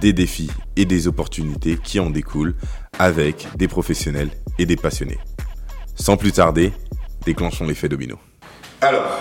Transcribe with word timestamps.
des 0.00 0.12
défis 0.12 0.50
et 0.76 0.84
des 0.84 1.08
opportunités 1.08 1.76
qui 1.82 2.00
en 2.00 2.10
découlent 2.10 2.54
avec 2.98 3.48
des 3.56 3.68
professionnels 3.68 4.30
et 4.58 4.66
des 4.66 4.76
passionnés. 4.76 5.18
Sans 5.94 6.16
plus 6.16 6.32
tarder, 6.32 6.72
déclenchons 7.24 7.66
l'effet 7.66 7.88
domino. 7.88 8.18
Alors, 8.80 9.18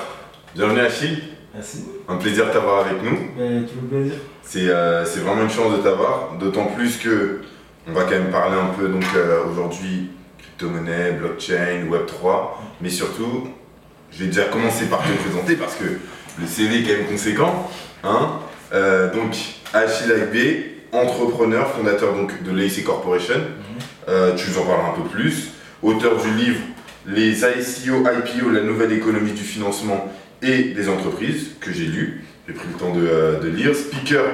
bienvenue 0.56 0.80
Achille. 0.80 1.24
Merci. 1.54 1.86
Un 2.08 2.18
plaisir 2.18 2.48
de 2.48 2.52
t'avoir 2.52 2.86
avec 2.86 3.04
nous. 3.04 3.18
Ben, 3.38 3.66
tu 3.66 3.76
veux 3.76 3.88
plaisir 3.88 4.14
C'est 4.44 4.70
euh, 4.70 5.04
c'est 5.06 5.20
vraiment 5.20 5.44
une 5.44 5.50
chance 5.50 5.76
de 5.78 5.82
t'avoir, 5.82 6.38
d'autant 6.40 6.66
plus 6.68 6.98
que 6.98 7.42
on 7.88 7.94
va 7.94 8.04
quand 8.04 8.12
même 8.12 8.30
parler 8.32 8.56
un 8.58 8.74
peu 8.78 8.88
donc 8.88 9.04
euh, 9.16 9.46
aujourd'hui 9.52 10.12
crypto-monnaie, 10.38 11.14
blockchain, 11.14 11.88
Web3, 11.90 12.50
mais 12.82 12.90
surtout, 12.90 13.50
je 14.12 14.20
vais 14.20 14.26
déjà 14.28 14.46
commencer 14.46 14.86
par 14.86 15.00
te 15.00 15.12
présenter 15.24 15.56
parce 15.56 15.76
que 15.76 15.86
le 16.40 16.48
CV 16.48 16.80
est 16.80 16.84
quand 16.84 16.98
même 16.98 17.08
conséquent. 17.08 17.70
Hein 18.04 18.40
Euh, 18.72 19.14
donc, 19.14 19.36
Achille 19.74 20.12
Aigbe, 20.12 20.64
entrepreneur, 20.92 21.72
fondateur 21.72 22.16
donc 22.16 22.42
de 22.42 22.52
l'AIC 22.52 22.84
Corporation. 22.84 23.36
Euh, 24.08 24.36
tu 24.36 24.50
nous 24.50 24.58
en 24.58 24.66
parles 24.66 24.82
un 24.94 25.02
peu 25.02 25.08
plus. 25.08 25.50
Auteur 25.84 26.18
du 26.18 26.32
livre 26.34 26.60
Les 27.06 27.42
ICO, 27.42 28.04
IPO, 28.04 28.50
la 28.50 28.62
nouvelle 28.62 28.92
économie 28.94 29.32
du 29.32 29.44
financement 29.44 30.12
et 30.42 30.64
des 30.74 30.90
entreprises, 30.90 31.52
que 31.62 31.72
j'ai 31.72 31.86
lu. 31.86 32.24
J'ai 32.48 32.54
pris 32.56 32.68
le 32.68 32.80
temps 32.80 32.94
de, 32.94 33.08
euh, 33.08 33.40
de 33.40 33.48
lire. 33.48 33.76
Speaker 33.76 34.26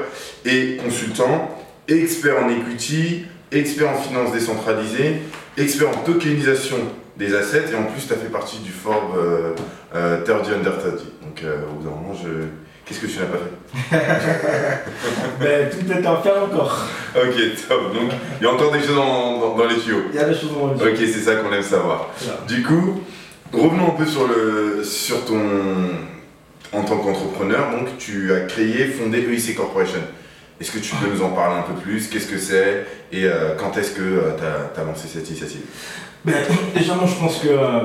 et 0.45 0.77
consultant. 0.77 1.51
Expert 1.89 2.43
en 2.43 2.49
equity, 2.49 3.25
expert 3.51 3.89
en 3.89 3.97
finance 3.97 4.31
décentralisée, 4.31 5.17
expert 5.57 5.89
en 5.89 6.01
tokenisation 6.03 6.77
des 7.17 7.35
assets. 7.35 7.65
Et 7.71 7.75
en 7.75 7.83
plus, 7.83 8.07
tu 8.07 8.13
as 8.13 8.17
fait 8.17 8.31
partie 8.31 8.59
du 8.59 8.71
Forbes 8.71 9.17
euh, 9.17 9.51
euh, 9.93 10.23
30 10.23 10.47
Under 10.47 10.77
30. 10.77 10.93
Donc, 11.21 11.43
euh, 11.43 11.57
au 11.69 11.75
bout 11.75 11.83
d'un 11.83 11.95
moment, 11.95 12.13
je... 12.13 12.29
qu'est-ce 12.85 12.99
que 12.99 13.07
tu 13.07 13.19
n'as 13.19 13.25
pas 13.25 13.37
fait 13.89 13.97
Ben, 15.39 15.69
tout 15.69 15.91
est 15.91 16.05
à 16.05 16.15
faire 16.17 16.43
encore. 16.43 16.87
Ok, 17.15 17.35
top. 17.67 17.93
Donc, 17.93 18.11
il 18.39 18.43
y 18.43 18.47
a 18.47 18.51
encore 18.53 18.71
des 18.71 18.79
choses 18.81 18.95
dans, 18.95 19.39
dans- 19.39 19.55
dans 19.57 19.65
les 19.67 19.77
tuyaux. 19.77 20.03
Il 20.13 20.15
y 20.15 20.19
a 20.19 20.25
des 20.25 20.33
choses 20.35 20.51
dans 20.53 20.67
le 20.73 20.77
jeu. 20.79 20.91
Ok, 20.91 20.97
c'est 20.97 21.19
ça 21.21 21.35
qu'on 21.35 21.51
aime 21.53 21.61
savoir. 21.63 22.09
Du 22.47 22.63
coup, 22.63 23.01
revenons 23.53 23.87
un 23.87 23.97
peu 23.97 24.05
sur, 24.05 24.27
le, 24.27 24.83
sur 24.83 25.25
ton. 25.25 25.39
En 26.73 26.83
tant 26.83 26.97
qu'entrepreneur, 26.97 27.71
donc 27.71 27.97
tu 27.97 28.33
as 28.33 28.41
créé, 28.41 28.85
fondé 28.87 29.19
EIC 29.19 29.55
Corporation. 29.55 29.99
Est-ce 30.59 30.71
que 30.71 30.79
tu 30.79 30.93
peux 30.95 31.07
nous 31.09 31.21
en 31.21 31.29
parler 31.29 31.59
un 31.59 31.61
peu 31.61 31.79
plus? 31.79 32.07
Qu'est-ce 32.07 32.27
que 32.27 32.37
c'est? 32.37 32.85
Et 33.13 33.23
euh, 33.25 33.55
quand 33.57 33.77
est-ce 33.77 33.91
que 33.91 34.01
tu 34.37 34.79
as, 34.79 34.83
lancé 34.83 35.07
cette 35.07 35.29
initiative? 35.29 35.61
Ben, 36.25 36.33
déjà, 36.75 36.95
moi, 36.95 37.05
je 37.07 37.15
pense 37.19 37.37
que 37.39 37.47
euh, 37.47 37.81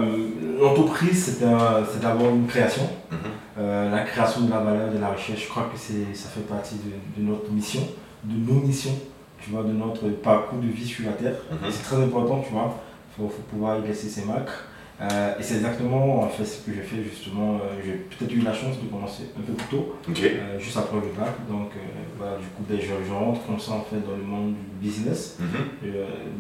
l'entreprise, 0.61 1.37
c'est 1.39 1.45
un- 1.45 1.85
c'est 1.93 2.01
d'abord 2.01 2.31
une 2.31 2.47
création. 2.49 2.89
Mhm. 3.13 3.19
Euh, 3.61 3.91
la 3.91 4.01
création 4.05 4.43
de 4.43 4.51
la 4.51 4.59
valeur, 4.61 4.91
de 4.93 4.99
la 4.99 5.11
richesse, 5.11 5.41
je 5.41 5.49
crois 5.49 5.65
que 5.73 5.79
c'est- 5.79 6.15
ça 6.15 6.29
fait 6.31 6.41
partie 6.49 6.77
de, 6.77 7.21
de 7.23 7.29
notre 7.29 7.51
mission, 7.51 7.83
de 8.25 8.37
nos 8.53 8.61
missions, 8.61 8.97
tu 9.43 9.51
vois, 9.51 9.63
de 9.65 9.73
notre 9.73 10.09
parcours 10.09 10.59
de 10.61 10.69
vie 10.69 10.87
sur 10.87 11.05
la 11.07 11.13
Terre. 11.13 11.37
Mhm. 11.51 11.69
Et 11.69 11.71
C'est 11.73 11.83
très 11.83 11.97
important, 12.03 12.41
tu 12.47 12.53
vois. 12.53 12.75
Il 13.19 13.23
faut, 13.23 13.29
faut 13.29 13.43
pouvoir 13.43 13.79
y 13.79 13.83
laisser 13.87 14.09
ses 14.09 14.25
marques. 14.25 14.49
Euh, 15.03 15.33
et 15.39 15.43
c'est 15.43 15.55
exactement 15.57 16.21
en 16.23 16.29
fait 16.29 16.45
ce 16.45 16.59
que 16.65 16.73
j'ai 16.75 16.83
fait 16.83 17.03
justement. 17.03 17.55
euh, 17.55 17.81
j'ai 17.85 17.93
peut-être 18.17 18.35
eu 18.35 18.41
la 18.43 18.53
chance 18.53 18.77
de 18.83 18.87
commencer 18.87 19.25
un 19.37 19.41
peu 19.41 19.55
plus 19.55 19.67
tôt. 19.69 19.95
Euh, 20.11 20.59
juste 20.59 20.77
après 20.77 20.97
le 20.97 21.11
bac. 21.19 21.35
Donc, 21.49 21.71
voilà, 22.19 22.37
du 22.37 22.45
coup, 22.49 22.63
dès 22.69 22.77
que 22.79 22.85
je, 22.85 23.13
rentre 23.13 23.45
comme 23.47 23.59
ça 23.59 23.73
en 23.73 23.81
fait 23.83 23.97
dans 24.07 24.17
le 24.17 24.23
monde 24.23 24.53
du 24.55 24.87
business, 24.89 25.39
Mhm. 25.41 25.93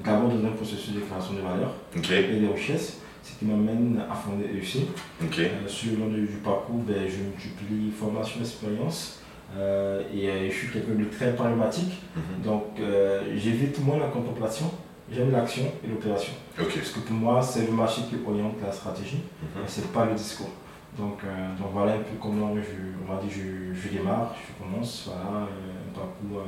d'abord 0.04 0.28
dans 0.28 0.46
un 0.46 0.52
processus 0.52 0.94
de 0.94 1.00
création 1.00 1.34
de 1.34 1.40
valeur 1.40 1.72
et 1.96 2.40
de 2.40 2.52
richesse, 2.52 2.98
ce 3.22 3.38
qui 3.38 3.44
m'amène 3.44 4.02
à 4.10 4.14
fonder 4.14 4.44
EUC. 4.46 4.86
Ok. 5.22 5.38
Euh, 5.38 5.68
sur 5.68 5.92
le 5.92 5.98
long 5.98 6.08
du 6.10 6.26
parcours, 6.44 6.82
ben, 6.86 7.06
je 7.08 7.16
multiplie 7.22 7.90
formation, 7.90 8.40
expérience. 8.40 9.16
euh, 9.56 10.02
et 10.14 10.28
euh, 10.30 10.48
je 10.48 10.54
suis 10.54 10.68
quelqu'un 10.68 10.94
de 10.94 11.04
très 11.06 11.34
pragmatique, 11.34 11.94
Mhm. 12.14 12.42
donc 12.44 12.66
euh, 12.78 13.34
j'évite 13.36 13.84
moins 13.84 13.98
la 13.98 14.06
contemplation, 14.06 14.70
j'aime 15.12 15.32
l'action 15.32 15.64
et 15.84 15.88
l'opération. 15.88 16.32
Parce 16.56 16.68
que 16.92 17.00
pour 17.00 17.16
moi, 17.16 17.42
c'est 17.42 17.66
le 17.66 17.72
marché 17.72 18.02
qui 18.08 18.14
oriente 18.24 18.54
la 18.64 18.70
stratégie 18.72 19.22
Mhm. 19.42 19.62
c'est 19.66 19.92
pas 19.92 20.04
le 20.06 20.14
discours. 20.14 20.50
Donc, 20.98 21.18
donc 21.58 21.68
voilà 21.72 21.92
un 21.94 21.98
peu 21.98 22.16
comment 22.20 22.54
je, 22.56 22.76
on 23.02 23.12
va 23.12 23.20
dire, 23.22 23.30
je, 23.30 23.74
je 23.80 23.88
démarre, 23.96 24.34
je 24.40 24.62
commence, 24.62 25.08
voilà, 25.08 25.46
un 25.48 25.92
parcours 25.98 26.42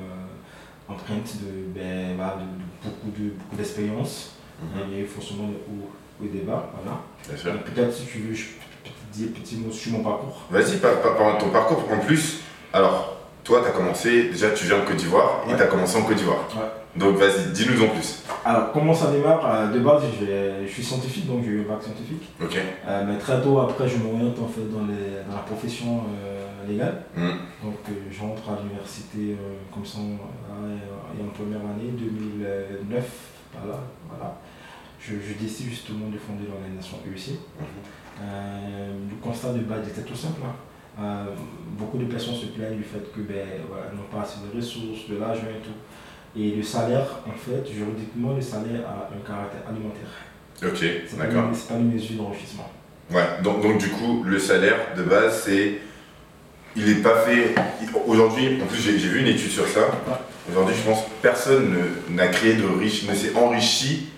empreinte 0.88 1.36
de, 1.42 1.72
ben, 1.74 2.14
voilà, 2.16 2.36
de, 2.36 2.42
de 2.42 2.64
beaucoup 2.84 3.10
de 3.18 3.30
beaucoup 3.30 3.56
d'expérience 3.56 4.34
Mhm. 4.62 4.94
et 4.94 5.04
forcément 5.04 5.48
au, 5.48 5.90
au 6.22 6.28
débat, 6.28 6.70
voilà. 6.82 6.98
Peut-être 7.64 7.92
si 7.94 8.06
tu 8.06 8.18
veux, 8.18 8.34
je 8.34 8.44
peux 8.84 8.90
te 8.90 9.16
dire 9.16 9.28
un 9.36 9.40
petit 9.40 9.56
mot 9.56 9.70
sur 9.72 9.92
mon 9.92 10.02
parcours. 10.02 10.42
Vas-y, 10.50 10.76
par, 10.78 11.00
par- 11.00 11.16
par 11.16 11.38
ton 11.38 11.50
parcours. 11.50 11.84
En 11.92 11.98
plus, 11.98 12.40
alors, 12.72 13.16
toi, 13.44 13.60
tu 13.62 13.68
as 13.68 13.72
commencé, 13.72 14.24
déjà, 14.30 14.50
tu 14.50 14.66
viens 14.66 14.78
de 14.80 14.84
Côte 14.84 14.96
d'Ivoire 14.96 15.44
et 15.48 15.54
tu 15.56 15.62
as 15.62 15.66
commencé 15.66 15.96
en 15.98 16.02
Côte 16.02 16.16
d'Ivoire. 16.16 16.48
Ouais. 16.56 16.62
Donc, 16.94 17.16
vas-y, 17.16 17.52
dis-nous 17.52 17.82
en 17.84 17.88
plus. 17.88 18.22
Alors, 18.44 18.72
comment 18.72 18.92
ça 18.92 19.10
démarre? 19.10 19.40
Euh, 19.50 19.72
De 19.72 19.78
base, 19.80 20.02
je 20.20 20.70
suis 20.70 20.82
scientifique, 20.82 21.26
donc 21.26 21.42
j'ai 21.44 21.50
eu 21.50 21.60
un 21.64 21.72
bac 21.72 21.82
scientifique. 21.82 22.22
Ok. 22.42 22.56
Euh, 22.86 23.04
mais 23.06 23.16
très 23.18 23.40
tôt 23.42 23.58
après, 23.60 23.88
je 23.88 23.96
m'oriente 23.96 24.38
en 24.38 24.48
fait 24.48 24.68
dans, 24.70 24.84
les, 24.86 25.24
dans 25.28 25.36
la 25.36 25.42
profession 25.42 26.02
euh, 26.22 26.68
légale. 26.68 27.02
Mhm. 27.16 27.30
Donc 27.64 27.76
euh, 27.88 27.92
j'entre 28.10 28.42
à 28.50 28.58
l'université 28.62 29.36
comme 29.72 29.86
ça 29.86 29.98
et 30.00 31.22
en 31.22 31.28
première 31.32 31.60
année 31.60 31.92
2009. 31.92 33.04
Voilà, 33.62 33.78
voilà. 34.08 34.36
Je, 35.04 35.14
je 35.14 35.34
décide 35.42 35.68
justement 35.70 36.08
de 36.08 36.18
fonder 36.18 36.44
l'organisation 36.48 36.98
EUC. 37.06 37.36
Euh, 38.20 38.92
le 39.10 39.16
constat 39.22 39.52
de 39.52 39.60
base 39.60 39.88
était 39.88 40.02
tout 40.02 40.14
simple. 40.14 40.40
hein. 40.44 40.54
Euh, 41.00 41.24
beaucoup 41.78 41.98
de 41.98 42.04
personnes 42.04 42.34
se 42.36 42.46
plaignent 42.46 42.76
du 42.76 42.84
fait 42.84 43.02
que 43.14 43.20
ben, 43.20 43.46
voilà, 43.68 43.86
n'ont 43.94 44.06
pas 44.14 44.22
assez 44.24 44.38
de 44.46 44.56
ressources, 44.56 45.08
de 45.08 45.16
l'argent 45.18 45.42
et 45.50 45.62
tout. 45.64 46.38
Et 46.38 46.54
le 46.56 46.62
salaire, 46.62 47.06
en 47.26 47.32
fait, 47.32 47.66
juridiquement, 47.72 48.34
le 48.34 48.40
salaire 48.40 48.82
a 48.86 49.08
un 49.12 49.26
caractère 49.26 49.62
alimentaire. 49.68 50.08
Ok, 50.64 50.78
C'est 51.08 51.18
d'accord. 51.18 51.50
c'est 51.52 51.68
pas 51.68 51.80
une 51.80 51.92
mesure 51.92 52.22
d'enrichissement. 52.22 52.70
Ouais, 53.10 53.24
donc, 53.42 53.62
donc 53.62 53.78
du 53.78 53.88
coup, 53.88 54.22
le 54.24 54.38
salaire 54.38 54.94
de 54.96 55.02
base, 55.02 55.42
c'est. 55.44 55.78
Il 56.76 56.86
n'est 56.86 57.02
pas 57.02 57.16
fait. 57.22 57.54
Aujourd'hui, 58.06 58.62
en 58.62 58.66
plus, 58.66 58.78
j'ai 58.80 58.92
vu 58.96 59.20
une 59.20 59.26
étude 59.26 59.50
sur 59.50 59.66
ça. 59.66 59.80
Aujourd'hui, 60.50 60.74
je 60.74 60.88
pense 60.88 61.04
que 61.04 61.10
personne 61.20 61.74
ne- 62.08 62.14
n'a 62.16 62.28
créé 62.28 62.54
de 62.54 62.64
riche, 62.64 63.06
ne 63.06 63.14
s'est 63.14 63.34
enrichi 63.34 64.08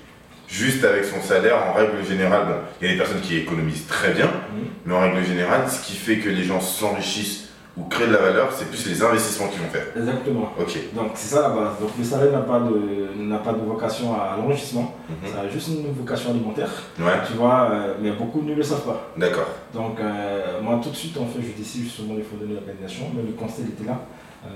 juste 0.48 0.84
avec 0.84 1.04
son 1.04 1.20
salaire. 1.20 1.56
En 1.68 1.72
règle 1.74 2.04
générale, 2.06 2.46
bon, 2.46 2.54
il 2.80 2.86
y 2.86 2.90
a 2.90 2.92
des 2.94 2.98
personnes 2.98 3.20
qui 3.20 3.36
économisent 3.38 3.86
très 3.86 4.12
bien, 4.12 4.26
Mhm. 4.26 4.64
mais 4.86 4.94
en 4.94 5.00
règle 5.00 5.24
générale, 5.24 5.62
ce 5.68 5.84
qui 5.86 5.94
fait 5.94 6.18
que 6.18 6.28
les 6.28 6.44
gens 6.44 6.60
s'enrichissent 6.60 7.42
ou 7.76 7.82
créent 7.86 8.06
de 8.06 8.12
la 8.12 8.20
valeur, 8.20 8.52
c'est 8.52 8.68
plus 8.68 8.86
les 8.86 9.02
investissements 9.02 9.48
qu'ils 9.48 9.60
vont 9.60 9.68
faire. 9.68 9.86
Exactement. 9.96 10.52
Ok. 10.60 10.78
Donc 10.94 11.10
c'est 11.14 11.34
ça 11.34 11.42
la 11.42 11.48
base. 11.48 11.80
Donc 11.80 11.90
le 11.98 12.04
salaire 12.04 12.30
n'a 12.30 12.38
pas 12.42 12.60
de 12.60 13.20
n'a 13.20 13.38
pas 13.38 13.52
de 13.52 13.58
vocation 13.58 14.14
à 14.14 14.36
l'enrichissement, 14.36 14.94
Mhm. 15.08 15.28
ça 15.32 15.40
a 15.40 15.48
juste 15.48 15.68
une 15.68 15.92
vocation 15.92 16.30
alimentaire. 16.30 16.70
Ouais, 17.00 17.12
Tu 17.26 17.32
vois, 17.32 17.68
euh, 17.72 17.94
mais 18.00 18.12
beaucoup 18.12 18.42
ne 18.42 18.54
le 18.54 18.62
savent 18.62 18.84
pas. 18.84 19.10
d'accord. 19.16 19.48
Donc 19.72 19.98
euh, 19.98 20.60
moi 20.62 20.78
tout 20.80 20.90
de 20.90 20.94
suite 20.94 21.16
en 21.18 21.26
fait 21.26 21.40
je 21.42 21.56
décide 21.60 21.82
justement 21.84 22.14
de 22.14 22.22
fonder 22.22 22.44
une 22.52 22.58
organisation, 22.58 23.06
mais 23.12 23.22
le 23.22 23.32
constat 23.32 23.62
il 23.66 23.70
était 23.70 23.88
là. 23.90 23.98
Euh, 24.46 24.48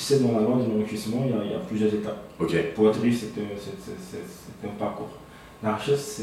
sais 0.00 0.18
dans 0.20 0.32
la 0.32 0.40
loi 0.40 0.56
de 0.62 0.70
l'enrichissement 0.70 1.22
il 1.24 1.30
y, 1.30 1.34
a, 1.38 1.44
il 1.44 1.50
y 1.52 1.54
a 1.54 1.58
plusieurs 1.58 1.92
étapes. 1.94 2.18
Ok. 2.40 2.54
Pour 2.74 2.88
être 2.88 3.00
riche 3.00 3.16
c'est 3.20 3.40
un, 3.40 4.68
parcours. 4.78 5.08
La 5.62 5.74
richesse 5.76 6.22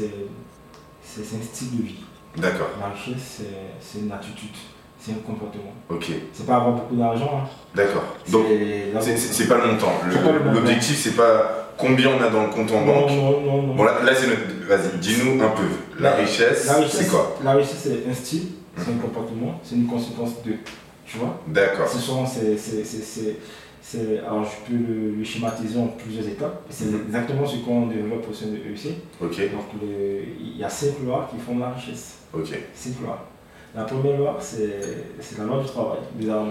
c'est 1.02 1.20
un 1.36 1.42
style 1.42 1.76
de 1.78 1.82
vie. 1.82 1.96
D'accord. 2.36 2.68
La 2.80 2.88
richesse 2.88 3.42
c'est 3.80 3.98
une 4.00 4.12
attitude, 4.12 4.54
c'est 4.98 5.12
un 5.12 5.22
comportement. 5.26 5.72
Ok. 5.88 6.06
C'est 6.32 6.46
pas 6.46 6.56
avoir 6.56 6.72
beaucoup 6.74 6.96
d'argent. 6.96 7.42
Hein. 7.44 7.48
D'accord. 7.74 8.04
Donc, 8.30 8.46
C'est- 8.48 9.48
pas 9.48 9.58
le 9.58 9.72
montant. 9.72 9.92
L'objectif, 10.54 10.96
c'est 10.98 11.16
pas 11.16 11.70
combien 11.76 12.10
on 12.10 12.22
a 12.22 12.28
dans 12.30 12.44
le 12.44 12.50
compte 12.50 12.70
en 12.72 12.80
non, 12.80 12.86
banque. 13.00 13.10
non, 13.10 13.40
non, 13.40 13.62
non. 13.62 13.74
Bon, 13.74 13.84
là, 13.84 14.02
là, 14.02 14.14
c'est 14.14 14.28
notre. 14.28 14.42
Vas-y, 14.66 14.98
dis-nous 14.98 15.42
un 15.42 15.48
peu. 15.50 15.64
La 16.00 16.12
richesse, 16.14 16.66
La 16.66 16.74
richesse, 16.76 16.96
c'est 17.02 17.08
quoi? 17.08 17.36
La 17.44 17.52
richesse, 17.52 17.80
c'est 17.84 18.10
un 18.10 18.14
style, 18.14 18.46
c'est 18.78 18.88
Mhm. 18.90 18.98
un 18.98 19.00
comportement, 19.02 19.60
c'est 19.62 19.74
une 19.74 19.86
conséquence 19.86 20.42
de. 20.44 20.52
Tu 21.06 21.18
vois 21.18 21.38
D'accord. 21.46 21.86
C'est, 21.86 22.56
c'est- 22.56 23.36
alors 24.26 24.44
je 24.44 24.70
peux 24.72 24.78
le, 24.78 25.10
le 25.16 25.24
schématiser 25.24 25.78
en 25.78 25.88
plusieurs 25.88 26.26
étapes. 26.26 26.62
C'est 26.70 26.86
exactement 27.06 27.46
ce 27.46 27.56
qu'on 27.58 27.86
développe 27.86 28.26
au 28.30 28.32
sein 28.32 28.46
de. 28.46 28.56
Ok. 29.20 29.36
Donc 29.52 29.64
il 29.82 30.56
y 30.56 30.64
a 30.64 30.68
cinq 30.68 30.94
lois 31.04 31.28
qui 31.30 31.38
font 31.38 31.58
la 31.58 31.70
richesse. 31.70 32.18
Cinq 32.74 33.00
lois. 33.02 33.26
La 33.74 33.82
première 33.84 34.16
loi, 34.18 34.36
c'est, 34.40 34.80
c'est 35.20 35.38
la 35.38 35.44
loi 35.44 35.60
du 35.60 35.66
travail, 35.66 35.98
bizarrement. 36.14 36.50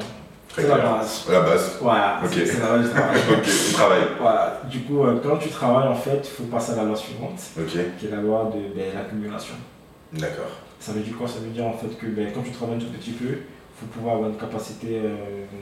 C'est 0.54 0.68
la 0.68 0.78
base. 0.78 1.26
La 1.32 1.40
base. 1.42 1.78
Voilà, 1.82 2.22
c'est 2.30 2.60
la 2.60 2.68
base 2.68 2.84
du 2.88 2.90
travail. 2.94 3.18
ok, 3.32 3.48
on 3.70 3.74
travaille. 3.74 4.04
Voilà, 4.20 4.62
du 4.70 4.80
coup, 4.82 5.04
euh, 5.04 5.20
quand 5.24 5.38
tu 5.38 5.50
travailles, 5.50 5.88
en 5.88 5.96
fait, 5.96 6.20
il 6.22 6.30
faut 6.30 6.44
passer 6.44 6.74
à 6.74 6.76
la 6.76 6.84
loi 6.84 6.96
suivante, 6.96 7.40
qui 7.68 7.78
est 8.06 8.12
la 8.12 8.18
loi 8.22 8.52
de 8.54 8.76
ben, 8.78 8.94
l'accumulation. 8.94 9.56
d'accord. 10.12 10.52
Ça 10.80 10.92
veut 10.92 11.00
dire 11.00 11.18
quoi? 11.18 11.28
Ça 11.28 11.40
veut 11.40 11.50
dire 11.50 11.66
en 11.66 11.74
fait 11.74 11.98
que 11.98 12.06
ben, 12.08 12.28
quand 12.36 12.42
tu 12.42 12.52
travailles 12.52 12.76
un 12.76 12.80
tout 12.80 12.92
petit 12.92 13.12
peu, 13.12 13.26
pouvoir 13.86 14.16
avoir 14.16 14.30
une 14.30 14.38
capacité 14.38 15.00
euh, 15.04 15.16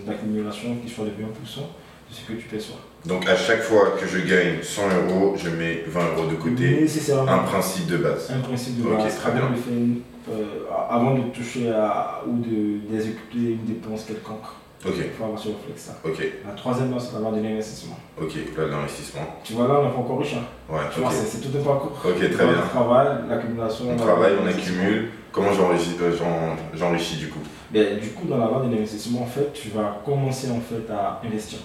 d'accumulation 0.06 0.75
qui 0.83 0.91
soit 0.91 1.06
de 1.06 1.09
20% 1.12 1.13
de 1.19 2.15
ce 2.15 2.21
que 2.27 2.33
tu 2.33 2.47
perçois. 2.47 2.77
Donc 3.06 3.27
à 3.27 3.35
chaque 3.35 3.62
fois 3.62 3.95
que 4.00 4.06
je 4.07 4.19
gagne 4.19 4.62
100 4.62 4.81
euros, 5.07 5.35
je 5.38 5.50
mets 5.50 5.83
20 5.88 6.00
euros 6.18 6.27
de 6.29 6.35
côté. 6.35 6.81
Nécessairement. 6.81 7.31
Un 7.31 7.39
principe 7.39 7.88
de 7.88 7.97
base. 7.97 8.31
un 8.31 8.39
principe 8.41 8.77
de 8.83 8.89
base 8.89 9.15
très 9.18 9.31
avant 9.31 9.50
bien. 9.50 9.57
une- 9.71 10.01
euh, 10.31 10.65
avant 10.89 11.15
de 11.15 11.23
toucher 11.33 11.69
à, 11.71 12.21
ou 12.27 12.38
de- 12.38 12.79
d'exécuter 12.91 13.53
une 13.53 13.65
dépense 13.65 14.03
quelconque. 14.06 14.38
Ok, 14.83 14.94
Il 14.98 15.12
faut 15.12 15.24
avoir 15.25 15.39
ce 15.39 15.50
réflexe-là. 15.50 15.94
ok, 16.04 16.28
La 16.48 16.54
troisième 16.54 17.00
c'est 17.00 17.13
la 17.13 17.19
loi 17.19 17.31
de 17.31 17.42
l'investissement. 17.44 17.98
ok. 18.19 18.33
Là, 18.57 18.66
l'investissement. 18.68 19.22
Tu 19.44 19.54
vois 19.54 19.68
là, 19.68 19.80
on 19.83 19.89
pas 19.92 19.98
encore 20.00 20.19
riche. 20.19 20.33
Hein. 20.36 20.45
Ouais, 20.74 20.80
Tu 20.94 21.00
vois, 21.01 21.10
ok. 21.10 21.16
c'est 21.16 21.39
tout 21.42 21.56
un 21.56 21.63
parcours. 21.63 21.92
Ok, 22.04 22.18
très 22.18 22.45
bien. 22.45 22.56
On 22.66 22.68
travaille, 22.68 23.18
l'accumulation. 23.30 23.86
On 23.92 23.95
travaille, 23.95 24.33
on 24.44 24.48
accumule. 24.48 25.12
Comment 25.31 25.54
j'enrichis 25.54 25.95
euh, 26.01 27.19
du 27.19 27.30
coup? 27.30 27.39
Ben, 27.72 28.00
du 28.00 28.10
coup, 28.10 28.28
dans 28.28 28.38
la 28.38 28.48
loi 28.48 28.62
de 28.66 28.72
l'investissement, 28.74 29.22
en 29.22 29.25
fait, 29.28 29.54
tu 29.54 29.69
vas 29.69 30.01
commencer 30.04 30.50
en 30.51 30.60
fait 30.60 30.92
à 30.92 31.22
investir. 31.25 31.60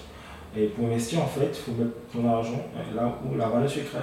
Et 0.55 0.67
pour 0.67 0.85
investir, 0.85 1.21
en 1.21 1.27
fait, 1.27 1.49
il 1.51 1.55
faut 1.55 1.71
mettre 1.71 1.95
ton 2.13 2.29
argent 2.31 2.65
euh, 2.75 2.95
là 2.95 3.13
où 3.25 3.35
la 3.37 3.47
valeur 3.47 3.69
se 3.69 3.79
crée. 3.79 3.99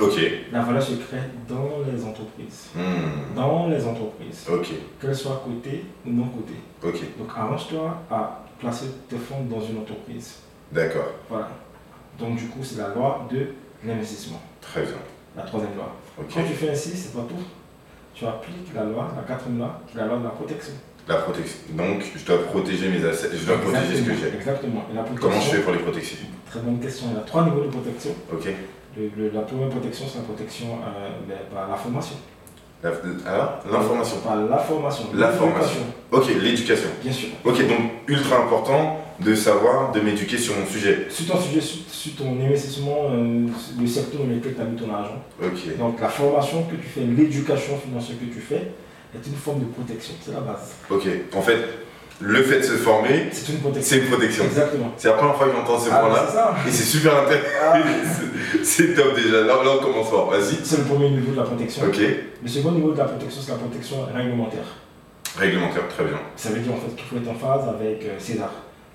Ok. 0.00 0.18
La 0.52 0.62
valeur 0.62 0.82
se 0.82 0.94
crée 0.94 1.18
dans 1.48 1.68
les 1.92 2.04
entreprises. 2.04 2.68
Hmm. 2.74 3.34
Dans 3.34 3.68
les 3.68 3.84
entreprises. 3.84 4.46
Ok, 4.50 4.68
Qu'elles 5.00 5.14
soient 5.14 5.42
cotées 5.44 5.84
ou 6.06 6.10
non 6.10 6.26
cotées. 6.28 6.60
ok. 6.82 7.18
Donc 7.18 7.28
arrange-toi 7.36 8.02
à 8.10 8.44
placer 8.58 8.86
tes 9.08 9.16
fonds 9.16 9.44
dans 9.50 9.60
une 9.60 9.78
entreprise. 9.78 10.36
D'accord. 10.72 11.12
Voilà. 11.28 11.50
Donc 12.18 12.36
du 12.36 12.46
coup, 12.46 12.60
c'est 12.62 12.78
la 12.78 12.88
loi 12.88 13.26
de 13.30 13.46
l'investissement. 13.84 14.40
Très 14.60 14.82
bien. 14.82 14.92
La 15.36 15.42
troisième 15.42 15.74
loi. 15.74 15.94
Quand 16.16 16.42
tu 16.44 16.52
fais 16.54 16.70
ainsi, 16.70 16.90
c'est 16.96 17.12
pas 17.14 17.24
tout. 17.28 17.42
Tu 18.14 18.26
appliques 18.26 18.74
la 18.74 18.84
loi, 18.84 19.08
la 19.16 19.22
quatrième 19.22 19.58
loi, 19.58 19.80
qui 19.86 19.96
est 19.96 20.00
la 20.00 20.06
loi 20.06 20.18
de 20.18 20.24
la 20.24 20.30
protection. 20.30 20.74
La 21.08 21.16
protection. 21.16 21.58
Donc, 21.70 22.02
je 22.14 22.24
dois 22.26 22.42
protéger 22.44 22.88
mes 22.88 23.04
assets, 23.04 23.30
je 23.34 23.46
dois 23.46 23.58
protéger 23.58 23.96
ce 23.96 24.02
que 24.02 24.14
j'ai. 24.14 24.36
Exactement. 24.36 24.84
Et 24.92 24.94
la 24.96 25.02
protection, 25.02 25.28
Comment 25.30 25.40
je 25.40 25.50
fais 25.50 25.62
pour 25.62 25.72
les 25.72 25.78
protéger? 25.78 26.16
Très 26.50 26.60
bonne 26.60 26.78
question. 26.78 27.06
Il 27.10 27.16
y 27.16 27.18
a 27.18 27.22
trois 27.22 27.44
niveaux 27.44 27.62
de 27.62 27.68
protection. 27.68 28.10
Ok. 28.32 28.48
Le- 28.96 29.10
le- 29.16 29.30
la 29.32 29.42
première 29.42 29.68
protection, 29.68 30.06
c'est 30.10 30.18
la 30.18 30.24
protection 30.24 30.66
euh, 30.66 31.08
ben, 31.28 31.36
par 31.54 31.68
la 31.68 31.76
formation. 31.76 32.16
La- 32.82 32.90
Alors, 33.30 33.60
l'information. 33.70 34.16
Par 34.24 34.36
la 34.36 34.58
formation. 34.58 35.04
La 35.14 35.30
l'éducation, 35.30 35.80
Ok, 36.10 36.24
l'éducation. 36.42 36.88
Bien 37.02 37.12
sûr. 37.12 37.28
Ok, 37.44 37.58
donc 37.68 37.78
ultra 38.08 38.38
important 38.44 38.96
de 39.20 39.34
savoir, 39.34 39.92
de 39.92 40.00
m'éduquer 40.00 40.38
sur 40.38 40.56
mon 40.56 40.64
sujet. 40.66 41.06
Sur 41.10 41.26
ton 41.34 41.38
sujet, 41.40 41.60
sur, 41.60 41.80
sur 41.88 42.16
ton 42.16 42.40
investissement, 42.42 43.10
euh, 43.10 43.46
le 43.78 43.86
secteur 43.86 44.22
dans 44.22 44.34
lequel 44.34 44.54
tu 44.54 44.60
as 44.60 44.64
mis 44.64 44.76
ton 44.76 44.92
argent. 44.94 45.22
Ok. 45.42 45.76
Donc 45.78 46.00
la 46.00 46.08
formation 46.08 46.62
que 46.64 46.76
tu 46.76 46.88
fais, 46.88 47.00
l'éducation 47.02 47.76
financière 47.78 48.16
que 48.18 48.24
tu 48.32 48.40
fais, 48.40 48.72
est 49.14 49.26
une 49.26 49.34
forme 49.34 49.60
de 49.60 49.66
protection. 49.66 50.14
C'est 50.24 50.32
la 50.32 50.40
base. 50.40 50.72
Ok. 50.88 51.02
En 51.36 51.42
fait, 51.42 51.58
le 52.22 52.42
fait 52.42 52.58
de 52.58 52.62
se 52.64 52.72
former, 52.72 53.28
C'est 53.32 53.52
une 53.52 53.58
protection. 53.60 53.82
c'est 53.96 53.98
une 54.04 54.10
protection. 54.10 54.44
Exactement. 54.44 54.92
C'est 54.96 55.08
la 55.08 55.14
première 55.14 55.36
fois 55.36 55.46
que 55.48 55.52
j'entends 55.56 55.78
ce 55.78 55.88
Ah, 55.90 55.98
point-là. 56.00 56.54
Et 56.66 56.70
c'est 56.70 56.84
super 56.84 57.16
intéressant. 57.18 57.46
Ah, 57.62 57.78
C'est- 58.62 58.94
top 58.94 59.14
déjà. 59.14 59.40
Là, 59.40 59.46
là, 59.46 59.70
on 59.80 59.82
commence 59.82 60.08
fort. 60.08 60.30
Vas-y. 60.30 60.58
c'est 60.62 60.78
le 60.78 60.84
premier 60.84 61.10
niveau 61.10 61.32
de 61.32 61.36
la 61.38 61.44
protection. 61.44 61.82
Ok. 61.86 61.98
Le 62.42 62.48
second 62.48 62.72
niveau 62.72 62.92
de 62.92 62.98
la 62.98 63.04
protection, 63.04 63.40
c'est 63.42 63.52
la 63.52 63.58
protection 63.58 63.96
réglementaire. 64.14 64.64
Réglementaire, 65.38 65.88
très 65.88 66.04
bien. 66.04 66.18
Ça 66.36 66.50
veut 66.50 66.58
dire 66.60 66.72
en 66.72 66.76
fait 66.76 66.94
qu'il 66.96 67.04
faut 67.06 67.16
être 67.16 67.28
en 67.28 67.34
phase 67.34 67.68
avec 67.68 68.02
euh, 68.04 68.18
César. 68.18 68.50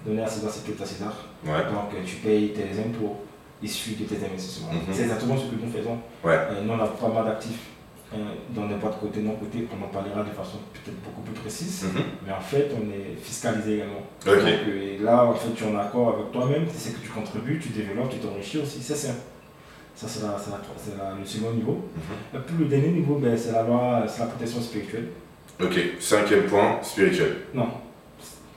Donner 0.06 0.22
à 0.24 0.28
César 0.28 0.52
ce 0.52 0.60
qui 0.60 0.72
est 0.72 0.82
à 0.82 0.86
César. 0.86 1.14
Ouais. 1.46 1.52
Donc 1.72 1.94
euh, 1.94 2.04
tu 2.06 2.18
payes 2.18 2.54
tes 2.54 2.80
impôts 2.80 3.16
issus 3.64 3.92
de 4.00 4.04
tes 4.04 4.24
investissements. 4.24 4.72
Mhm. 4.72 4.80
C'est 4.92 5.04
exactement 5.04 5.36
ce 5.38 5.44
que 5.46 5.56
nous 5.64 5.72
faisons. 5.72 5.98
Ouais. 6.24 6.36
Euh, 6.36 6.62
nous, 6.64 6.74
on 6.74 6.84
a 6.84 6.88
pas 6.88 7.08
mal 7.08 7.26
d'actifs 7.26 7.58
euh, 8.16 8.34
dans 8.50 8.66
n'importe 8.68 9.00
côté, 9.00 9.20
non 9.22 9.36
côté. 9.36 9.68
On 9.72 9.84
en 9.84 9.88
parlera 9.90 10.22
de 10.24 10.30
façon 10.30 10.58
peut-être 10.74 11.00
beaucoup 11.04 11.22
plus 11.22 11.34
précise. 11.34 11.84
Mhm. 11.84 12.02
Mais 12.26 12.34
en 12.34 12.40
fait, 12.42 12.70
on 12.76 12.84
est 12.92 13.16
fiscalisé 13.22 13.76
également. 13.76 14.04
Ok. 14.26 14.36
Donc, 14.36 14.46
euh, 14.68 14.96
et 14.96 14.98
là, 15.04 15.26
en 15.26 15.34
fait, 15.34 15.50
tu 15.56 15.64
es 15.64 15.68
en 15.68 15.78
accord 15.78 16.16
avec 16.16 16.32
toi-même, 16.32 16.66
c'est 16.74 16.90
ce 16.90 16.96
que 16.96 17.02
tu 17.02 17.10
contribues, 17.10 17.60
tu 17.60 17.70
développes, 17.70 18.10
tu 18.10 18.18
t'enrichis 18.18 18.60
aussi, 18.60 18.82
c'est 18.82 18.96
ça. 18.96 19.14
Ça, 19.96 20.08
c'est 20.10 20.20
le 20.26 21.26
second 21.26 21.52
niveau. 21.52 21.86
Mhm. 21.96 22.40
Et 22.40 22.44
puis 22.46 22.56
le 22.60 22.66
dernier 22.66 22.90
niveau, 22.90 23.16
ben, 23.16 23.38
c'est 23.38 23.52
la 23.54 23.64
loi, 23.64 24.04
c'est 24.08 24.20
la 24.22 24.26
protection 24.28 24.60
spirituelle. 24.62 25.08
Ok. 25.62 25.80
Cinquième 26.02 26.44
point, 26.44 26.80
spirituel. 26.82 27.38
Non, 27.54 27.68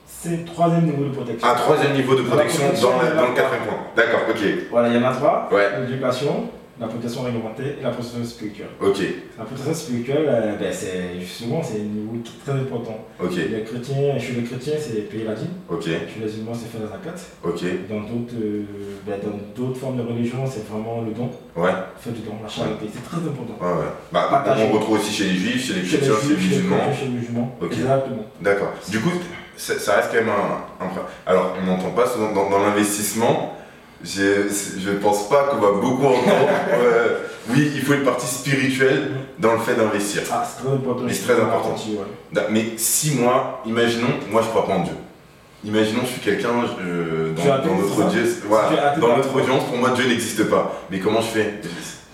c'est 0.05 0.37
le 0.39 0.45
troisième 0.45 0.85
niveau 0.87 1.05
de 1.05 1.11
protection. 1.11 1.47
Un 1.49 1.55
troisième 1.55 1.93
niveau 1.95 2.17
de 2.17 2.23
protection 2.23 2.63
protection, 2.65 2.91
dans, 2.91 3.03
la- 3.03 3.11
dans 3.13 3.29
le 3.29 3.35
quatrième 3.35 3.65
point. 3.67 3.79
D'accord, 3.95 4.21
ok. 4.29 4.37
Voilà, 4.71 4.89
il 4.89 4.95
y 4.97 4.99
en 4.99 5.09
a 5.09 5.13
trois. 5.15 5.49
Ouais. 5.53 5.69
L'éducation, 5.87 6.51
la 6.81 6.87
protection 6.87 7.23
réglementaire 7.23 7.67
et 7.79 7.83
la 7.83 7.91
protection 7.91 8.25
spirituelle. 8.25 8.69
Ok. 8.81 8.99
La 9.39 9.45
protection 9.45 9.75
spirituelle, 9.75 10.27
euh, 10.29 10.57
ben, 10.57 10.73
c'est 10.73 11.19
justement 11.21 11.61
c'est 11.63 11.81
un 11.81 11.85
niveau 11.85 12.17
très 12.45 12.53
important. 12.53 12.99
Ok. 13.23 13.35
Les 13.35 13.63
chrétiens, 13.65 14.19
chez 14.19 14.33
les 14.35 14.43
chrétiens, 14.45 14.75
c'est 14.79 15.09
payer 15.09 15.25
la 15.25 15.35
dîme. 15.35 15.49
Ok. 15.69 15.83
Chez 15.85 15.99
les 16.21 16.25
musulmans, 16.27 16.53
c'est 16.55 16.69
faire 16.71 16.83
la 16.83 16.97
zakat. 16.97 17.21
Ok. 17.43 17.63
Dans 17.89 18.01
d'autres 18.03 18.35
euh, 18.41 18.63
ben, 19.07 19.19
dans 19.23 19.39
d'autres 19.57 19.79
formes 19.81 19.97
de 19.99 20.03
religion, 20.03 20.39
c'est 20.47 20.67
vraiment 20.69 21.03
le 21.03 21.13
don. 21.13 21.31
Ouais. 21.57 21.73
Faire 21.99 22.13
du 22.13 22.21
don, 22.21 22.35
la 22.43 22.49
charité. 22.49 22.87
C'est 22.93 23.03
très 23.05 23.19
important. 23.19 23.57
Ouais, 23.61 23.73
ouais. 23.83 23.91
Bah, 24.13 24.29
Partager. 24.31 24.69
on 24.71 24.73
retrouve 24.73 24.99
aussi 24.99 25.13
chez 25.13 25.25
les 25.25 25.35
juifs, 25.37 25.67
chez 25.67 25.75
les 25.75 25.83
chrétiens, 25.83 26.15
chez 26.23 26.29
les 26.29 26.35
juifs, 26.37 26.43
chez 26.43 26.49
les 26.51 26.57
musulmans. 26.59 26.77
chrétiens, 26.77 26.95
chez 26.99 27.05
les 27.07 27.11
musulmans. 27.19 27.57
Ok. 27.61 27.73
Exactement. 27.73 28.25
D'accord. 28.41 28.73
Du 28.89 29.01
coup, 29.01 29.11
ça, 29.57 29.75
reste 29.97 30.11
quand 30.13 30.19
même 30.19 30.29
un. 30.29 30.85
un 30.85 30.91
Alors, 31.27 31.57
on 31.61 31.67
n'entend 31.67 31.91
pas 31.91 32.07
souvent 32.07 32.33
dans, 32.33 32.49
dans 32.49 32.61
l'investissement. 32.61 33.58
Je 34.05 34.91
ne 34.91 34.97
pense 34.97 35.29
pas 35.29 35.45
qu'on 35.45 35.57
va 35.59 35.73
beaucoup 35.73 36.07
entendre. 36.07 36.49
euh, 36.75 37.19
oui, 37.51 37.73
il 37.75 37.83
faut 37.83 37.95
une 37.95 38.05
partie 38.05 38.27
spirituelle 38.27 39.09
dans 39.39 39.53
le 39.55 39.59
fait 39.59 39.75
d'investir. 39.75 40.23
Ah, 40.31 40.45
c'est 40.47 40.63
très 40.65 40.73
important. 40.75 41.03
Mais 41.05 41.13
c'est 41.13 41.25
très 41.33 41.41
important. 41.41 41.75
Ouais. 41.89 41.97
Da- 42.33 42.47
Mais 42.51 42.65
si 42.77 43.15
moi, 43.17 43.61
imaginons, 43.67 44.15
moi 44.31 44.43
je 44.43 44.49
crois 44.49 44.67
pas 44.67 44.75
en 44.75 44.83
Dieu. 44.85 44.95
Imaginons, 45.65 46.03
je 46.03 46.07
suis 46.13 46.21
quelqu'un 46.21 46.51
euh, 46.81 47.33
dans, 47.35 47.75
notre 47.75 47.99
audience, 48.07 48.29
voilà, 48.49 48.97
dans 48.97 49.17
notre 49.17 49.35
audience, 49.35 49.65
pour 49.65 49.77
moi 49.77 49.91
Dieu 49.91 50.07
n'existe 50.07 50.45
pas. 50.49 50.73
Mais 50.91 51.01
comment 51.01 51.21
je 51.21 51.27
fais? 51.29 51.55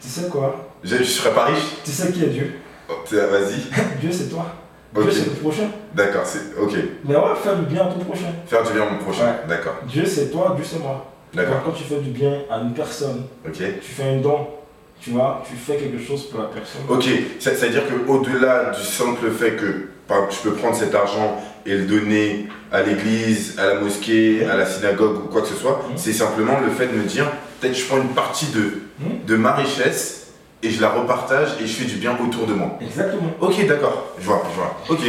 Tu 0.03 0.09
sais 0.09 0.29
quoi? 0.29 0.71
Je, 0.83 0.97
je 0.97 1.03
serais 1.05 1.33
pas 1.35 1.45
riche 1.47 1.65
Tu 1.85 1.91
sais 1.91 2.11
qui 2.11 2.25
est 2.25 2.29
Dieu? 2.29 2.55
Oh, 2.89 2.95
t'es- 3.09 3.17
Vas-y. 3.17 3.61
Dieu, 4.01 4.11
c'est 4.11 4.31
toi. 4.31 4.47
Dieu, 4.95 5.11
c'est 5.11 5.25
le 5.27 5.31
prochain. 5.33 5.65
D'accord, 5.95 6.23
c'est 6.25 6.59
ok. 6.59 6.73
Mais 7.05 7.17
ouais, 7.17 7.23
faire 7.43 7.57
du 7.57 7.67
bien 7.67 7.83
à 7.83 7.87
ton 7.87 7.99
prochain. 7.99 8.29
Faire 8.47 8.63
du 8.63 8.73
bien 8.73 8.85
mon 8.89 8.99
prochain. 8.99 9.25
Ouais. 9.25 9.49
D'accord, 9.49 9.75
Dieu, 9.87 10.05
c'est 10.07 10.31
toi, 10.31 10.53
Dieu, 10.57 10.65
c'est 10.67 10.79
moi. 10.79 11.11
D'accord. 11.35 11.63
Quand 11.65 11.73
tu 11.73 11.85
fais 11.85 12.01
du 12.01 12.11
bien 12.11 12.33
à 12.51 12.59
une 12.61 12.73
personne, 12.73 13.25
tu 13.53 13.63
fais 13.83 14.05
un 14.05 14.17
don, 14.21 14.47
tu 15.01 15.11
vois, 15.11 15.43
tu 15.49 15.55
fais 15.57 15.77
quelque 15.77 16.03
chose 16.03 16.25
pour 16.31 16.41
la 16.41 16.47
personne. 16.47 16.83
Ok, 16.89 17.05
ça, 17.39 17.55
ça 17.55 17.67
veut 17.67 17.73
dire 17.73 17.83
qu'au-delà 18.07 18.71
du 18.71 18.83
simple 18.83 19.31
fait 19.31 19.53
que 19.53 19.89
par 20.09 20.31
je 20.31 20.39
peux 20.41 20.53
prendre 20.53 20.77
cet 20.77 20.95
argent 20.95 21.41
et 21.67 21.75
le 21.77 21.85
donner 21.87 22.47
à 22.73 22.83
l'église, 22.83 23.59
à 23.59 23.67
la 23.67 23.75
mosquée, 23.81 24.45
à 24.45 24.57
la 24.57 24.67
synagogue 24.67 25.17
ou 25.25 25.29
quoi 25.29 25.41
que 25.43 25.49
ce 25.49 25.55
soit, 25.55 25.81
Mhm. 25.91 25.97
c'est 25.97 26.13
simplement 26.13 26.61
le 26.61 26.71
fait 26.71 26.87
de 26.89 26.93
me 26.97 27.05
dire, 27.05 27.27
peut-être 27.61 27.75
je 27.77 27.85
prends 27.87 27.97
une 27.99 28.09
partie 28.09 28.47
de, 28.47 28.83
Mhm. 29.01 29.25
de 29.27 29.37
ma 29.37 29.53
richesse 29.55 30.29
et 30.63 30.71
je 30.71 30.81
la 30.81 30.91
repartage 30.91 31.49
et 31.61 31.67
je 31.67 31.73
fais 31.75 31.85
du 31.87 31.97
bien 31.97 32.17
autour 32.23 32.47
de 32.47 32.53
moi. 32.55 32.79
Exactement. 32.81 33.31
Ok, 33.41 33.67
d'accord, 33.67 34.15
je 34.19 34.25
vois, 34.27 34.43
je 34.51 34.57
vois. 34.57 34.77
Ok. 34.91 35.01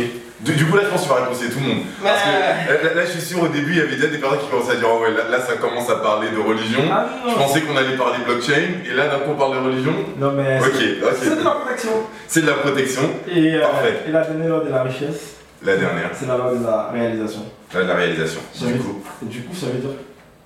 Du, 0.45 0.53
du 0.53 0.65
coup, 0.67 0.75
là, 0.77 0.83
je 0.85 0.89
pense 0.89 1.01
que 1.01 1.07
tu 1.07 1.13
vas 1.13 1.21
réconcilier 1.21 1.49
tout 1.51 1.59
le 1.59 1.67
monde. 1.67 1.83
Parce 2.03 2.21
que 2.21 2.85
là, 2.85 2.93
là, 2.93 3.01
je 3.05 3.11
suis 3.11 3.21
sûr, 3.21 3.41
au 3.41 3.47
début, 3.47 3.71
il 3.71 3.77
y 3.77 3.81
avait 3.81 3.95
déjà 3.95 4.07
des 4.07 4.19
personnes 4.19 4.39
qui 4.39 4.47
commençaient 4.47 4.73
à 4.73 4.75
dire, 4.75 4.87
oh 4.93 5.01
ouais, 5.01 5.11
là, 5.11 5.27
là, 5.29 5.39
ça 5.41 5.53
commence 5.55 5.89
à 5.89 5.95
parler 5.97 6.29
de 6.29 6.37
religion. 6.39 6.81
Ah 6.91 7.07
Je 7.27 7.33
pensais 7.35 7.61
qu'on 7.61 7.75
allait 7.75 7.97
parler 7.97 8.19
blockchain, 8.23 8.85
et 8.87 8.93
là, 8.93 9.07
d'un 9.07 9.19
coup, 9.19 9.31
on 9.31 9.35
parle 9.35 9.55
de 9.59 9.65
religion. 9.65 9.93
non 10.17 10.31
mais 10.33 10.59
Ok, 10.59 10.67
c'est- 10.75 11.03
ok. 11.03 11.13
c'est 11.19 11.39
de 11.39 11.43
la 11.43 11.51
protection. 11.51 11.91
C'est 12.27 12.41
de 12.41 12.47
la 12.47 12.53
protection. 12.53 13.01
Et, 13.27 13.55
euh, 13.55 13.61
Parfait. 13.61 13.95
et 14.07 14.11
la 14.11 14.21
dernière 14.23 14.49
loi 14.49 14.59
de 14.63 14.69
la 14.69 14.83
richesse, 14.83 15.35
La 15.63 15.77
dernière, 15.77 16.11
c'est 16.13 16.27
la 16.27 16.37
loi 16.37 16.53
de 16.53 16.63
la 16.63 16.89
réalisation. 16.93 17.41
là, 17.73 17.81
la 17.83 17.95
réalisation. 17.95 18.41
Ça 18.53 18.65
Du 18.67 18.73
veut- 18.73 18.79
coup, 18.79 19.01
Et 19.23 19.25
du 19.25 19.41
coup, 19.41 19.55
ça 19.55 19.65
veut 19.67 19.79
dire 19.79 19.89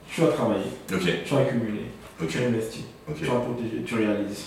tu 0.10 0.24
as 0.24 0.28
travaillé, 0.28 0.64
ok, 0.94 1.02
tu 1.26 1.34
as 1.36 1.38
accumulé, 1.40 1.82
ok, 2.22 2.28
tu 2.28 2.38
as 2.40 2.48
investi, 2.48 2.86
ok. 3.08 3.16
tu 3.22 3.26
as 3.26 3.34
protégé, 3.36 3.84
tu 3.86 3.96
réalises. 3.96 4.46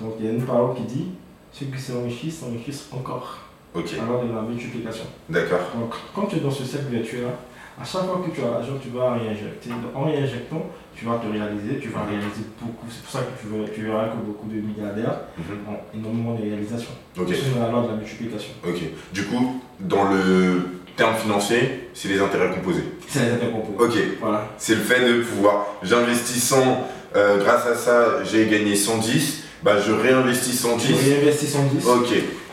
Donc 0.00 0.14
il 0.20 0.26
y 0.26 0.28
a 0.28 0.32
une 0.32 0.42
parole 0.44 0.74
qui 0.76 0.82
dit 0.84 1.06
ceux 1.52 1.66
qui 1.66 1.80
s'enrichissent 1.80 2.38
s'enrichissent 2.40 2.86
encore. 2.92 3.38
Ok, 3.74 3.86
Alors 4.02 4.24
de 4.24 4.32
la 4.34 4.42
multiplication. 4.42 5.04
d'accord. 5.28 5.60
Donc 5.74 5.94
quand 6.14 6.26
tu 6.26 6.36
es 6.36 6.40
dans 6.40 6.50
ce 6.50 6.64
cercle 6.64 6.92
vertueux-là, 6.92 7.32
à 7.80 7.84
chaque 7.84 8.02
fois 8.04 8.20
que 8.24 8.30
tu 8.34 8.44
as 8.44 8.50
l'argent, 8.50 8.74
tu 8.82 8.90
vas 8.90 9.14
réinjecter. 9.14 9.70
En 9.94 10.04
réinjectant, 10.04 10.66
tu 10.94 11.06
vas 11.06 11.16
te 11.16 11.26
réaliser, 11.32 11.78
tu 11.80 11.88
vas 11.88 12.04
réaliser 12.04 12.44
beaucoup. 12.60 12.86
C'est 12.90 13.02
pour 13.02 13.10
ça 13.10 13.20
que 13.20 13.40
tu, 13.40 13.46
veux- 13.48 13.64
tu 13.74 13.82
verras 13.82 14.08
que 14.08 14.16
beaucoup 14.26 14.46
de 14.46 14.56
milliardaires 14.60 15.20
Mhm. 15.38 15.72
ont 15.74 15.78
énormément 15.98 16.34
de 16.34 16.42
réalisations. 16.42 16.92
Ok, 17.18 17.28
C'est 17.30 17.58
la 17.58 17.70
loi 17.70 17.82
de 17.84 17.88
la 17.88 17.94
multiplication. 17.94 18.52
ok. 18.62 18.78
Du 19.14 19.24
coup, 19.24 19.62
dans 19.80 20.04
le 20.10 20.68
terme 20.94 21.16
financier, 21.16 21.88
c'est 21.94 22.08
les 22.08 22.20
intérêts 22.20 22.50
composés. 22.50 22.84
C'est 23.08 23.24
les 23.24 23.32
intercomposés. 23.32 23.78
Ok, 23.98 24.18
Voilà. 24.20 24.48
c'est 24.58 24.74
le 24.74 24.82
fait 24.82 25.00
de 25.10 25.22
pouvoir, 25.22 25.66
j'investis 25.82 26.42
100, 26.44 26.86
euh, 27.16 27.38
grâce 27.38 27.66
à 27.66 27.74
ça, 27.74 28.22
j'ai 28.24 28.46
gagné 28.48 28.76
110, 28.76 29.44
bah 29.62 29.80
je 29.80 29.92
réinvestis 29.92 30.50
Tu 30.50 30.56
110. 30.58 30.92
réinvestis 31.08 31.46
110. 31.46 31.86
Ok, 31.86 32.08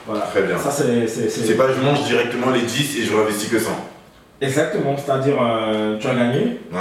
Voilà. 0.09 0.25
très 0.25 0.41
bien. 0.43 0.57
Ça, 0.57 0.71
c'est. 0.71 1.07
c'est- 1.07 1.29
c'est- 1.29 1.45
C'est 1.45 1.55
pas 1.55 1.67
je 1.71 1.81
mange 1.81 2.03
directement 2.05 2.51
les 2.51 2.61
10 2.61 2.97
et 2.99 3.03
je 3.03 3.15
réinvestis 3.15 3.49
que 3.49 3.59
100. 3.59 3.71
Exactement, 4.41 4.95
c'est-à-dire 4.97 5.35
euh, 5.41 5.97
tu 5.99 6.07
as 6.07 6.15
gagné, 6.15 6.59
Ouais, 6.71 6.79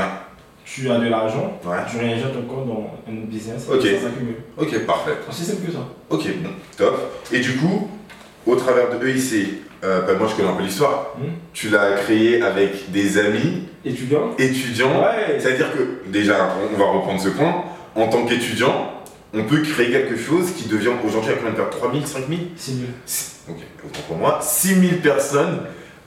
tu 0.64 0.88
as 0.90 0.98
de 0.98 1.08
l'argent, 1.08 1.58
ouais. 1.64 1.76
tu 1.90 1.98
réinjectes 1.98 2.36
encore 2.36 2.64
dans 2.64 2.90
un 3.08 3.14
business 3.26 3.66
Ok. 3.70 3.82
ça 3.82 4.08
s'accumule. 4.08 4.36
Ok, 4.56 4.86
parfait. 4.86 5.12
Aussi 5.28 5.44
simple 5.44 5.66
que 5.66 5.72
ça. 5.72 5.80
Ok, 6.10 6.22
bon, 6.42 6.50
top. 6.76 7.00
Et 7.32 7.40
du 7.40 7.56
coup, 7.56 7.88
au 8.46 8.54
travers 8.54 8.96
de 8.96 9.06
EIC, 9.06 9.62
euh, 9.82 10.02
bah, 10.02 10.12
moi 10.18 10.28
je 10.30 10.36
connais 10.36 10.48
un 10.48 10.52
peu 10.54 10.62
l'histoire. 10.62 11.14
Hmm. 11.18 11.32
Tu 11.52 11.68
l'as 11.68 11.92
créé 12.04 12.40
avec 12.42 12.90
des 12.92 13.18
amis 13.18 13.64
Étudiant 13.84 14.30
étudiants. 14.38 15.00
Ouais, 15.02 15.38
C'est-à-dire 15.40 15.72
que, 15.72 16.08
déjà, 16.10 16.48
on 16.72 16.76
va 16.78 16.84
reprendre 16.90 17.20
ce 17.20 17.28
point. 17.30 17.64
En 17.96 18.06
tant 18.08 18.24
qu'étudiant, 18.26 18.92
on 19.34 19.44
peut 19.44 19.60
créer 19.62 19.90
quelque 19.90 20.16
chose 20.16 20.52
qui 20.56 20.68
devient 20.68 20.92
aujourd'hui 21.04 21.32
à 21.32 21.34
combien 21.34 21.50
de 21.52 21.56
personnes? 21.56 21.78
3000, 21.80 22.06
5000 22.06 22.38
c'est 22.56 22.72
mieux. 22.72 22.86
Ok, 23.48 23.58
autant 23.84 24.00
pour 24.08 24.16
moi. 24.16 24.38
6000 24.42 25.00
personnes 25.00 25.60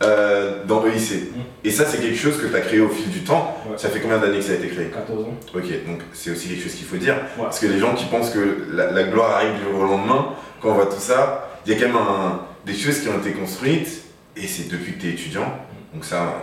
euh, 0.04 0.64
dans 0.66 0.84
EIC. 0.86 1.32
Mm. 1.36 1.40
Et 1.64 1.72
ça, 1.72 1.86
c'est 1.86 2.00
quelque 2.00 2.18
chose 2.18 2.38
que 2.42 2.48
tu 2.48 2.56
as 2.56 2.62
créé 2.62 2.80
au 2.80 2.90
fil 2.90 3.10
du 3.10 3.20
temps. 3.22 3.56
Ouais. 3.70 3.78
Ça 3.78 3.90
fait 3.90 4.00
combien 4.00 4.18
d'années 4.18 4.38
que 4.40 4.44
ça 4.46 4.54
a 4.54 4.56
été 4.56 4.68
créé? 4.68 4.88
14 4.88 5.26
ans. 5.26 5.34
Ok, 5.54 5.64
donc 5.86 6.02
c'est 6.14 6.32
aussi 6.32 6.48
quelque 6.50 6.64
chose 6.64 6.74
qu'il 6.74 6.86
faut 6.88 6.98
dire. 6.98 7.14
Ouais. 7.38 7.44
Parce 7.44 7.60
que 7.60 7.68
les 7.68 7.78
gens 7.80 7.94
qui 7.94 8.06
pensent 8.06 8.32
que 8.32 8.66
la, 8.72 8.92
la 8.92 9.04
gloire 9.04 9.32
arrive 9.38 9.54
du 9.58 9.64
jour 9.72 9.80
au 9.80 9.84
lendemain, 9.84 10.30
quand 10.62 10.70
on 10.70 10.74
voit 10.74 10.88
tout 10.88 11.00
ça, 11.00 11.50
il 11.66 11.72
y 11.74 11.76
a 11.76 11.80
quand 11.80 11.88
même 11.88 11.98
un- 11.98 12.42
des 12.66 12.74
choses 12.74 13.00
qui 13.00 13.10
ont 13.10 13.18
été 13.20 13.32
construites, 13.32 14.04
et 14.36 14.48
c'est 14.48 14.68
depuis 14.70 14.94
que 14.94 15.02
tu 15.02 15.08
es 15.10 15.12
étudiant. 15.12 15.52
Donc 15.94 16.06
ça, 16.06 16.42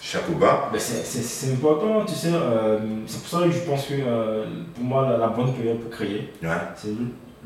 chapeau 0.00 0.32
bas. 0.34 0.68
Ben, 0.72 0.78
c'est- 0.80 1.52
important, 1.52 2.04
tu 2.04 2.14
sais. 2.14 2.30
euh, 2.32 2.78
c'est 3.06 3.20
pour 3.22 3.28
ça 3.40 3.46
que 3.46 3.52
je 3.52 3.60
pense 3.60 3.86
que 3.86 3.94
euh, 3.98 4.44
pour 4.74 4.84
moi, 4.84 5.08
la, 5.10 5.18
la 5.18 5.28
bonne 5.28 5.52
période 5.54 5.78
pour 5.80 5.90
créer, 5.90 6.30
Ouais, 6.42 6.48
c'est 6.76 6.88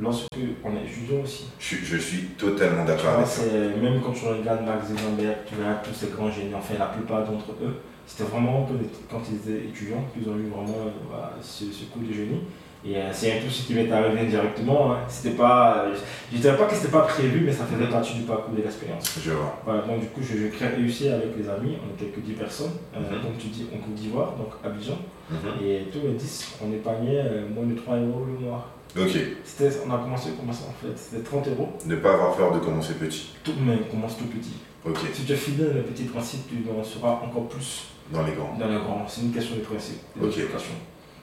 lorsque 0.01 0.27
on 0.65 0.71
est 0.77 0.85
étudiant 0.89 1.23
aussi. 1.23 1.47
je, 1.59 1.65
suis- 1.65 1.85
je 1.85 1.97
suis 1.97 2.19
totalement 2.39 2.85
d'accord 2.85 3.15
avec 3.15 3.27
ça. 3.27 3.43
même 3.83 4.01
quand 4.03 4.13
tu 4.13 4.27
regardes 4.27 4.65
Max 4.65 4.89
Zuckerberg, 4.89 5.37
tu 5.47 5.55
regardes 5.57 5.83
tous 5.83 5.95
ces 5.95 6.07
grands 6.09 6.31
génies, 6.31 6.55
enfin 6.55 6.75
la 6.79 6.87
plupart 6.87 7.25
d'entre 7.25 7.51
eux, 7.63 7.75
c'était 8.07 8.25
vraiment 8.25 8.67
quand, 8.69 8.75
quand 9.19 9.23
ils 9.31 9.37
étaient 9.51 9.65
étudiants 9.67 10.05
qu'ils 10.13 10.29
ont 10.29 10.37
eu 10.37 10.49
vraiment 10.49 10.79
euh, 10.87 10.91
voilà, 11.09 11.33
ce, 11.41 11.65
ce 11.67 11.85
coup 11.85 12.01
de 12.01 12.13
génie. 12.13 12.43
Et 12.87 12.97
euh, 12.97 13.09
c'est 13.13 13.33
un 13.39 13.41
peu 13.43 13.49
ce 13.49 13.63
qui 13.67 13.75
m'est 13.75 13.91
arrivé 13.91 14.27
directement. 14.27 14.93
Hein. 14.93 14.99
C'était 15.09 15.35
pas, 15.37 15.85
euh, 15.87 15.95
je 16.33 16.39
dirais 16.39 16.57
pas 16.57 16.67
que 16.67 16.75
c'était 16.75 16.93
pas 16.93 17.01
prévu, 17.03 17.41
mais 17.47 17.53
ça 17.53 17.65
faisait 17.65 17.89
partie 17.91 18.15
du 18.15 18.25
parcours 18.25 18.53
de 18.55 18.61
l'expérience. 18.63 19.19
Je 19.25 19.31
vois. 19.31 19.59
Voilà, 19.65 19.83
donc 19.83 20.01
du 20.01 20.07
coup, 20.09 20.21
je, 20.23 20.37
je 20.37 20.47
crée 20.49 20.69
réussi 20.69 21.09
avec 21.09 21.31
les 21.39 21.49
amis, 21.49 21.77
on 21.83 21.95
était 21.95 22.11
que 22.13 22.21
10 22.21 22.33
personnes, 22.35 22.73
euh, 22.95 22.99
Mhm. 23.01 23.23
comme 23.23 23.37
tu 23.39 23.47
dis, 23.49 23.67
en 23.75 23.79
Côte 23.79 23.95
d'Ivoire, 23.95 24.33
donc 24.37 24.49
Abidjan. 24.63 24.99
Mhm. 25.31 25.67
Et 25.67 25.85
tous 25.91 26.01
les 26.07 26.13
10, 26.13 26.57
on 26.63 26.73
épargnait 26.75 27.23
euh, 27.25 27.49
moins 27.49 27.65
de 27.65 27.75
3 27.75 27.97
euros 27.97 28.27
le 28.27 28.45
mois. 28.47 28.69
Ok, 28.97 29.17
C'était, 29.45 29.71
on 29.85 29.93
a 29.93 29.99
commencé 29.99 30.29
comment 30.39 30.53
ça 30.53 30.67
en 30.69 30.73
fait 30.87 30.93
C'était 30.97 31.23
30 31.25 31.49
euros. 31.49 31.71
ne 31.87 31.97
pas 31.97 32.13
avoir 32.13 32.37
peur 32.37 32.53
de 32.53 32.59
commencer 32.61 32.95
petit. 32.95 33.31
Tout 33.43 33.53
monde 33.59 33.89
commence 33.91 34.17
tout 34.19 34.27
petit. 34.27 34.53
Ok, 34.87 34.99
Si 35.15 35.25
tu 35.25 35.33
as 35.33 35.37
fidèle 35.37 35.73
le 35.75 35.83
petit 35.83 36.05
principe, 36.05 36.47
tu 36.49 36.57
en 36.71 36.85
seras 36.85 37.13
encore 37.25 37.49
plus 37.49 37.87
dans 38.13 38.23
les 38.23 38.33
grands. 38.33 38.55
dans 38.61 38.69
le 38.69 38.79
grand. 38.79 39.05
C'est 39.09 39.23
une 39.23 39.33
question 39.33 39.57
de 39.57 39.63
principe, 39.63 40.01
Ok. 40.23 40.35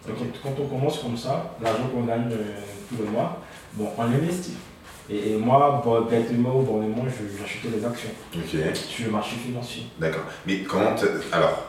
Donc 0.08 0.18
quand 0.44 0.50
on 0.60 0.68
commence 0.68 1.00
comme 1.00 1.16
ça, 1.18 1.52
l'argent 1.62 1.88
qu'on 1.94 2.04
gagne 2.04 2.28
euh, 2.32 2.60
tous 2.90 3.04
les 3.04 3.10
mois, 3.10 3.38
bon, 3.74 3.90
on 3.98 4.04
l'investit. 4.04 4.56
Et, 5.10 5.36
moi, 5.36 5.82
bon, 5.84 6.02
bêtement 6.02 6.58
ou 6.60 6.64
bonnement, 6.64 7.04
je- 7.08 7.38
j'achetais 7.38 7.68
des 7.68 7.86
actions 7.86 8.10
Ok, 8.36 8.76
sur 8.76 9.06
le 9.08 9.12
marché 9.12 9.36
financier. 9.36 9.84
d'accord. 10.00 10.24
Mais 10.48 10.60
comment 10.64 10.96
Alors, 11.32 11.64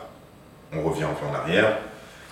on 0.73 0.81
revient 0.81 1.03
un 1.03 1.13
peu 1.13 1.25
en 1.25 1.33
arrière. 1.33 1.77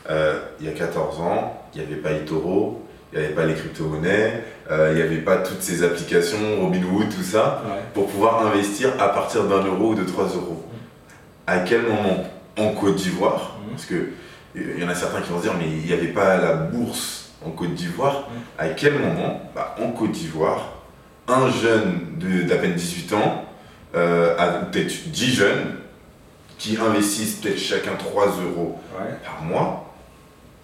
Euh, 0.10 0.40
il 0.60 0.66
y 0.66 0.70
a 0.70 0.72
14 0.74 1.20
ans, 1.20 1.62
il 1.76 1.82
n'y 1.82 1.88
avait 1.88 2.02
pas 2.02 2.12
eToro, 2.12 2.82
il 3.14 3.20
n'y 3.20 3.26
avait 3.26 3.34
pas 3.36 3.46
les 3.46 3.54
crypto-monnaies, 3.54 4.44
euh, 4.72 4.90
il 4.92 4.96
n'y 4.96 5.02
avait 5.02 5.18
pas 5.22 5.38
toutes 5.38 5.62
ces 5.62 5.84
applications, 5.84 6.62
Robinhood, 6.62 7.10
tout 7.14 7.22
ça. 7.24 7.62
Ouais. 7.66 7.82
pour 7.94 8.08
pouvoir 8.08 8.46
investir 8.48 8.94
à 9.00 9.10
partir 9.10 9.44
d'un 9.44 9.64
euro 9.64 9.90
ou 9.92 9.96
de 9.96 10.04
3 10.04 10.26
euros. 10.26 10.64
À 11.46 11.60
quel 11.60 11.84
moment? 11.84 12.24
En 12.58 12.74
Côte 12.74 12.96
d'Ivoire? 12.96 13.58
Mhm. 13.64 13.70
Parce 13.72 13.86
que 13.86 14.10
il 14.56 14.80
y 14.80 14.84
en 14.84 14.90
a 14.90 14.96
certains 14.96 15.22
qui 15.22 15.30
vont 15.32 15.38
se 15.38 15.44
dire 15.44 15.54
mais 15.58 15.68
il 15.68 15.86
n'y 15.86 15.94
avait 15.94 16.08
pas 16.14 16.38
la 16.38 16.54
bourse 16.54 17.32
en 17.46 17.52
Côte 17.52 17.74
d'Ivoire. 17.74 18.30
Mhm. 18.30 18.42
À 18.58 18.70
quel 18.70 18.94
moment 19.00 19.42
bah, 19.56 19.76
En 19.82 19.92
Côte 19.92 20.12
d'Ivoire, 20.12 20.74
un 21.28 21.50
jeune 21.50 22.18
de- 22.18 22.44
d'à 22.44 22.56
peine 22.58 22.74
18 22.74 23.14
ans, 23.14 23.46
euh, 23.96 24.36
peut-être 24.72 25.10
10 25.10 25.34
jeunes, 25.34 25.76
qui 26.58 26.78
investissent 26.78 27.36
peut-être 27.42 27.58
chacun 27.58 27.96
3 27.98 28.28
euros 28.28 28.80
Ouais. 29.00 29.16
par 29.26 29.42
mois, 29.42 29.94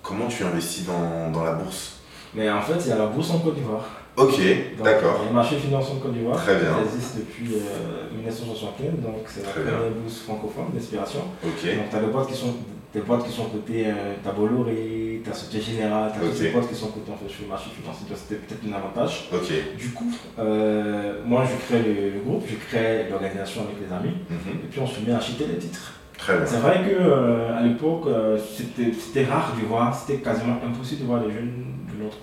comment 0.04 0.28
tu 0.28 0.44
investis 0.44 0.86
dans, 0.86 1.32
dans 1.32 1.44
la 1.44 1.54
bourse? 1.54 1.94
Mais 2.36 2.50
en 2.52 2.62
fait, 2.62 2.76
il 2.86 2.90
y 2.90 2.92
a 2.92 2.98
la 2.98 3.08
bourse 3.08 3.32
en 3.32 3.40
Côte 3.40 3.56
d'Ivoire. 3.56 3.86
Ok, 4.16 4.40
d'accord. 4.84 5.18
Il 5.22 5.24
y 5.24 5.26
a 5.26 5.30
le 5.30 5.34
marché 5.36 5.58
financier 5.58 5.94
en 5.96 6.00
Côte 6.00 6.14
d'Ivoire. 6.14 6.38
Très 6.38 6.56
bien. 6.56 6.74
Ça 6.76 6.82
existe 6.96 7.18
depuis 7.18 7.56
euh, 7.56 8.16
1975, 8.16 8.92
donc 9.02 9.16
c'est 9.28 9.44
la 9.44 9.50
première 9.50 9.90
bourse 9.92 10.20
francophone 10.20 10.66
d'inspiration. 10.74 11.22
Ok, 11.44 11.50
Donc, 11.66 11.90
tu 11.90 11.96
as 11.96 12.00
des 12.00 12.08
boîtes 12.08 12.28
qui 12.28 12.36
sont, 12.36 12.54
des 12.98 13.04
boîtes 13.04 13.26
qui 13.28 13.32
sont 13.32 13.46
cotées, 13.46 13.86
euh, 13.88 14.16
tu 14.24 14.28
as 14.28 14.32
Bolloré, 14.32 15.22
tu 15.24 15.30
as 15.30 15.34
Société 15.34 15.72
Générale, 15.72 16.12
tu 16.14 16.18
as 16.18 16.22
toutes 16.22 16.32
Ok. 16.32 16.38
ces 16.38 16.50
boîtes 16.50 16.70
qui 16.70 16.76
sont 16.76 16.88
cotées 16.88 17.12
en 17.12 17.18
fait, 17.18 17.30
sur 17.30 17.44
le 17.44 17.50
marché 17.50 17.70
financier. 17.70 18.06
Donc, 18.10 18.18
c'était 18.18 18.42
peut-être 18.42 18.64
un 18.68 18.74
avantage. 18.76 19.30
Du 19.78 19.90
coup, 19.92 20.12
euh, 20.40 21.22
moi, 21.24 21.44
je 21.46 21.56
crée 21.66 21.84
le, 21.84 22.10
le 22.16 22.20
groupe, 22.26 22.44
je 22.50 22.56
crée 22.56 23.08
l'organisation 23.10 23.62
avec 23.66 23.76
les 23.84 23.94
amis, 23.96 24.18
Mhm. 24.30 24.54
et 24.64 24.68
puis 24.72 24.80
on 24.80 24.88
se 24.88 25.00
met 25.02 25.12
à 25.14 25.18
acheter 25.18 25.46
les 25.46 25.58
titres. 25.58 25.94
Très 26.18 26.38
bien. 26.38 26.46
C'est 26.48 26.58
vrai 26.58 26.78
que 26.84 26.96
euh, 27.00 27.56
à 27.56 27.62
l'époque, 27.62 28.06
euh, 28.08 28.36
c'était 28.58 29.26
rare 29.26 29.54
de 29.62 29.66
voir, 29.68 29.94
c'était 29.94 30.20
quasiment 30.24 30.58
impossible 30.66 31.02
de 31.02 31.06
voir 31.06 31.22
les 31.24 31.32
jeunes 31.32 31.54
de 31.94 32.04
notre 32.04 32.18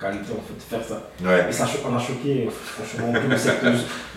qualité 0.00 0.32
en 0.32 0.42
fait 0.42 0.58
faire 0.76 0.84
ça. 0.84 0.98
Ouais, 1.24 1.46
Et 1.48 1.52
ça, 1.52 1.68
on 1.88 1.94
a 1.94 2.00
choqué, 2.00 2.48
franchement. 2.50 3.12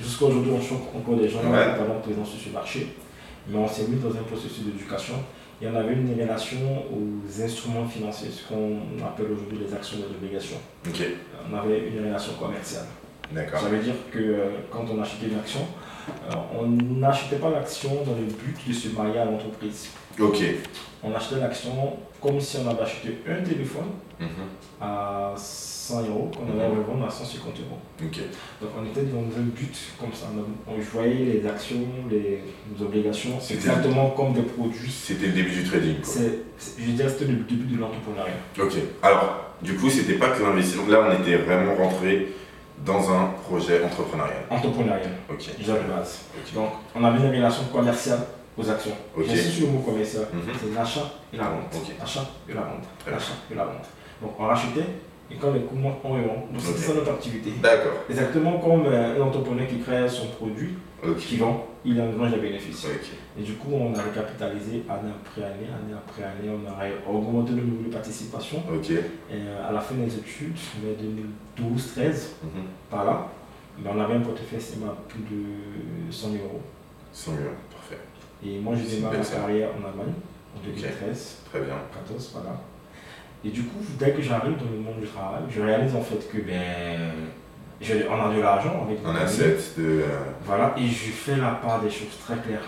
Jusqu'à 0.01 0.25
aujourd'hui, 0.25 0.51
on 0.57 0.61
choque 0.61 0.87
encore 0.97 1.15
des 1.17 1.29
gens 1.29 1.39
Ouais. 1.45 1.67
qui 1.73 1.85
sont 1.85 1.99
présents 2.01 2.25
sur 2.25 2.39
ce 2.41 2.49
marché. 2.49 2.87
Mais 3.47 3.57
on 3.57 3.67
s'est 3.67 3.87
mis 3.87 3.97
dans 3.99 4.09
un 4.09 4.23
processus 4.31 4.63
d'éducation. 4.65 5.15
Et 5.61 5.67
on 5.67 5.75
avait 5.75 5.93
une 5.93 6.19
relation 6.19 6.57
aux 6.89 7.41
instruments 7.41 7.85
financiers, 7.85 8.29
ce 8.31 8.47
qu'on 8.47 8.79
appelle 9.05 9.27
aujourd'hui 9.33 9.59
les 9.67 9.73
actions 9.73 9.97
et 9.97 10.01
les 10.09 10.15
obligations. 10.15 10.57
On 11.51 11.57
avait 11.57 11.89
une 11.89 12.05
relation 12.05 12.33
commerciale. 12.33 12.85
d'accord. 13.31 13.59
Ça 13.59 13.67
veut 13.67 13.79
dire 13.79 13.95
que 14.11 14.19
euh, 14.19 14.49
quand 14.71 14.85
on 14.89 15.01
achetait 15.01 15.27
une 15.27 15.37
action, 15.37 15.59
euh, 16.31 16.35
on 16.57 16.65
n'achetait 16.67 17.35
pas 17.37 17.49
l'action 17.49 17.89
dans 18.05 18.13
le 18.15 18.23
but 18.23 18.67
de 18.69 18.73
se 18.73 18.89
marier 18.89 19.19
à 19.19 19.25
l'entreprise. 19.25 19.89
Ok. 20.17 20.41
On 21.03 21.13
achetait 21.13 21.39
l'action 21.39 21.97
comme 22.21 22.39
si 22.39 22.57
on 22.57 22.69
avait 22.69 22.81
acheté 22.81 23.17
un 23.27 23.43
téléphone 23.43 23.87
Mhm. 24.19 24.27
à 24.81 25.33
100 25.37 26.01
euros, 26.01 26.29
qu'on 26.35 26.51
allait 26.51 26.67
revendre 26.67 27.05
à 27.05 27.09
150 27.09 27.53
euros. 27.59 27.79
Donc 28.61 28.69
on 28.79 28.85
était 28.85 29.03
dans 29.03 29.19
un 29.19 29.43
but 29.55 29.75
comme 29.99 30.13
ça. 30.13 30.25
On, 30.67 30.73
voyait 30.93 31.25
les 31.41 31.47
actions, 31.47 31.85
les, 32.09 32.43
les 32.77 32.85
obligations, 32.85 33.39
c'est 33.39 33.53
exactement 33.55 34.09
comme 34.11 34.33
des 34.33 34.41
produits. 34.41 34.91
C'était 34.91 35.27
le 35.27 35.31
début 35.33 35.51
du 35.51 35.63
trading. 35.63 35.95
quoi. 36.01 36.03
C'est, 36.13 36.39
c'est- 36.57 36.81
je 36.81 36.91
dirais 36.91 37.05
que 37.05 37.11
c'était 37.19 37.31
le 37.31 37.37
début 37.39 37.75
de 37.75 37.79
l'entrepreneuriat. 37.79 38.33
Ok. 38.61 38.73
Alors, 39.01 39.45
du 39.61 39.75
coup, 39.75 39.89
c'était 39.89 40.13
pas 40.13 40.29
que 40.29 40.43
l'investissement. 40.43 40.87
Là, 40.87 41.07
on 41.09 41.21
était 41.23 41.37
vraiment 41.37 41.75
rentré 41.75 42.33
dans 42.85 43.11
un 43.11 43.27
projet 43.47 43.83
entrepreneurial. 43.83 44.43
Entrepreneurial, 44.49 45.11
Ok. 45.29 45.49
déjà 45.57 45.73
de 45.73 45.79
base. 45.89 46.19
Donc 46.53 46.69
on 46.95 47.03
avait 47.03 47.19
une 47.19 47.29
relation 47.35 47.63
commerciale 47.73 48.19
aux 48.59 48.69
actions. 48.69 48.95
Ok. 49.15 49.25
J'insiste 49.27 49.51
sur 49.51 49.67
le 49.67 49.73
mot 49.73 49.79
commercial. 49.79 50.25
Mhm. 50.33 50.41
C'est 50.59 50.73
l'achat 50.75 51.11
et 51.33 51.37
la 51.37 51.43
vente. 51.45 51.75
Et 52.49 52.53
la 52.53 52.61
vente. 52.61 52.83
L'achat 53.09 53.33
et 53.51 53.55
la 53.55 53.65
vente. 53.65 53.85
Donc 54.21 54.31
on 54.39 54.45
rachetait 54.45 54.85
et 55.31 55.35
quand 55.35 55.51
les 55.53 55.61
coûts 55.61 55.75
montent, 55.75 55.99
on 56.03 56.09
revend. 56.13 56.47
Donc 56.51 56.59
c'est 56.59 56.73
ça 56.77 56.93
notre 56.93 57.11
activité. 57.11 57.51
D'accord. 57.61 57.93
Exactement 58.09 58.57
comme 58.59 58.85
euh, 58.87 59.17
un 59.17 59.21
entrepreneur 59.21 59.67
qui 59.67 59.79
crée 59.79 60.09
son 60.09 60.27
produit, 60.27 60.73
qui 61.17 61.37
vend, 61.37 61.67
il 61.85 62.01
engrange 62.01 62.31
des 62.31 62.39
bénéfices. 62.39 62.83
Ok. 62.85 63.09
Et 63.39 63.43
du 63.43 63.53
coup, 63.53 63.69
on 63.71 63.93
a 63.95 64.01
recapitalisé 64.01 64.83
année 64.89 65.11
après 65.23 65.43
année, 65.43 65.67
année 65.71 65.93
après 65.95 66.23
année, 66.23 66.49
on 66.49 66.67
a 66.67 67.09
augmenté 67.15 67.51
le 67.53 67.61
niveau 67.61 67.83
de 67.87 67.93
participation. 67.93 68.57
Ok. 68.73 68.89
Et 68.89 68.97
euh, 69.33 69.69
à 69.69 69.71
la 69.71 69.79
fin 69.79 69.95
des 69.95 70.13
études, 70.13 70.57
mai 70.83 70.97
2012-13, 71.57 72.29
Mhm. 72.43 72.63
par 72.89 73.05
là, 73.05 73.27
ben, 73.77 73.91
on 73.95 73.99
avait 74.01 74.15
un 74.15 74.19
portefeuille 74.21 74.57
estimé 74.59 74.85
à 74.87 74.95
plus 75.07 75.21
de 75.21 76.11
100 76.11 76.31
000 76.31 76.43
euros. 76.43 76.61
100 77.13 77.31
000, 77.31 77.43
parfait. 77.43 77.53
Et 78.45 78.59
moi, 78.59 78.73
j'ai 78.75 78.95
démarré 78.97 79.17
ma 79.17 79.23
carrière 79.23 79.69
en 79.69 79.87
Allemagne 79.89 80.13
en 80.55 80.59
2013, 80.65 81.35
Très 81.49 81.59
bien. 81.61 81.75
14, 81.93 82.31
voilà. 82.33 82.55
Et 83.43 83.49
du 83.49 83.63
coup, 83.63 83.79
dès 83.97 84.11
que 84.11 84.21
j'arrive 84.21 84.57
dans 84.57 84.65
le 84.71 84.79
monde 84.79 84.99
du 84.99 85.07
travail, 85.07 85.43
je 85.49 85.61
réalise 85.61 85.95
en 85.95 86.01
fait 86.01 86.29
que 86.31 86.37
ben, 86.41 87.11
je- 87.81 87.93
on 88.09 88.29
a 88.29 88.33
de 88.35 88.41
l'argent 88.41 88.83
avec 88.85 89.01
nos 89.03 89.09
amis. 89.11 89.19
asset 89.19 89.57
de. 89.77 89.83
euh, 90.03 90.07
Voilà, 90.45 90.73
et 90.77 90.85
je 90.87 91.11
fais 91.11 91.37
la 91.37 91.51
part 91.51 91.81
des 91.81 91.89
choses 91.89 92.17
très 92.25 92.35
claires. 92.37 92.67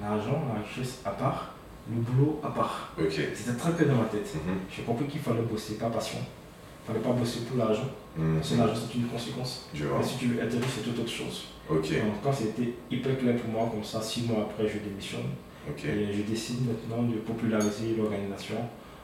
L'argent, 0.00 0.42
la 0.54 0.60
richesse 0.62 1.00
à 1.04 1.10
part, 1.10 1.54
le 1.90 2.00
boulot 2.00 2.40
à 2.44 2.48
part. 2.50 2.90
C'était 3.34 3.56
très 3.58 3.72
clair 3.72 3.88
dans 3.88 4.02
ma 4.02 4.04
tête. 4.08 4.32
Mhm. 4.34 4.54
J'ai 4.70 4.82
compris 4.82 5.06
qu'il 5.06 5.20
fallait 5.20 5.40
bosser, 5.42 5.74
pas 5.78 5.88
passion. 5.90 6.18
Il 6.20 6.86
fallait 6.92 7.04
pas 7.04 7.12
bosser 7.12 7.40
pour 7.40 7.56
l'argent. 7.56 7.88
L'argent, 8.18 8.74
c'est 8.74 8.98
une 8.98 9.06
conséquence. 9.06 9.68
Je 9.74 9.84
vois. 9.84 9.98
Mais 9.98 10.04
si 10.04 10.16
tu 10.18 10.26
veux 10.26 10.42
être 10.42 10.52
riche, 10.52 10.70
c'est 10.76 10.84
toute 10.84 10.98
autre 10.98 11.10
chose. 11.10 11.44
Ok. 11.70 11.90
Donc, 11.90 12.22
quand 12.22 12.32
c'était 12.32 12.74
hyper 12.90 13.18
clair 13.18 13.36
pour 13.36 13.50
moi, 13.50 13.68
comme 13.70 13.84
ça, 13.84 14.02
six 14.02 14.22
mois 14.22 14.48
après, 14.50 14.68
je 14.68 14.78
démissionne. 14.78 15.30
Et 15.68 16.12
je 16.12 16.22
décide 16.22 16.66
maintenant 16.66 17.02
de 17.02 17.18
populariser 17.18 17.94
l'organisation 17.96 18.56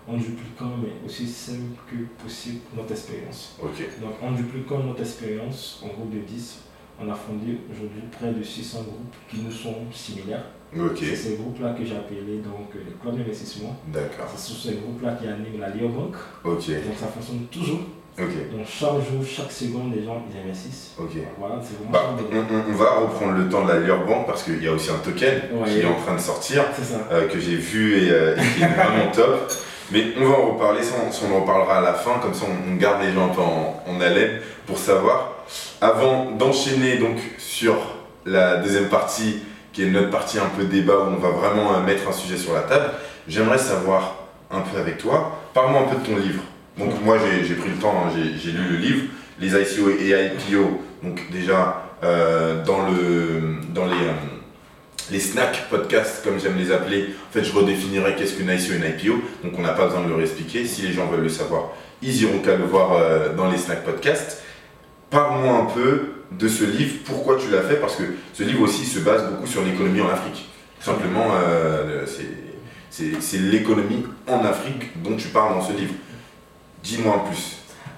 en 0.08 0.16
dupliquant, 0.16 0.72
mais 0.82 1.06
aussi 1.06 1.26
simple 1.26 1.76
que 1.90 2.22
possible, 2.22 2.60
notre 2.74 2.92
expérience. 2.92 3.56
Donc, 3.60 4.14
en 4.22 4.32
dupliquant 4.32 4.78
notre 4.78 5.00
expérience, 5.00 5.82
en 5.84 5.88
groupe 5.88 6.14
de 6.14 6.20
10, 6.20 6.60
on 7.00 7.10
a 7.10 7.14
fondé 7.14 7.58
aujourd'hui 7.70 8.02
près 8.10 8.32
de 8.32 8.42
600 8.42 8.82
groupes 8.82 9.14
qui 9.28 9.38
nous 9.38 9.50
sont 9.50 9.74
similaires. 9.92 10.44
C'est 10.96 11.14
ces 11.14 11.36
groupes-là 11.36 11.72
que 11.74 11.84
j'ai 11.84 11.96
appelés 11.96 12.38
donc 12.38 12.74
les 12.74 12.92
clubs 13.00 13.16
d'investissement. 13.16 13.76
D'accord. 13.92 14.26
Ce 14.34 14.52
sont 14.52 14.68
ces 14.68 14.76
groupes-là 14.76 15.12
qui 15.20 15.28
animent 15.28 15.60
la 15.60 15.70
Lyon 15.70 15.90
Bank. 15.90 16.16
Donc 16.44 16.60
ça 16.62 17.06
fonctionne 17.06 17.46
toujours. 17.50 17.80
Ok. 18.16 18.28
Donc 18.52 18.66
chaque 18.66 18.90
jour, 18.90 19.24
chaque 19.26 19.50
seconde, 19.50 19.92
les 19.94 20.04
gens 20.04 20.22
ils 20.30 20.38
investissent. 20.46 20.92
Ok. 20.98 21.10
Voilà, 21.38 21.56
c'est 21.62 21.76
vraiment 21.78 21.90
Bah, 21.92 22.16
on, 22.68 22.72
va 22.72 22.90
reprendre 23.00 23.32
le 23.32 23.48
temps 23.48 23.64
de 23.64 23.72
la 23.72 23.80
Lure 23.80 24.06
Bank 24.06 24.26
parce 24.26 24.44
qu'il 24.44 24.62
y 24.62 24.68
a 24.68 24.72
aussi 24.72 24.90
un 24.90 24.98
token 24.98 25.34
Ouais. 25.52 25.68
qui 25.68 25.80
est 25.80 25.84
en 25.86 25.94
train 26.00 26.14
de 26.14 26.20
sortir. 26.20 26.64
Euh, 27.10 27.26
que 27.26 27.40
j'ai 27.40 27.56
vu 27.56 28.04
et, 28.06 28.10
euh, 28.12 28.36
et 28.36 28.56
qui 28.56 28.62
est 28.62 28.68
vraiment 28.68 29.10
top. 29.12 29.52
Mais 29.90 30.04
on 30.18 30.24
va 30.26 30.34
en 30.38 30.46
reparler, 30.52 30.82
ça, 30.82 30.94
on, 30.98 31.34
en 31.36 31.40
reparlera 31.40 31.78
à 31.78 31.80
la 31.80 31.94
fin, 31.94 32.18
comme 32.22 32.34
ça 32.34 32.46
on, 32.48 32.72
on 32.72 32.76
garde 32.76 33.02
les 33.02 33.12
gens 33.12 33.26
un 33.30 33.34
peu 33.34 33.42
en, 33.42 33.82
en 33.86 34.00
haleine 34.00 34.40
pour 34.66 34.78
savoir. 34.78 35.32
Avant 35.80 36.30
d'enchaîner 36.30 36.98
donc 36.98 37.18
sur 37.38 37.74
la 38.24 38.56
deuxième 38.58 38.88
partie, 38.88 39.40
qui 39.72 39.82
est 39.82 39.90
notre 39.90 40.10
partie 40.10 40.38
un 40.38 40.48
peu 40.56 40.64
débat 40.64 40.94
où 40.98 41.14
on 41.14 41.18
va 41.18 41.30
vraiment 41.30 41.74
euh, 41.74 41.80
mettre 41.82 42.08
un 42.08 42.12
sujet 42.12 42.36
sur 42.36 42.54
la 42.54 42.60
table, 42.60 42.90
j'aimerais 43.26 43.58
savoir 43.58 44.14
un 44.50 44.60
peu 44.60 44.78
avec 44.78 44.98
toi, 44.98 45.38
parle-moi 45.52 45.80
un 45.82 45.94
peu 45.94 45.96
de 46.00 46.06
ton 46.06 46.16
livre. 46.16 46.42
Donc 46.78 47.04
moi 47.04 47.18
j'ai 47.46 47.54
pris 47.54 47.70
le 47.70 47.76
temps, 47.76 48.04
hein, 48.06 48.12
j'ai 48.14 48.50
lu 48.50 48.68
le 48.70 48.76
livre, 48.76 49.04
les 49.38 49.48
ICO 49.48 49.90
et 49.90 50.10
IPO, 50.10 50.82
donc 51.02 51.20
déjà 51.30 51.82
euh, 52.02 52.64
dans, 52.64 52.88
le, 52.88 53.58
dans 53.72 53.86
les... 53.86 53.92
euh, 53.92 54.12
les 55.10 55.20
snacks 55.20 55.68
podcasts, 55.68 56.24
comme 56.24 56.40
j'aime 56.40 56.56
les 56.56 56.72
appeler, 56.72 57.10
en 57.28 57.32
fait, 57.32 57.44
je 57.44 57.52
redéfinirais 57.52 58.16
qu'est-ce 58.16 58.34
qu'une 58.34 58.48
ICO 58.48 58.72
et 58.72 58.76
une 58.76 58.84
IPO, 58.84 59.22
donc 59.44 59.52
on 59.58 59.62
n'a 59.62 59.72
pas 59.72 59.86
besoin 59.86 60.02
de 60.02 60.08
le 60.08 60.14
réexpliquer. 60.14 60.64
Si 60.64 60.82
les 60.82 60.92
gens 60.92 61.06
veulent 61.06 61.22
le 61.22 61.28
savoir, 61.28 61.72
ils 62.02 62.22
iront 62.22 62.38
qu'à 62.38 62.56
le 62.56 62.64
voir 62.64 62.92
euh, 62.92 63.34
dans 63.34 63.50
les 63.50 63.58
snacks 63.58 63.84
podcasts. 63.84 64.42
Parle-moi 65.10 65.58
un 65.58 65.66
peu 65.66 66.00
de 66.32 66.48
ce 66.48 66.64
livre, 66.64 66.94
pourquoi 67.04 67.36
tu 67.36 67.50
l'as 67.50 67.62
fait, 67.62 67.76
parce 67.76 67.96
que 67.96 68.02
ce 68.32 68.42
livre 68.42 68.62
aussi 68.62 68.84
se 68.84 68.98
base 68.98 69.30
beaucoup 69.30 69.46
sur 69.46 69.62
l'économie 69.62 70.00
en 70.00 70.08
Afrique. 70.08 70.48
Simplement, 70.80 71.26
c'est 72.90 73.38
l'économie 73.38 74.04
en 74.26 74.44
Afrique 74.44 75.02
dont 75.02 75.16
tu 75.16 75.28
parles 75.28 75.54
dans 75.54 75.62
ce 75.62 75.72
livre. 75.72 75.94
Dis-moi 76.84 77.16
en 77.16 77.20
plus. 77.20 77.56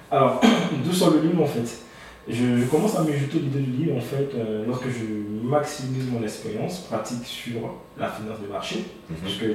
Alors, 0.09 0.41
d'où 0.85 0.93
sort 0.93 1.11
le 1.11 1.19
livre 1.21 1.43
en 1.43 1.45
fait? 1.45 1.81
Je, 2.29 2.57
je 2.59 2.65
commence 2.65 2.95
à 2.97 3.03
me 3.03 3.11
jeter 3.13 3.39
l'idée 3.39 3.59
du 3.59 3.71
livre 3.83 3.95
en 3.97 4.01
fait 4.01 4.29
euh, 4.35 4.65
lorsque 4.67 4.87
je 4.89 5.03
maximise 5.47 6.09
mon 6.11 6.21
expérience 6.23 6.79
pratique 6.81 7.25
sur 7.25 7.61
la 7.97 8.09
finance 8.09 8.39
de 8.41 8.47
marché, 8.51 8.83
Mhm, 9.09 9.15
puisque 9.23 9.45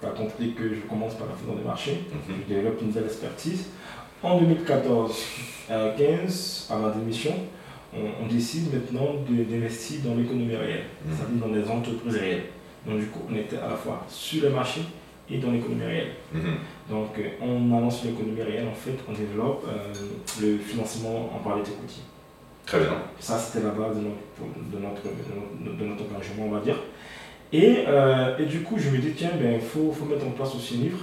tu 0.00 0.06
as 0.06 0.10
compris 0.10 0.52
que 0.54 0.68
je 0.74 0.80
commence 0.88 1.14
par 1.14 1.26
la 1.28 1.34
finance 1.34 1.58
de 1.58 1.64
marché, 1.66 2.00
mhm, 2.12 2.36
je 2.48 2.54
développe 2.54 2.80
une 2.80 2.86
nouvelle 2.88 3.04
expertise. 3.06 3.66
En 4.22 4.40
2014-15, 4.40 6.72
à 6.72 6.76
ma 6.76 6.90
démission, 6.90 7.32
on, 7.94 8.24
on 8.24 8.28
décide 8.28 8.72
maintenant 8.72 9.14
de- 9.28 9.44
d'investir 9.44 10.00
dans 10.04 10.14
l'économie 10.14 10.54
réelle, 10.56 10.84
Mhm. 11.04 11.12
c'est-à-dire 11.16 11.46
dans 11.46 11.52
des 11.52 11.68
entreprises 11.70 12.16
réelles. 12.16 12.44
Donc 12.86 12.98
du 13.00 13.06
coup, 13.06 13.20
on 13.30 13.34
était 13.36 13.58
à 13.58 13.68
la 13.70 13.76
fois 13.76 14.04
sur 14.08 14.42
le 14.44 14.50
marché 14.50 14.80
et 15.28 15.38
dans 15.38 15.50
l'économie 15.50 15.84
réelle. 15.84 16.12
Donc, 16.90 17.10
euh, 17.18 17.28
en 17.40 17.76
allant 17.78 17.90
sur 17.90 18.06
l'économie 18.10 18.42
réelle, 18.42 18.66
en 18.68 18.74
fait, 18.74 18.96
on 19.08 19.12
développe 19.12 19.64
euh, 19.68 19.92
le 20.42 20.58
financement 20.58 21.30
en 21.34 21.38
private 21.38 21.68
equity. 21.68 22.00
Très 22.66 22.80
bien. 22.80 22.94
Ça, 23.20 23.38
c'était 23.38 23.64
la 23.64 23.70
base 23.72 23.96
de 23.96 24.02
notre, 24.02 24.72
de 24.72 24.78
notre, 24.78 25.02
de 25.02 25.34
notre, 25.68 25.78
de 25.78 25.84
notre 25.84 26.04
engagement, 26.14 26.46
on 26.46 26.50
va 26.50 26.60
dire. 26.60 26.76
Et, 27.52 27.84
euh, 27.88 28.36
et 28.38 28.46
du 28.46 28.60
coup, 28.62 28.76
je 28.78 28.90
me 28.90 28.98
dis, 28.98 29.12
tiens, 29.12 29.30
il 29.40 29.60
faut, 29.60 29.92
faut 29.92 30.04
mettre 30.04 30.26
en 30.26 30.30
place 30.30 30.54
aussi 30.54 30.74
un 30.76 30.82
livre, 30.82 30.98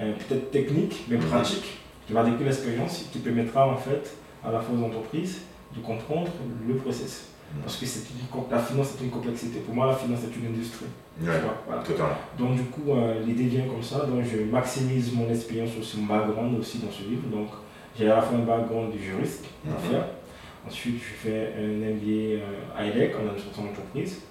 euh, 0.00 0.12
peut-être 0.28 0.50
technique, 0.50 1.04
mais 1.08 1.16
Mhm. 1.16 1.22
pratique, 1.26 1.78
qui 2.06 2.12
va 2.12 2.24
décrire 2.24 2.46
l'expérience 2.46 3.02
et 3.02 3.12
qui 3.12 3.18
permettra, 3.18 3.68
en 3.68 3.76
fait, 3.76 4.16
à 4.44 4.50
la 4.52 4.60
fois 4.60 4.76
aux 4.78 4.84
entreprises 4.84 5.42
de 5.76 5.80
comprendre 5.80 6.30
le 6.66 6.74
process. 6.76 7.27
Parce 7.62 7.76
que 7.76 7.86
c'est 7.86 8.02
la 8.50 8.58
finance, 8.58 8.94
c'est 8.96 9.04
une 9.04 9.10
complexité. 9.10 9.60
Pour 9.60 9.74
moi, 9.74 9.86
la 9.86 9.94
finance, 9.94 10.20
c'est 10.22 10.38
une 10.38 10.54
industrie. 10.54 10.86
Ouais, 11.20 11.32
voilà. 11.66 11.82
Donc 12.38 12.56
du 12.56 12.64
coup, 12.64 12.92
euh, 12.92 13.20
l'idée 13.24 13.44
vient 13.44 13.66
comme 13.66 13.82
ça. 13.82 14.06
Donc 14.06 14.22
je 14.24 14.44
maximise 14.44 15.12
mon 15.14 15.28
expérience 15.30 15.70
aussi, 15.80 15.98
mon 15.98 16.06
background 16.06 16.58
aussi 16.58 16.78
dans 16.78 16.90
ce 16.90 17.02
livre. 17.02 17.26
Donc 17.28 17.48
j'ai 17.98 18.10
à 18.10 18.16
la 18.16 18.22
fois 18.22 18.38
un 18.38 18.42
background 18.42 18.92
de 18.92 18.98
juriste 18.98 19.46
d'affaires. 19.64 20.06
Ensuite, 20.66 21.00
je 21.00 21.28
fais 21.28 21.52
un 21.56 21.68
MBA 21.68 22.42
euh, 22.42 22.76
à 22.76 22.86
IDEC 22.86 23.14
en 23.16 23.20
administration 23.20 23.64
d'entreprise. 23.64 24.22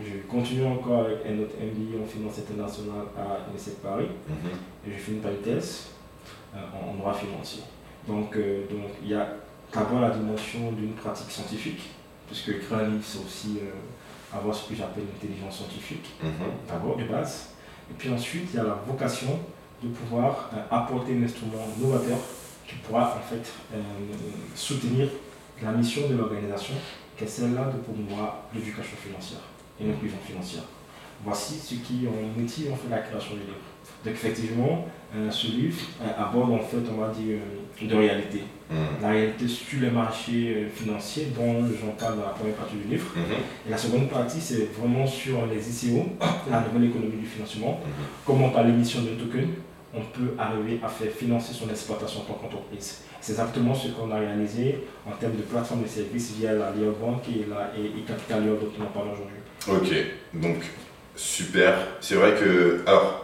Je 0.00 0.18
continue 0.28 0.64
encore 0.64 1.06
avec 1.06 1.18
un 1.26 1.38
autre 1.40 1.54
MBA 1.60 2.02
en 2.02 2.06
finance 2.06 2.38
internationale 2.38 3.06
à 3.18 3.48
l'UNICEF 3.48 3.74
Paris. 3.76 4.06
Mhm. 4.28 4.86
Et 4.86 4.92
je 4.92 4.98
finis 4.98 5.20
par 5.20 5.32
une 5.32 5.38
thèse 5.38 5.90
euh, 6.54 6.58
en, 6.72 6.94
droit 6.94 7.12
financier. 7.12 7.62
Donc 8.06 8.36
euh, 8.36 8.62
donc, 8.70 8.90
il 9.02 9.10
y 9.10 9.14
a 9.14 9.26
d'abord 9.72 10.00
la 10.00 10.10
dimension 10.10 10.72
d'une 10.72 10.92
pratique 10.92 11.30
scientifique, 11.30 11.90
puisque 12.26 12.50
un 12.72 12.82
livre, 12.88 13.02
c'est 13.04 13.18
aussi 13.24 13.58
euh, 13.62 14.36
avoir 14.36 14.54
ce 14.54 14.68
que 14.68 14.74
j'appelle 14.74 15.04
l'intelligence 15.12 15.56
scientifique 15.58 16.10
Mhm. 16.22 16.30
d'abord 16.68 16.96
de 16.96 17.04
base. 17.04 17.50
Et 17.90 17.94
puis 17.98 18.10
ensuite, 18.10 18.48
il 18.52 18.56
y 18.56 18.60
a 18.60 18.64
la 18.64 18.78
vocation 18.86 19.38
de 19.82 19.88
pouvoir 19.88 20.50
euh, 20.54 20.56
apporter 20.70 21.16
un 21.18 21.22
instrument 21.24 21.66
novateur 21.78 22.18
qui 22.66 22.76
pourra 22.76 23.16
en 23.18 23.28
fait 23.28 23.44
euh, 23.74 23.78
soutenir 24.54 25.08
la 25.62 25.72
mission 25.72 26.08
de 26.08 26.14
l'organisation, 26.16 26.74
qui 27.16 27.24
est 27.24 27.26
celle-là 27.26 27.64
de 27.66 27.78
promouvoir 27.78 28.36
l'éducation 28.54 28.96
financière 28.96 29.40
et 29.80 29.84
l'inclusion 29.86 30.18
financière. 30.26 30.62
Voici 31.24 31.54
ce 31.58 31.74
qui 31.74 32.06
ont 32.08 32.40
motive 32.40 32.72
en 32.72 32.76
fait 32.76 32.88
la 32.88 32.98
création 32.98 33.34
du 33.34 33.40
livre. 33.40 33.56
Donc 34.04 34.14
effectivement, 34.14 34.86
euh, 35.14 35.30
ce 35.30 35.46
livre 35.46 35.76
euh, 36.00 36.22
aborde 36.22 36.52
en 36.52 36.58
fait, 36.58 36.78
on 36.90 37.00
va 37.00 37.08
dire, 37.08 37.38
euh, 37.38 37.86
de 37.86 37.94
réalité. 37.94 38.42
Mhm. 38.70 38.78
La 39.02 39.08
réalité 39.10 39.46
sur 39.46 39.80
les 39.80 39.90
marchés 39.90 40.54
euh, 40.56 40.68
financiers 40.74 41.28
dont 41.36 41.66
j'en 41.66 41.92
parle 41.92 42.16
dans 42.16 42.24
la 42.24 42.30
première 42.30 42.54
partie 42.54 42.76
du 42.76 42.90
livre. 42.90 43.06
Mhm. 43.14 43.22
Et 43.66 43.70
la 43.70 43.76
seconde 43.76 44.08
partie, 44.08 44.40
c'est 44.40 44.70
vraiment 44.78 45.06
sur 45.06 45.46
les 45.46 45.86
ICO, 45.86 46.06
la 46.50 46.60
nouvelle 46.60 46.88
économie 46.88 47.16
du 47.20 47.26
financement. 47.26 47.80
Mhm. 47.84 48.04
Comment 48.26 48.48
par 48.50 48.64
l'émission 48.64 49.00
d'un 49.02 49.16
token, 49.22 49.48
on 49.94 50.00
peut 50.00 50.34
arriver 50.38 50.80
à 50.82 50.88
faire 50.88 51.12
financer 51.12 51.52
son 51.52 51.68
exploitation 51.68 52.20
en 52.20 52.24
tant 52.24 52.34
qu'entreprise. 52.34 53.02
C'est 53.20 53.32
exactement 53.32 53.74
ce 53.74 53.88
qu'on 53.88 54.10
a 54.10 54.18
réalisé 54.18 54.78
en 55.06 55.12
termes 55.12 55.36
de 55.36 55.42
plateforme 55.42 55.82
de 55.82 55.88
services 55.88 56.32
via 56.38 56.54
la 56.54 56.72
Lyon 56.72 56.94
Bank 57.00 57.22
et, 57.28 57.46
la, 57.48 57.70
et, 57.78 57.86
et 57.86 58.02
Capital 58.02 58.42
Lyon 58.42 58.56
dont 58.60 58.72
on 58.80 58.82
en 58.84 58.86
parle 58.86 59.08
aujourd'hui. 59.12 59.36
Ok, 59.68 60.40
donc 60.42 60.56
super. 61.14 61.74
C'est 62.00 62.14
vrai 62.14 62.34
que, 62.34 62.82
alors, 62.86 63.21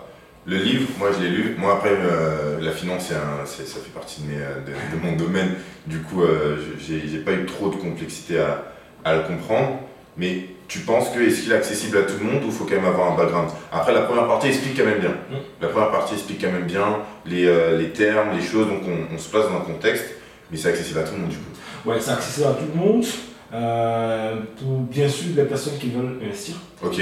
le 0.48 0.56
livre, 0.56 0.88
moi 0.98 1.10
je 1.16 1.22
l'ai 1.24 1.30
lu. 1.30 1.54
Moi 1.58 1.74
après, 1.74 1.90
euh, 1.92 2.58
la 2.60 2.72
finance, 2.72 3.10
un- 3.12 3.44
ça 3.46 3.62
fait 3.64 3.90
partie 3.94 4.22
de, 4.22 4.28
mes, 4.28 4.36
euh, 4.42 4.60
de, 4.66 4.96
de 4.96 5.02
mon 5.02 5.14
domaine. 5.16 5.50
Du 5.86 5.98
coup, 6.00 6.22
euh, 6.22 6.56
je- 6.80 7.06
j'ai 7.06 7.18
pas 7.18 7.32
eu 7.32 7.44
trop 7.44 7.68
de 7.68 7.76
complexité 7.76 8.38
à, 8.40 8.64
à 9.04 9.16
le 9.16 9.22
comprendre. 9.22 9.80
Mais 10.16 10.46
tu 10.66 10.80
penses 10.80 11.10
que 11.10 11.20
est-ce 11.20 11.42
qu'il 11.42 11.52
est 11.52 11.56
accessible 11.56 11.98
à 11.98 12.02
tout 12.02 12.14
le 12.20 12.24
monde 12.30 12.42
ou 12.44 12.50
faut 12.50 12.64
quand 12.64 12.74
même 12.74 12.86
avoir 12.86 13.12
un 13.12 13.16
background? 13.16 13.50
Après, 13.70 13.92
la 13.92 14.00
première 14.02 14.26
partie 14.26 14.48
explique 14.48 14.76
quand 14.76 14.84
même 14.86 14.98
bien. 14.98 15.10
Mm. 15.30 15.34
La 15.62 15.68
première 15.68 15.90
partie 15.92 16.14
explique 16.14 16.40
quand 16.40 16.50
même 16.50 16.64
bien 16.66 16.98
les, 17.24 17.46
euh, 17.46 17.78
les 17.78 17.90
termes, 17.90 18.30
les 18.36 18.42
choses. 18.42 18.66
Donc 18.66 18.80
on, 18.86 19.14
on 19.14 19.18
se 19.18 19.28
place 19.28 19.44
dans 19.48 19.58
un 19.58 19.60
contexte, 19.60 20.06
mais 20.50 20.56
c'est 20.56 20.70
accessible 20.70 20.98
à 20.98 21.02
tout 21.04 21.14
le 21.14 21.20
monde 21.20 21.30
du 21.30 21.36
coup. 21.36 21.88
Ouais, 21.88 21.96
c'est 22.00 22.10
accessible 22.10 22.46
à 22.48 22.52
tout 22.54 22.64
le 22.74 22.80
monde. 22.80 23.04
pour 24.58 24.78
bien 24.90 25.08
sûr 25.08 25.28
les 25.36 25.44
personnes 25.44 25.78
qui 25.78 25.90
veulent 25.90 26.18
investir. 26.22 26.56
Ok, 26.82 27.00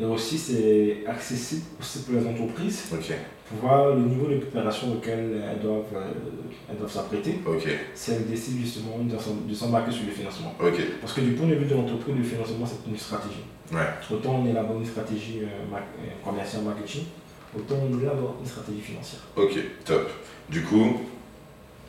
Et 0.00 0.04
aussi, 0.04 0.38
c'est 0.38 0.98
accessible 1.08 1.62
aussi 1.80 2.00
pour 2.04 2.14
les 2.20 2.26
entreprises 2.26 2.84
ok, 2.92 3.12
pour 3.48 3.58
voir 3.68 3.94
le 3.96 4.02
niveau 4.02 4.28
de 4.28 4.36
préparation 4.36 4.92
auquel 4.92 5.42
elles 5.50 5.60
doivent 5.60 5.82
euh, 5.96 6.12
elles 6.70 6.76
doivent 6.76 6.90
s'apprêter. 6.92 7.40
si 7.94 8.12
elles 8.12 8.26
décident 8.26 8.60
justement 8.60 8.98
de 9.00 9.16
s'em- 9.18 9.46
de 9.48 9.54
s'embarquer 9.54 9.90
sur 9.90 10.04
le 10.06 10.12
financement. 10.12 10.54
Parce 11.00 11.12
que 11.14 11.20
du 11.22 11.32
point 11.32 11.48
de 11.48 11.54
vue 11.56 11.66
de 11.66 11.74
l'entreprise, 11.74 12.14
le 12.16 12.22
financement, 12.22 12.64
c'est 12.64 12.88
une 12.88 12.96
stratégie. 12.96 13.42
Ouais. 13.72 13.88
Autant 14.14 14.36
on 14.36 14.44
là-bas 14.52 14.74
une 14.78 14.86
stratégie 14.86 15.40
euh, 15.42 15.46
euh, 15.74 15.78
commerciale 16.24 16.62
marketing, 16.62 17.02
autant 17.56 17.74
on 17.82 17.96
là-bas 17.96 18.34
une 18.40 18.46
stratégie 18.46 18.80
financière. 18.80 19.20
Ok, 19.36 19.58
top. 19.84 20.10
Du 20.48 20.62
coup, 20.62 21.00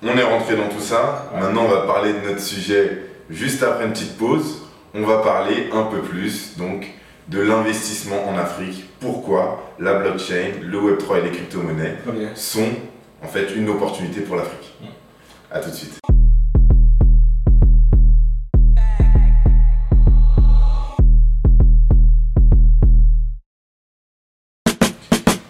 on 0.01 0.17
est 0.17 0.23
rentré 0.23 0.55
dans 0.57 0.67
tout 0.67 0.79
ça. 0.81 1.29
Ouais. 1.33 1.41
Maintenant, 1.41 1.65
on 1.65 1.69
va 1.69 1.81
parler 1.81 2.13
de 2.13 2.19
notre 2.27 2.41
sujet 2.41 3.03
juste 3.29 3.61
après 3.61 3.85
une 3.85 3.91
petite 3.93 4.17
pause. 4.17 4.63
On 4.95 5.03
va 5.05 5.19
parler 5.19 5.69
un 5.71 5.83
peu 5.83 6.01
plus 6.01 6.57
donc 6.57 6.87
de 7.29 7.41
l'investissement 7.41 8.27
en 8.27 8.35
Afrique. 8.37 8.85
Pourquoi 8.99 9.73
la 9.77 9.99
blockchain, 9.99 10.61
le 10.63 10.79
Web3 10.79 11.19
et 11.19 11.21
les 11.21 11.31
crypto-monnaies 11.31 11.97
sont 12.33 12.69
en 13.23 13.27
fait 13.27 13.53
une 13.55 13.69
opportunité 13.69 14.21
pour 14.21 14.35
l'Afrique? 14.35 14.73
A 15.51 15.59
tout 15.59 15.69
de 15.69 15.75
suite. 15.75 15.99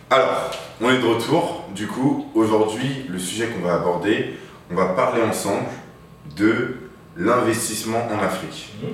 Alors, 0.09 0.51
on 0.81 0.89
est 0.89 0.99
de 0.99 1.05
retour. 1.05 1.63
Du 1.73 1.87
coup, 1.87 2.25
aujourd'hui, 2.35 3.05
le 3.07 3.19
sujet 3.19 3.47
qu'on 3.47 3.65
va 3.65 3.75
aborder, 3.75 4.37
on 4.69 4.75
va 4.75 4.87
parler 4.87 5.21
ensemble 5.21 5.67
de 6.35 6.75
l'investissement 7.15 8.05
en 8.11 8.21
Afrique. 8.21 8.73
Mhm. 8.81 8.89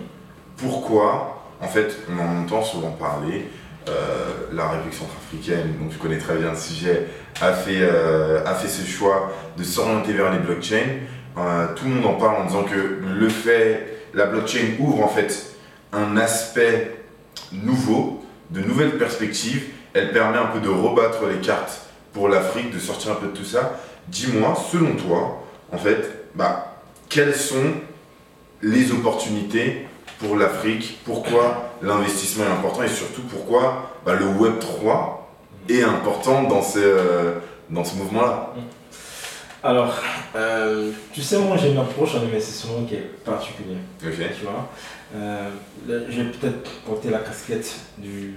Pourquoi 0.58 1.35
En 1.62 1.68
fait, 1.68 1.98
on 2.10 2.20
en 2.20 2.44
entend 2.44 2.64
souvent 2.64 2.92
parler. 2.92 3.46
Euh, 3.88 4.48
la 4.52 4.70
République 4.70 4.96
centrafricaine, 4.96 5.76
dont 5.80 5.88
tu 5.90 5.98
connais 5.98 6.18
très 6.18 6.36
bien 6.38 6.52
le 6.52 6.58
sujet, 6.58 7.06
a 7.40 7.54
fait, 7.54 7.82
euh, 7.82 8.44
a 8.44 8.56
fait 8.56 8.68
ce 8.68 8.84
choix 8.84 9.32
de 9.58 9.64
s'orienter 9.64 10.14
vers 10.14 10.32
les 10.32 10.40
blockchains. 10.40 11.02
Euh, 11.38 11.68
tout 11.76 11.86
le 11.86 11.92
monde 11.92 12.06
en 12.06 12.14
parle 12.14 12.42
en 12.42 12.46
disant 12.46 12.64
que 12.64 13.00
le 13.08 13.30
fait, 13.30 14.00
la 14.16 14.26
blockchain 14.26 14.78
ouvre 14.80 15.04
en 15.04 15.08
fait 15.08 15.56
un 15.94 16.18
aspect 16.18 16.96
nouveau, 17.52 18.26
de 18.50 18.62
nouvelles 18.62 18.98
perspectives. 18.98 19.66
Elle 19.94 20.12
permet 20.12 20.40
un 20.40 20.48
peu 20.48 20.60
de 20.62 20.70
rebattre 20.70 21.28
les 21.28 21.40
cartes 21.40 21.82
pour 22.12 22.28
l'Afrique, 22.28 22.74
de 22.74 22.80
sortir 22.80 23.12
un 23.12 23.16
peu 23.16 23.28
de 23.28 23.34
tout 23.34 23.46
ça. 23.46 23.80
Dis-moi, 24.08 24.58
selon 24.72 24.96
toi, 24.96 25.44
en 25.72 25.78
fait, 25.78 26.26
bah, 26.34 26.76
quelles 27.08 27.36
sont 27.36 27.74
les 28.64 28.92
opportunités 28.92 29.86
pour 30.20 30.36
l'Afrique 30.38 31.00
Pourquoi 31.06 31.72
l'investissement 31.82 32.46
est 32.46 32.50
important 32.52 32.84
et 32.84 32.90
surtout 32.90 33.22
pourquoi 33.24 33.92
bah, 34.06 34.14
le 34.16 34.26
Web 34.28 34.60
3 34.60 35.30
est 35.70 35.84
important 35.84 36.44
dans, 36.44 36.62
ces, 36.62 36.80
euh, 36.84 37.36
dans 37.70 37.84
ce 37.84 37.96
mouvement-là 37.96 38.54
Alors, 39.64 39.96
euh, 40.36 40.92
tu 41.12 41.22
sais, 41.22 41.38
moi 41.40 41.58
j'ai 41.58 41.72
une 41.72 41.78
approche 41.80 42.16
en 42.16 42.24
investissement 42.24 42.84
qui 42.88 42.96
est 42.96 43.10
particulière. 43.26 43.80
Ok. 44.06 44.14
Tu 44.38 44.44
vois 44.46 44.70
euh, 45.16 45.50
vais 45.88 46.26
peut-être 46.26 46.70
porter 46.86 47.10
la 47.10 47.20
casquette 47.20 47.74
du, 47.98 48.34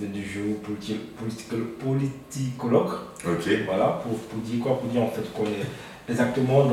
du 0.00 0.24
géopoliticologue. 0.24 2.92
Ok. 3.26 3.48
Voilà, 3.66 4.00
pour, 4.02 4.18
pour 4.18 4.38
dire 4.40 4.62
quoi? 4.62 4.78
Pour 4.78 4.88
dire 4.88 5.02
en 5.02 5.10
fait 5.10 5.30
qu'on 5.32 5.44
est 5.44 5.64
exactement 6.08 6.64
dans, 6.66 6.72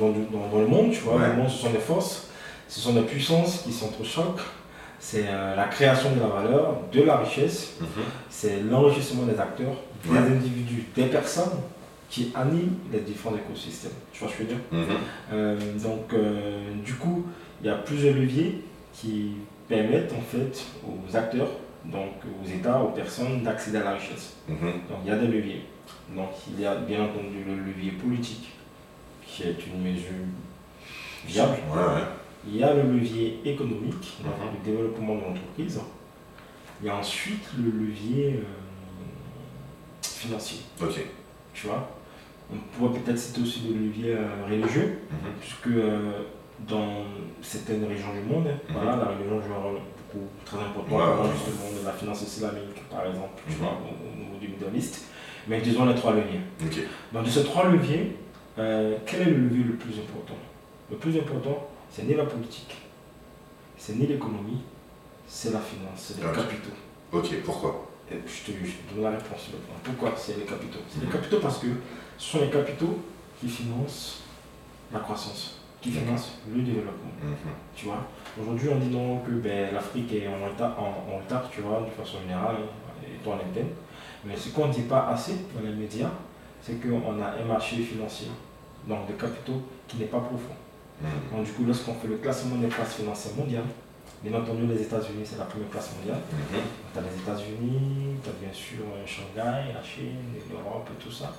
dans, 0.00 0.10
dans- 0.10 0.48
dans 0.52 0.58
le 0.60 0.66
monde, 0.66 0.92
tu 0.92 1.00
vois. 1.00 1.16
Ouais. 1.16 1.28
Le 1.28 1.34
monde, 1.34 1.50
ce 1.50 1.58
sont 1.58 1.70
des 1.70 1.78
forces, 1.78 2.28
ce 2.72 2.80
sont 2.80 2.94
des 2.94 3.02
puissances 3.02 3.58
qui 3.64 3.70
s'entrechoquent. 3.72 4.40
C'est 4.98 5.24
euh, 5.28 5.54
la 5.56 5.64
création 5.66 6.12
de 6.14 6.20
la 6.20 6.28
valeur, 6.28 6.76
de 6.90 7.02
la 7.02 7.18
richesse, 7.18 7.74
Mhm. 7.80 7.86
c'est 8.30 8.60
l'enrichissement 8.62 9.24
des 9.24 9.38
acteurs, 9.38 9.74
des 10.04 10.16
individus, 10.16 10.84
des 10.96 11.04
personnes 11.06 11.58
qui 12.08 12.32
animent 12.34 12.76
les 12.90 13.00
différents 13.00 13.36
écosystèmes. 13.36 13.92
Tu 14.12 14.20
vois 14.20 14.28
ce 14.32 14.36
que 14.38 14.44
je 14.44 14.48
veux 14.48 14.54
dire? 14.54 14.62
Mhm. 14.70 14.96
euh, 15.34 15.78
donc, 15.82 16.14
euh, 16.14 16.72
du 16.82 16.94
coup, 16.94 17.26
il 17.60 17.66
y 17.66 17.70
a 17.70 17.74
plusieurs 17.74 18.14
leviers 18.14 18.64
qui 18.94 19.32
permettent 19.68 20.12
en 20.14 20.22
fait 20.22 20.64
aux 20.86 21.14
acteurs, 21.16 21.50
donc 21.84 22.12
aux 22.42 22.48
États, 22.48 22.80
aux 22.80 22.92
personnes 22.92 23.42
d'accéder 23.42 23.78
à 23.78 23.84
la 23.84 23.94
richesse. 23.94 24.36
Mhm. 24.48 24.56
Donc, 24.88 24.98
il 25.04 25.10
y 25.10 25.12
a 25.12 25.18
des 25.18 25.26
leviers. 25.26 25.62
Donc, 26.16 26.30
il 26.48 26.58
y 26.62 26.64
a 26.66 26.74
bien 26.76 27.02
entendu 27.04 27.44
le 27.46 27.54
levier 27.56 27.90
politique, 27.92 28.48
qui 29.26 29.42
est 29.42 29.56
une 29.66 29.82
mesure 29.82 30.24
viable. 31.26 31.58
Ouais, 31.70 31.78
ouais. 31.96 32.06
Il 32.46 32.56
y 32.56 32.62
a 32.64 32.74
le 32.74 32.82
levier 32.82 33.38
économique, 33.44 34.18
Mhm. 34.24 34.30
le 34.58 34.70
développement 34.72 35.14
de 35.16 35.20
l'entreprise. 35.20 35.80
Il 36.80 36.86
y 36.86 36.90
a 36.90 36.96
ensuite 36.96 37.44
le 37.58 37.70
levier 37.86 38.40
euh, 38.40 40.02
financier, 40.02 40.58
Ok. 40.82 41.04
tu 41.54 41.66
vois? 41.66 41.88
On 42.52 42.56
pourrait 42.76 42.98
peut-être 43.00 43.18
citer 43.18 43.40
aussi 43.42 43.62
le 43.68 43.86
levier 43.86 44.14
euh, 44.14 44.26
religieux, 44.44 44.98
Mhm. 45.10 45.16
puisque 45.40 45.66
euh, 45.68 46.22
dans 46.68 47.04
certaines 47.40 47.84
régions 47.84 48.12
du 48.12 48.20
monde, 48.28 48.46
Mhm. 48.46 48.72
voilà, 48.74 48.96
la 48.96 49.04
religion 49.04 49.40
joue 49.40 49.54
un 49.54 49.62
rôle 49.62 49.78
beaucoup 49.96 50.26
très 50.44 50.58
important 50.58 50.96
Ouais, 50.96 51.16
dans 51.16 51.22
ouais. 51.22 51.30
justement 51.34 51.80
de 51.80 51.86
la 51.86 51.92
finance 51.92 52.22
islamique, 52.22 52.88
par 52.90 53.06
exemple, 53.06 53.40
tu 53.46 53.52
Mhm. 53.54 53.58
vois, 53.60 53.78
au, 53.80 54.12
au 54.12 54.18
niveau 54.20 54.36
du 54.40 54.48
Middle 54.48 54.76
East. 54.76 55.06
Mais 55.48 55.60
disons 55.60 55.86
les 55.86 55.94
trois 55.94 56.12
leviers. 56.12 56.40
Ok. 56.64 56.78
Donc 57.12 57.24
de 57.24 57.30
ces 57.30 57.44
trois 57.44 57.68
leviers, 57.68 58.16
quel 58.56 59.20
est 59.22 59.24
le 59.30 59.38
levier 59.38 59.64
le 59.64 59.74
plus 59.74 59.94
important? 59.98 60.36
Le 60.90 60.96
plus 60.96 61.16
important, 61.18 61.68
c'est 61.92 62.04
ni 62.04 62.14
la 62.14 62.24
politique, 62.24 62.74
c'est 63.76 63.96
ni 63.96 64.06
l'économie, 64.06 64.62
c'est 65.28 65.52
la 65.52 65.60
finance, 65.60 65.96
c'est 65.96 66.16
les 66.16 66.32
capitaux. 66.32 66.76
Ok, 67.12 67.28
pourquoi? 67.44 67.88
Et 68.10 68.14
je 68.26 68.50
te, 68.52 68.58
je 68.64 68.72
te 68.72 68.94
donne 68.94 69.04
la 69.04 69.10
réponse 69.10 69.48
maintenant. 69.52 69.76
Pourquoi 69.84 70.14
c'est 70.16 70.38
les 70.38 70.44
capitaux? 70.44 70.80
C'est 70.88 71.04
les 71.04 71.10
capitaux 71.10 71.38
parce 71.40 71.58
que 71.58 71.68
ce 72.18 72.30
sont 72.32 72.40
les 72.40 72.50
capitaux 72.50 72.98
qui 73.40 73.48
financent 73.48 74.22
la 74.92 75.00
croissance, 75.00 75.60
qui 75.80 75.90
financent 75.90 76.38
le 76.54 76.62
développement. 76.62 77.12
Mhm. 77.22 77.36
Tu 77.74 77.86
vois? 77.86 78.06
Aujourd'hui, 78.40 78.68
on 78.70 78.78
dit 78.78 78.88
non 78.88 79.18
que 79.18 79.30
ben, 79.32 79.74
l'Afrique 79.74 80.12
est 80.14 80.28
en 80.28 80.46
retard, 80.46 80.78
en, 80.78 81.12
en 81.12 81.18
retard, 81.18 81.48
tu 81.50 81.60
vois, 81.60 81.80
de 81.80 82.02
façon 82.02 82.20
générale, 82.20 82.56
et 83.04 83.22
toi 83.22 83.34
en 83.34 83.48
interne. 83.48 83.68
Mais 84.24 84.36
ce 84.36 84.50
qu'on 84.50 84.68
ne 84.68 84.72
dit 84.72 84.82
pas 84.82 85.08
assez 85.08 85.34
dans 85.54 85.60
les 85.60 85.74
médias, 85.74 86.10
c'est 86.62 86.80
qu'on 86.80 87.20
a 87.22 87.32
un 87.40 87.44
marché 87.44 87.76
financier, 87.76 88.28
donc 88.86 89.06
de 89.08 89.12
capitaux, 89.14 89.62
qui 89.88 89.96
n'est 89.98 90.06
pas 90.06 90.20
profond. 90.20 90.54
Mhm. 91.02 91.36
Donc, 91.36 91.44
du 91.46 91.52
coup, 91.52 91.64
lorsqu'on 91.66 91.94
fait 91.94 92.08
le 92.08 92.16
classement 92.16 92.56
des 92.56 92.68
places 92.68 92.94
financières 92.94 93.34
mondiales, 93.36 93.68
bien 94.22 94.38
entendu, 94.38 94.62
les 94.66 94.80
États-Unis, 94.82 95.24
c'est 95.24 95.38
la 95.38 95.44
première 95.46 95.68
place 95.68 95.90
mondiale. 95.98 96.20
Mhm. 96.30 96.60
Tu 96.92 96.98
as 96.98 97.02
les 97.02 97.14
États-Unis, 97.22 98.16
tu 98.22 98.28
as 98.30 98.36
bien 98.40 98.52
sûr 98.54 98.84
euh, 98.86 99.02
Shanghai, 99.06 99.72
la 99.74 99.82
Chine, 99.82 100.22
l'Europe 100.50 100.88
et 100.94 101.02
tout 101.02 101.10
ça. 101.12 101.32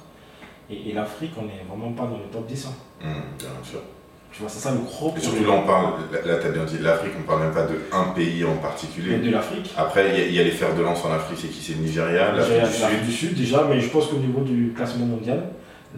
Et, 0.69 0.89
et 0.89 0.93
l'Afrique, 0.93 1.31
on 1.37 1.43
n'est 1.43 1.63
vraiment 1.67 1.91
pas 1.93 2.03
dans 2.03 2.17
le 2.17 2.27
top 2.31 2.45
10. 2.47 2.67
hein. 2.67 2.75
Mhm, 3.01 3.23
Bien 3.39 3.63
sûr. 3.63 3.79
Tu 4.33 4.41
vois, 4.41 4.49
c'est 4.49 4.59
ça 4.61 4.71
le 4.71 4.79
gros 4.79 5.13
Et 5.15 5.19
surtout 5.21 5.43
là, 5.43 5.51
on 5.51 5.67
parle, 5.67 5.93
là, 6.11 6.19
là, 6.25 6.39
t'as 6.41 6.49
bien 6.49 6.63
dit 6.65 6.79
de 6.79 6.83
l'Afrique, 6.83 7.11
on 7.19 7.21
parle 7.21 7.43
même 7.43 7.53
pas 7.53 7.67
de 7.67 7.75
un 7.91 8.05
pays 8.15 8.43
en 8.43 8.55
Mais 8.55 8.61
particulier. 8.61 9.17
de 9.19 9.29
l'Afrique. 9.29 9.71
Après, 9.77 10.09
il 10.09 10.17
y 10.19 10.21
a- 10.23 10.25
il 10.25 10.33
y, 10.33 10.39
a 10.39 10.43
les 10.43 10.49
fers 10.49 10.73
de 10.75 10.81
lance 10.81 11.05
en 11.05 11.11
Afrique, 11.11 11.37
c'est 11.39 11.49
qui? 11.49 11.61
C'est 11.61 11.73
le 11.73 11.81
Nigeria, 11.85 12.31
l'Afrique 12.31 13.01
du 13.01 13.05
du 13.05 13.11
Sud 13.11 13.35
déjà, 13.35 13.63
mais 13.69 13.79
je 13.79 13.89
pense 13.89 14.07
qu'au 14.07 14.17
niveau 14.17 14.41
du 14.41 14.73
classement 14.75 15.05
mondial, 15.05 15.43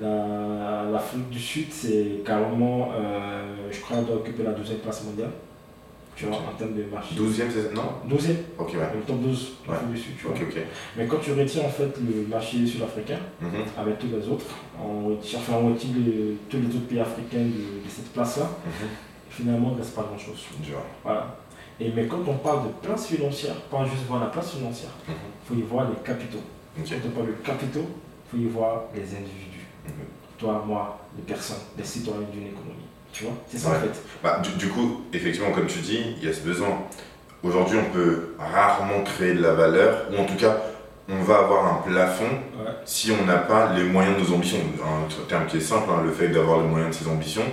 l'Afrique 0.01 1.29
du 1.29 1.39
Sud, 1.39 1.67
c'est 1.71 2.21
carrément, 2.25 2.89
euh, 2.93 3.67
je 3.71 3.79
crois, 3.81 3.97
doit 4.01 4.15
occuper 4.17 4.43
la 4.43 4.51
deuxième 4.51 4.79
place 4.79 5.03
mondiale. 5.03 5.31
Tu 6.15 6.25
vois, 6.27 6.37
en 6.37 6.57
termes 6.57 6.73
de 6.75 6.83
marché. 6.85 7.13
12e, 7.15 7.43
c'est 7.51 7.73
non? 7.73 7.91
12e, 8.07 8.35
Ok, 8.57 8.69
ouais. 8.69 8.79
le 8.95 9.01
top 9.05 9.19
12, 9.21 9.51
l'Afrique 9.67 9.91
du 9.91 9.97
Sud, 9.97 10.11
tu 10.17 10.27
vois. 10.27 10.35
Mais 10.95 11.05
quand 11.07 11.17
tu 11.17 11.33
retires 11.33 11.65
en 11.65 11.69
fait 11.69 11.91
le 11.99 12.25
marché 12.27 12.65
sud-africain, 12.65 13.19
Mhm. 13.41 13.49
avec 13.77 13.99
tous 13.99 14.07
les 14.07 14.25
autres, 14.29 14.45
on 14.81 15.09
retire, 15.09 15.39
enfin, 15.39 15.53
on 15.61 15.73
retire 15.73 15.89
les- 15.97 16.37
tous 16.49 16.55
les 16.57 16.67
autres 16.67 16.87
pays 16.87 17.01
africains 17.01 17.39
de, 17.39 17.83
de 17.83 17.89
cette 17.89 18.13
place-là, 18.13 18.45
Mhm. 18.65 18.87
finalement, 19.29 19.69
il 19.71 19.75
ne 19.75 19.79
reste 19.81 19.93
pas 19.93 20.03
grand-chose. 20.03 20.45
Voilà. 21.03 21.35
Et, 21.81 21.91
mais 21.93 22.05
quand 22.07 22.23
on 22.25 22.35
parle 22.35 22.67
de 22.67 22.71
place 22.81 23.07
financière, 23.07 23.55
pas 23.69 23.83
juste 23.83 24.05
voir 24.07 24.21
la 24.21 24.27
place 24.27 24.51
financière, 24.51 24.91
il 25.09 25.11
Mhm. 25.13 25.19
faut 25.45 25.55
y 25.55 25.61
voir 25.69 25.89
les 25.89 25.97
capitaux. 26.01 26.39
Quand 26.77 26.83
on 27.07 27.09
parle 27.09 27.27
de 27.27 27.31
capitaux, 27.43 27.87
il 27.89 28.31
faut 28.31 28.37
y 28.37 28.47
voir 28.47 28.83
les 28.95 29.01
individus. 29.01 29.54
Toi, 30.37 30.63
moi, 30.67 30.99
les 31.15 31.23
personnes, 31.23 31.57
les 31.77 31.83
citoyens 31.83 32.27
d'une 32.31 32.47
économie. 32.47 32.71
Tu 33.13 33.23
vois 33.23 33.33
C'est 33.49 33.57
ça 33.57 33.69
Ouais. 33.69 33.77
en 33.77 33.79
fait. 33.81 34.01
Bah, 34.23 34.39
du, 34.43 34.49
du 34.51 34.67
coup, 34.67 35.01
effectivement, 35.13 35.51
comme 35.51 35.67
tu 35.67 35.79
dis, 35.79 36.15
il 36.21 36.25
y 36.27 36.29
a 36.29 36.33
ce 36.33 36.41
besoin. 36.41 36.69
Aujourd'hui, 37.43 37.77
on 37.79 37.93
peut 37.93 38.35
rarement 38.39 39.01
créer 39.03 39.33
de 39.33 39.41
la 39.41 39.53
valeur, 39.53 40.05
ou 40.11 40.19
en 40.21 40.25
tout 40.25 40.35
cas, 40.35 40.57
on 41.07 41.21
va 41.23 41.37
avoir 41.39 41.65
un 41.73 41.81
plafond 41.89 42.25
Ouais. 42.25 42.71
si 42.85 43.11
on 43.11 43.25
n'a 43.25 43.37
pas 43.37 43.73
les 43.73 43.83
moyens 43.83 44.17
de 44.17 44.21
nos 44.27 44.35
ambitions. 44.35 44.57
Un 44.83 45.07
terme 45.29 45.45
qui 45.45 45.57
est 45.57 45.61
simple, 45.61 45.89
hein, 45.91 46.01
le 46.03 46.11
fait 46.11 46.29
d'avoir 46.29 46.61
les 46.61 46.67
moyens 46.67 46.97
de 46.97 47.03
ses 47.03 47.09
ambitions, 47.09 47.43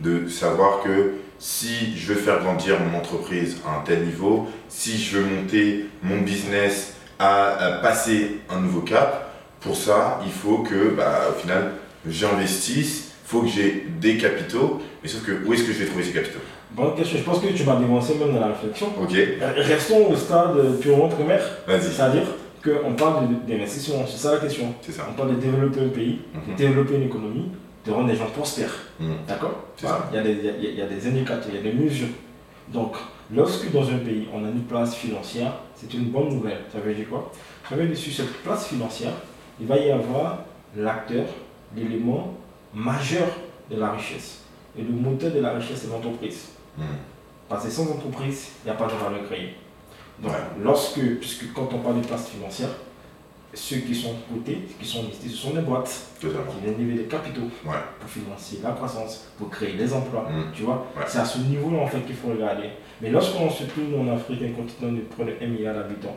de 0.00 0.26
savoir 0.28 0.80
que 0.82 1.14
si 1.38 1.96
je 1.96 2.12
veux 2.14 2.18
faire 2.20 2.40
grandir 2.40 2.78
mon 2.80 2.96
entreprise 2.98 3.58
à 3.66 3.78
un 3.78 3.82
tel 3.84 4.04
niveau, 4.06 4.48
si 4.68 4.96
je 5.02 5.18
veux 5.18 5.24
monter 5.24 5.86
mon 6.02 6.18
business 6.22 6.94
à, 7.18 7.48
à 7.56 7.72
passer 7.82 8.40
un 8.48 8.60
nouveau 8.60 8.80
cap, 8.80 9.28
pour 9.60 9.76
ça, 9.76 10.20
il 10.24 10.32
faut 10.32 10.58
que, 10.58 10.88
bah, 10.90 11.20
au 11.30 11.38
final, 11.38 11.72
j'investisse, 12.08 13.12
il 13.24 13.28
faut 13.28 13.42
que 13.42 13.48
j'ai 13.48 13.86
des 14.00 14.16
capitaux, 14.18 14.80
mais 15.02 15.08
sauf 15.08 15.24
que 15.24 15.32
où 15.46 15.52
est-ce 15.52 15.64
que 15.64 15.72
je 15.72 15.78
vais 15.78 15.86
trouver 15.86 16.04
ces 16.04 16.12
capitaux? 16.12 16.40
Bonne 16.72 16.94
question. 16.94 17.18
Je 17.18 17.22
pense 17.24 17.40
que 17.40 17.48
tu 17.48 17.64
m'as 17.64 17.76
dévancé 17.76 18.14
même 18.14 18.32
dans 18.32 18.40
la 18.40 18.48
réflexion. 18.48 18.88
Ok, 19.00 19.12
Restons 19.56 20.10
au 20.10 20.16
stade 20.16 20.78
purement 20.80 21.08
primaire, 21.08 21.42
vas-y, 21.66 21.82
c'est-à-dire 21.82 22.24
qu'on 22.64 22.92
parle 22.94 23.28
de- 23.28 23.52
d'investissement. 23.52 24.04
C'est 24.06 24.16
ça 24.18 24.34
la 24.34 24.40
question. 24.40 24.74
c'est 24.80 24.92
ça. 24.92 25.06
On 25.10 25.14
parle 25.14 25.36
de 25.36 25.40
développer 25.40 25.80
un 25.80 25.88
pays, 25.88 26.20
Mhm. 26.34 26.54
développer 26.56 26.94
une 26.94 27.02
économie, 27.04 27.48
de 27.84 27.90
rendre 27.90 28.08
des 28.08 28.16
gens 28.16 28.26
prospères. 28.26 28.74
Mhm. 29.00 29.14
D'accord? 29.28 29.64
C'est 29.76 29.86
Voilà. 29.86 30.06
Il 30.12 30.16
y, 30.16 30.18
a 30.18 30.22
des, 30.22 30.30
il, 30.32 30.44
y 30.44 30.48
a, 30.48 30.70
il 30.70 30.78
y 30.78 30.82
a 30.82 30.86
des 30.86 31.06
indicateurs, 31.08 31.48
il 31.50 31.56
y 31.56 31.58
a 31.68 31.72
des 31.72 31.76
mesures. 31.78 32.08
Donc, 32.68 32.94
lorsque 33.34 33.70
dans 33.72 33.82
un 33.90 33.98
pays, 33.98 34.28
on 34.32 34.44
a 34.44 34.48
une 34.48 34.62
place 34.62 34.94
financière, 34.94 35.52
c'est 35.74 35.92
une 35.94 36.04
bonne 36.04 36.28
nouvelle. 36.30 36.60
Ça 36.72 36.78
veut 36.78 36.94
dire 36.94 37.08
quoi? 37.10 37.32
Ça 37.68 37.74
veut 37.74 37.84
dire 37.84 37.92
que 37.94 37.98
sur 37.98 38.12
cette 38.12 38.32
place 38.44 38.68
financière, 38.68 39.12
il 39.60 39.66
va 39.66 39.76
y 39.78 39.90
avoir 39.90 40.44
l'acteur, 40.76 41.24
l'élément 41.76 42.34
majeur 42.74 43.28
de 43.70 43.76
la 43.76 43.92
richesse. 43.92 44.40
Et 44.78 44.82
le 44.82 44.90
moteur 44.92 45.32
de 45.32 45.40
la 45.40 45.52
richesse, 45.54 45.82
c'est 45.82 45.90
l'entreprise. 45.90 46.48
Mhm. 46.78 46.84
Parce 47.48 47.64
que 47.64 47.70
sans 47.70 47.90
entreprise, 47.90 48.48
il 48.64 48.68
n'y 48.68 48.70
a 48.70 48.74
pas 48.78 48.86
de 48.86 48.92
valeur 48.92 49.24
créée. 49.26 49.54
Donc, 50.18 50.32
lorsque, 50.62 51.00
puisque 51.20 51.52
quand 51.52 51.68
on 51.72 51.78
parle 51.78 52.00
de 52.00 52.06
place 52.06 52.28
financière, 52.30 52.68
ceux 53.54 53.76
qui 53.78 53.94
sont 53.94 54.14
cotés, 54.32 54.60
qui 54.80 54.86
sont 54.86 55.02
listés, 55.02 55.28
ce 55.28 55.36
sont 55.36 55.50
des 55.50 55.60
boîtes 55.60 56.06
Totalement. 56.18 56.50
qui 56.52 56.60
viennent 56.64 56.78
lever 56.88 57.02
des 57.02 57.08
capitaux 57.08 57.42
Ouais. 57.66 57.74
pour 58.00 58.08
financer 58.08 58.60
la 58.62 58.70
croissance, 58.70 59.26
pour 59.36 59.50
créer 59.50 59.74
des 59.74 59.92
emplois. 59.92 60.26
Mm. 60.30 60.52
Tu 60.54 60.62
vois, 60.62 60.86
Ouais. 60.96 61.04
c'est 61.06 61.18
à 61.18 61.24
ce 61.24 61.38
niveau-là 61.40 61.80
en 61.82 61.86
fait 61.86 62.00
qu'il 62.00 62.14
faut 62.16 62.28
regarder. 62.28 62.70
Mais 63.02 63.10
lorsqu'on 63.10 63.50
se 63.50 63.64
trouve 63.64 64.00
en 64.00 64.10
Afrique, 64.14 64.40
un 64.42 64.52
continent 64.52 64.92
de 64.92 65.00
près 65.02 65.24
de 65.26 65.44
1 65.44 65.48
milliard 65.48 65.74
d'habitants, 65.74 66.16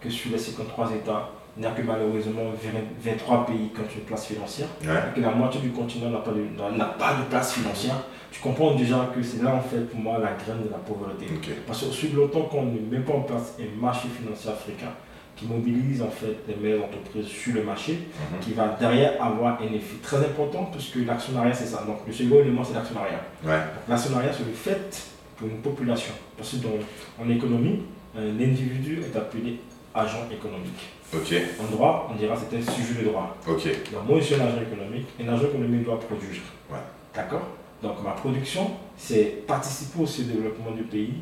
que 0.00 0.08
sur 0.08 0.30
les 0.30 0.38
53 0.38 0.92
États, 0.92 1.30
que 1.60 1.82
malheureusement 1.82 2.50
20 2.62 3.12
23 3.12 3.46
pays 3.46 3.70
qui 3.74 3.80
ont 3.80 3.84
une 3.94 4.02
place 4.04 4.26
financière, 4.26 4.68
Ouais. 4.82 4.88
et 5.10 5.16
que 5.16 5.20
la 5.24 5.30
moitié 5.32 5.60
du 5.60 5.70
continent 5.70 6.10
n'a 6.10 6.18
pas, 6.18 6.32
de, 6.32 6.76
n'a- 6.76 6.84
pas 6.86 7.14
de 7.14 7.24
place 7.30 7.54
financière, 7.54 7.96
tu 8.30 8.40
comprends 8.40 8.74
déjà 8.74 9.10
que 9.14 9.22
c'est 9.22 9.42
là 9.42 9.54
en 9.54 9.60
fait 9.62 9.80
pour 9.88 9.98
moi 10.00 10.18
la 10.18 10.32
graine 10.34 10.64
de 10.64 10.70
la 10.70 10.76
pauvreté. 10.78 11.26
Parce 11.66 11.82
que 11.82 11.86
aussi 11.88 12.08
longtemps 12.08 12.42
qu'on 12.42 12.64
ne 12.64 12.80
met 12.80 13.00
pas 13.00 13.14
en 13.14 13.20
place 13.22 13.54
un 13.58 13.80
marché 13.80 14.08
financier 14.08 14.50
africain 14.50 14.90
qui 15.34 15.46
mobilise 15.46 16.00
en 16.02 16.10
fait 16.10 16.34
les 16.48 16.56
meilleures 16.56 16.84
entreprises 16.84 17.26
sur 17.26 17.54
le 17.54 17.62
marché, 17.62 17.92
Mhm. 17.92 18.38
qui 18.40 18.52
va 18.52 18.76
derrière 18.80 19.22
avoir 19.22 19.60
un 19.60 19.66
effet 19.74 19.96
très 20.02 20.16
important 20.18 20.64
puisque 20.72 20.96
l'actionnariat 21.06 21.52
c'est 21.54 21.66
ça. 21.66 21.84
Donc 21.86 21.98
le 22.06 22.12
second 22.12 22.40
élément 22.40 22.64
c'est 22.64 22.74
l'actionnariat. 22.74 23.20
Ouais. 23.44 23.50
Donc, 23.52 23.88
L'actionnariat 23.88 24.32
c'est 24.32 24.44
le 24.46 24.52
fait 24.52 25.12
pour 25.36 25.48
une 25.48 25.58
population. 25.58 26.12
Parce 26.36 26.50
que 26.52 26.56
dans, 26.56 27.22
en 27.22 27.28
économie, 27.30 27.82
un 28.16 28.28
individu 28.40 29.00
est 29.02 29.16
appelé 29.16 29.60
agent 29.94 30.24
économique. 30.32 30.80
Ok, 31.14 31.34
En 31.60 31.70
droit, 31.76 32.08
on 32.12 32.16
dira 32.16 32.34
que 32.34 32.40
c'est 32.50 32.56
un 32.56 32.72
sujet 32.74 33.00
de 33.02 33.08
droit. 33.08 33.36
ok, 33.46 33.64
Donc 33.92 34.08
moi 34.08 34.18
je 34.18 34.24
suis 34.24 34.34
un 34.34 34.40
agent 34.46 34.60
économique, 34.62 35.06
et 35.20 35.26
un 35.26 35.32
agent 35.34 35.44
économique 35.44 35.84
doit 35.84 36.00
produire. 36.00 36.42
Ouais. 36.70 36.78
D'accord? 37.14 37.46
Donc 37.82 38.02
ma 38.02 38.10
production, 38.12 38.70
c'est 38.96 39.46
participer 39.46 40.02
aussi 40.02 40.22
au 40.22 40.24
développement 40.34 40.72
du 40.72 40.82
pays, 40.82 41.14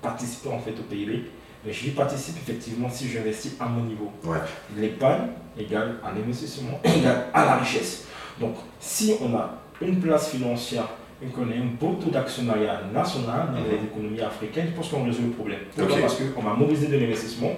participer 0.00 0.48
en 0.50 0.58
fait 0.58 0.72
au 0.72 0.82
PIB. 0.88 1.24
Mais 1.64 1.72
j'y 1.72 1.90
participe 1.90 2.36
effectivement 2.36 2.88
si 2.88 3.08
j'investis 3.08 3.54
à 3.58 3.66
mon 3.66 3.82
niveau. 3.82 4.12
Ouais. 4.24 4.36
L'épargne 4.76 5.28
égale 5.58 5.96
à 6.04 6.12
l'investissement, 6.12 6.78
égale 6.84 7.26
à 7.34 7.44
la 7.44 7.56
richesse. 7.56 8.04
Donc 8.38 8.54
si 8.78 9.14
on 9.20 9.34
a 9.34 9.54
une 9.80 9.98
place 10.00 10.30
financière 10.30 10.86
et 11.20 11.26
qu'on 11.26 11.42
a 11.50 11.54
un 11.54 11.66
beau 11.80 11.94
taux 12.00 12.10
d'actionnariat 12.10 12.82
national 12.94 13.48
dans 13.52 13.64
les 13.68 13.84
économies 13.84 14.20
africaines, 14.20 14.68
je 14.70 14.76
pense 14.76 14.90
qu'on 14.90 15.04
résout 15.04 15.22
le 15.22 15.30
problème. 15.30 15.60
Pourquoi? 15.76 15.98
Parce 15.98 16.16
qu'on 16.16 16.42
va 16.42 16.54
mobiliser 16.54 16.86
de 16.86 16.96
l'investissement 16.98 17.50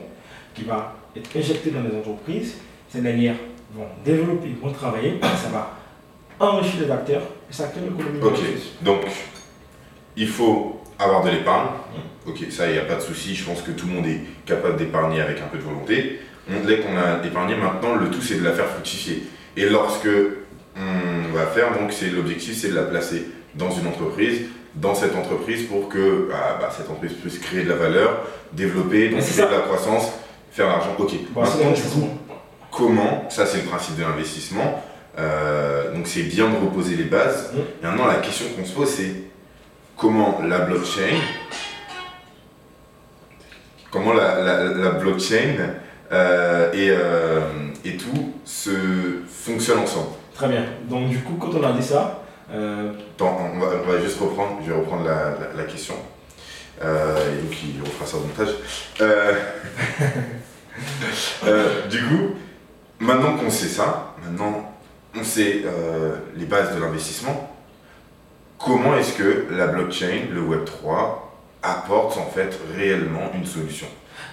qui 0.55 0.63
va 0.65 0.95
être 1.17 1.37
injecté 1.37 1.71
dans 1.71 1.83
les 1.83 1.97
entreprises. 1.97 2.57
Ces 2.89 3.01
dernières 3.01 3.37
vont 3.75 3.87
développer, 4.05 4.55
vont 4.61 4.73
travailler, 4.73 5.21
ça 5.23 5.49
va 5.53 5.79
enrichir 6.41 6.81
les 6.85 6.91
acteurs 6.91 7.23
et 7.51 7.53
ça 7.53 7.69
crée 7.69 7.81
l'économie. 7.81 8.21
Ok. 8.23 8.39
Donc, 8.83 9.01
il 10.17 10.29
faut 10.29 10.81
avoir 10.99 11.23
de 11.25 11.31
l'épargne. 11.31 11.69
Ok, 12.27 12.47
ça, 12.51 12.67
il 12.67 12.73
n'y 12.73 12.79
a 12.79 12.85
pas 12.85 12.97
de 12.97 13.01
souci. 13.01 13.35
Je 13.35 13.45
pense 13.45 13.63
que 13.63 13.71
tout 13.71 13.87
le 13.87 13.95
monde 13.95 14.07
est 14.07 14.21
capable 14.45 14.77
d'épargner 14.77 15.21
avec 15.21 15.39
un 15.41 15.47
peu 15.47 15.59
de 15.59 15.63
volonté. 15.63 16.21
On, 16.51 16.67
dès 16.67 16.79
qu'on 16.79 16.97
a 16.97 17.25
épargné, 17.25 17.57
maintenant, 17.57 17.95
le 17.95 18.11
tout, 18.11 18.23
c'est 18.23 18.39
de 18.39 18.45
la 18.45 18.53
faire 18.53 18.67
fructifier. 18.67 19.25
Et 19.57 19.69
lorsque 19.69 20.09
on 20.77 21.35
va 21.35 21.47
faire, 21.47 21.79
donc, 21.79 21.93
c'est 21.93 22.11
l'objectif, 22.11 22.57
c'est 22.57 22.71
de 22.71 22.75
la 22.75 22.83
placer 22.83 23.27
dans 23.55 23.71
une 23.71 23.87
entreprise, 23.87 24.43
dans 24.75 24.95
cette 24.95 25.17
entreprise 25.17 25.65
pour 25.65 25.89
que 25.89 26.29
ah, 26.33 26.59
bah, 26.61 26.71
cette 26.75 26.89
entreprise 26.89 27.13
puisse 27.15 27.39
créer 27.39 27.65
de 27.65 27.69
la 27.69 27.75
valeur, 27.75 28.27
développer, 28.53 29.09
donc 29.09 29.21
créer 29.21 29.47
de 29.47 29.51
la 29.51 29.61
croissance, 29.61 30.13
faire 30.51 30.69
l'argent. 30.69 30.95
Ok. 30.99 31.13
Bon, 31.31 31.41
Maintenant, 31.43 31.71
du 31.73 31.83
coup, 31.83 32.09
comment, 32.71 33.25
ça 33.31 33.47
c'est 33.47 33.59
le 33.59 33.65
principe 33.65 33.97
de 33.97 34.03
l'investissement, 34.03 34.83
Euh, 35.19 35.93
donc 35.95 36.07
c'est 36.07 36.23
bien 36.23 36.49
de 36.49 36.57
reposer 36.57 36.95
les 36.95 37.05
bases. 37.05 37.51
Mm. 37.53 37.59
Et 37.59 37.87
maintenant 37.87 38.07
la 38.07 38.21
question 38.23 38.47
qu'on 38.55 38.65
se 38.65 38.73
pose 38.73 38.89
c'est 38.89 39.15
comment 39.97 40.39
la 40.47 40.61
blockchain, 40.61 41.19
comment 43.91 44.13
la, 44.13 44.41
la- 44.43 44.65
la 44.75 44.91
blockchain 44.91 45.57
euh, 46.13 46.73
et, 46.73 46.91
euh, 46.91 47.41
et 47.85 47.97
tout 47.97 48.33
se 48.45 48.71
fonctionne 49.29 49.81
ensemble. 49.81 50.11
Très 50.35 50.47
bien. 50.49 50.65
Donc 50.89 51.09
du 51.09 51.19
coup, 51.19 51.35
quand 51.35 51.53
on 51.53 51.65
a 51.65 51.73
dit 51.73 51.83
ça, 51.83 52.23
Attends, 52.51 53.39
on 53.55 53.59
va, 53.59 53.67
on 53.85 53.91
va 53.93 54.01
juste 54.01 54.19
reprendre, 54.21 54.61
je 54.65 54.71
vais 54.73 54.79
reprendre 54.79 55.05
la, 55.05 55.35
la- 55.57 55.65
question. 55.65 55.95
Et 56.81 57.43
donc 57.43 57.53
il 57.65 57.83
refera 57.83 58.07
ça 58.07 58.17
au 58.17 58.21
montage. 58.21 58.55
Euh, 61.47 61.87
du 61.87 61.99
coup, 62.03 62.35
maintenant 63.01 63.37
qu'on 63.37 63.51
sait 63.51 63.69
ça, 63.69 64.15
maintenant 64.25 64.73
on 65.19 65.23
sait 65.25 65.63
euh, 65.65 66.17
les 66.37 66.45
bases 66.47 66.75
de 66.75 66.81
l'investissement, 66.81 67.51
comment 68.59 68.97
est-ce 68.97 69.13
que 69.15 69.47
la 69.51 69.69
blockchain, 69.69 70.27
le 70.33 70.41
Web3, 70.43 71.15
apporte 71.63 72.19
en 72.19 72.27
fait 72.27 72.59
réellement 72.77 73.31
une 73.35 73.47
solution? 73.47 73.87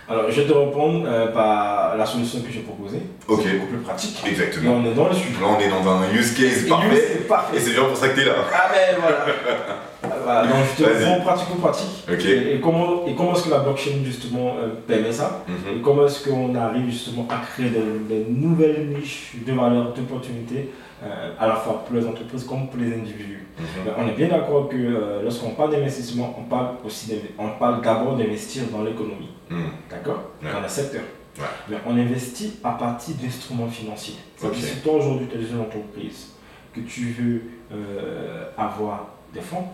Alors 0.08 0.30
je 0.30 0.42
vais 0.42 0.48
te 0.48 0.54
répondre 0.54 1.06
euh, 1.08 1.28
par 1.28 1.96
la 1.98 2.06
solution 2.06 2.42
que 2.42 2.52
j'ai 2.52 2.60
proposée. 2.62 3.02
Ok. 3.28 3.42
C'est 3.44 3.54
beaucoup 3.54 3.68
plus 3.68 3.78
pratique. 3.80 4.22
Exactement. 4.28 4.74
on 4.76 4.86
est 4.86 4.94
dans 4.94 5.10
le 5.10 5.16
sujet. 5.16 5.40
Là 5.42 5.48
on 5.58 5.60
est 5.60 5.70
dans 5.70 5.88
un 5.90 6.12
use 6.12 6.34
case 6.34 6.66
Et 6.66 6.70
parfait, 6.70 7.08
c'est 7.12 7.28
parfait. 7.28 7.58
et 7.58 7.60
c'est 7.60 7.72
bien 7.72 7.86
pour 7.86 7.98
ça 7.98 8.10
que 8.10 8.16
tu 8.16 8.22
es 8.22 8.26
là. 8.26 8.36
Ah 8.54 8.70
ben 8.72 8.98
voilà. 9.02 9.26
voilà. 10.26 10.42
Donc 10.48 10.58
je 10.78 10.84
te 10.84 10.90
Vas-y. 10.90 11.04
réponds 11.06 11.24
pratico-pratique. 11.24 12.04
Et, 12.26 12.56
et 12.56 12.60
comment, 12.60 13.06
et 13.08 13.16
comment 13.16 13.34
est-ce 13.34 13.44
que 13.46 13.50
la 13.52 13.60
blockchain 13.60 14.04
justement 14.04 14.56
euh, 14.60 14.70
permet 14.88 15.12
ça 15.14 15.44
Mhm. 15.48 15.78
Et 15.78 15.82
comment 15.82 16.06
est-ce 16.06 16.28
qu'on 16.28 16.54
arrive 16.56 16.90
justement 16.90 17.26
à 17.30 17.38
créer 17.46 17.70
des, 17.70 17.80
des 18.10 18.26
nouvelles 18.30 18.88
niches 18.90 19.34
de 19.46 19.54
valeur, 19.54 19.94
d'opportunités, 19.94 20.72
euh, 21.04 21.32
à 21.40 21.48
la 21.48 21.56
fois 21.56 21.84
pour 21.86 21.96
les 21.96 22.06
entreprises 22.06 22.44
comme 22.46 22.68
pour 22.70 22.80
les 22.80 22.94
individus 22.94 23.42
Mhm. 23.58 23.86
Ben, 23.86 23.94
On 24.00 24.08
est 24.10 24.12
bien 24.22 24.28
d'accord 24.28 24.68
que 24.68 24.76
euh, 24.76 25.22
lorsqu'on 25.24 25.52
parle 25.52 25.72
d'investissement, 25.72 26.36
on 26.38 26.44
parle 26.44 26.72
aussi 26.86 27.14
on 27.40 27.52
parle 27.58 27.82
d'abord 27.82 28.18
d'investir 28.18 28.64
dans 28.72 28.84
l'économie, 28.84 29.30
Mhm. 29.50 29.70
d'accord. 29.90 30.22
Dans 30.42 30.60
le 30.62 30.68
secteur. 30.68 31.04
Ouais. 31.38 31.44
Mais 31.70 31.78
on 31.88 31.98
investit 31.98 32.54
à 32.64 32.72
partir 32.72 33.16
d'instruments 33.16 33.68
financiers. 33.68 34.16
C'est-à-dire 34.38 34.58
Ok. 34.60 34.66
si 34.66 34.82
toi 34.82 34.94
aujourd'hui 34.96 35.28
tu 35.32 35.38
es 35.38 35.50
une 35.50 35.62
entreprise, 35.62 36.32
que 36.74 36.80
tu 36.82 37.04
veux 37.18 37.42
euh, 37.74 38.46
avoir 38.58 39.08
des 39.34 39.42
fonds, 39.42 39.66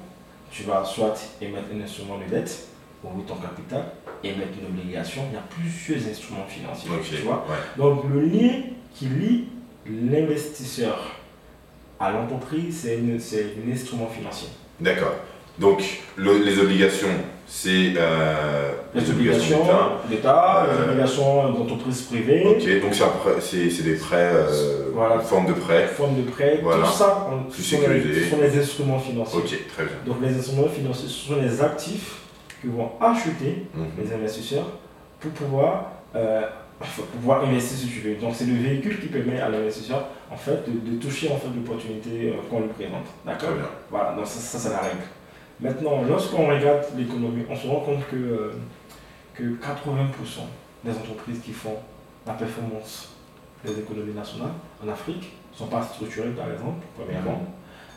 tu 0.52 0.64
vas 0.64 0.84
soit 0.86 1.16
émettre 1.42 1.68
un 1.76 1.82
instrument 1.82 2.18
de 2.18 2.26
dette, 2.30 2.68
ou 3.04 3.22
ton 3.22 3.36
capital, 3.36 3.86
émettre 4.24 4.52
une 4.62 4.68
obligation. 4.68 5.24
Il 5.32 5.34
y 5.34 5.38
a 5.38 5.42
plusieurs 5.50 6.08
instruments 6.12 6.46
financiers. 6.48 6.90
Tu 7.04 7.24
vois 7.24 7.46
Ouais. 7.50 7.56
Donc 7.78 8.04
le 8.14 8.22
lien 8.22 8.52
qui 8.94 9.06
lie 9.06 9.48
l'investisseur 9.88 11.16
à 12.00 12.12
l'entreprise, 12.12 12.82
c'est 12.82 12.98
un 12.98 13.72
instrument 13.72 14.08
financier. 14.08 14.50
D'accord. 14.80 15.14
Donc, 15.60 15.84
le- 16.16 16.44
les 16.44 16.58
obligations, 16.60 17.10
c'est 17.54 17.94
euh, 17.98 18.72
Les 18.96 19.10
obligations 19.12 19.66
d'État. 20.10 20.66
Euh, 20.70 20.74
les 20.86 20.90
obligations 20.94 21.50
d'entreprises 21.52 22.04
privées, 22.04 22.46
Ok, 22.48 22.82
donc 22.82 22.94
c'est 23.42 23.84
des 23.84 23.96
prêts, 23.96 24.32
euh, 24.34 24.90
Voilà. 24.94 25.16
une 25.16 25.22
forme 25.22 25.48
de 25.48 25.54
prêt. 25.54 25.86
formes 25.88 26.16
de 26.16 26.30
prêt, 26.32 26.60
Voilà. 26.64 26.86
tout 26.86 26.92
ça, 26.94 27.28
on- 27.30 27.52
ce 27.52 27.62
sont, 27.62 27.82
les, 27.82 27.88
sécurisé. 28.00 28.24
ce 28.24 28.30
sont 28.30 28.42
les 28.42 28.58
instruments 28.58 29.00
financiers. 29.00 29.40
Ok, 29.40 29.68
très 29.68 29.84
bien. 29.84 29.94
Donc 30.06 30.16
les 30.22 30.34
instruments 30.40 30.70
financiers, 30.70 31.10
ce 31.10 31.28
sont 31.28 31.36
les 31.42 31.62
actifs 31.62 32.20
que 32.64 32.70
vont 32.70 32.92
acheter 33.02 33.66
Mhm. 33.76 33.86
les 34.02 34.14
investisseurs 34.14 34.68
pour 35.20 35.32
pouvoir, 35.32 35.92
euh, 36.16 36.42
pour 36.80 37.06
pouvoir 37.08 37.44
investir 37.44 37.78
si 37.78 37.88
tu 37.88 38.00
veux. 38.00 38.16
Donc 38.16 38.34
c'est 38.34 38.46
le 38.46 38.56
véhicule 38.56 38.98
qui 39.02 39.08
permet 39.08 39.42
à 39.42 39.50
l'investisseur 39.50 40.06
en 40.32 40.38
fait, 40.38 40.64
de, 40.70 40.92
de 40.92 40.96
toucher 41.02 41.28
en 41.30 41.36
fait, 41.36 41.48
l'opportunité 41.54 42.30
euh, 42.30 42.50
qu'on 42.50 42.62
lui 42.62 42.70
présente. 42.70 43.08
D'accord 43.26 43.50
Très 43.50 43.58
bien. 43.58 43.70
Voilà, 43.90 44.14
donc 44.16 44.26
ça, 44.26 44.40
ça 44.40 44.58
c'est 44.58 44.70
la 44.70 44.80
règle. 44.80 45.04
Maintenant, 45.62 46.02
lorsqu'on 46.08 46.48
regarde 46.48 46.86
l'économie, 46.98 47.44
on 47.50 47.56
se 47.56 47.68
rend 47.68 47.82
compte 47.82 48.08
que, 48.10 48.16
euh, 48.16 48.52
que 49.36 49.44
80% 49.44 50.48
des 50.84 50.92
entreprises 50.92 51.40
qui 51.44 51.52
font 51.52 51.76
la 52.26 52.34
performance 52.34 53.10
des 53.64 53.78
économies 53.80 54.14
nationales 54.14 54.52
en 54.84 54.90
Afrique 54.90 55.32
ne 55.54 55.58
sont 55.58 55.68
pas 55.68 55.84
structurées, 55.84 56.30
par 56.32 56.52
exemple, 56.52 56.84
premièrement. 56.98 57.46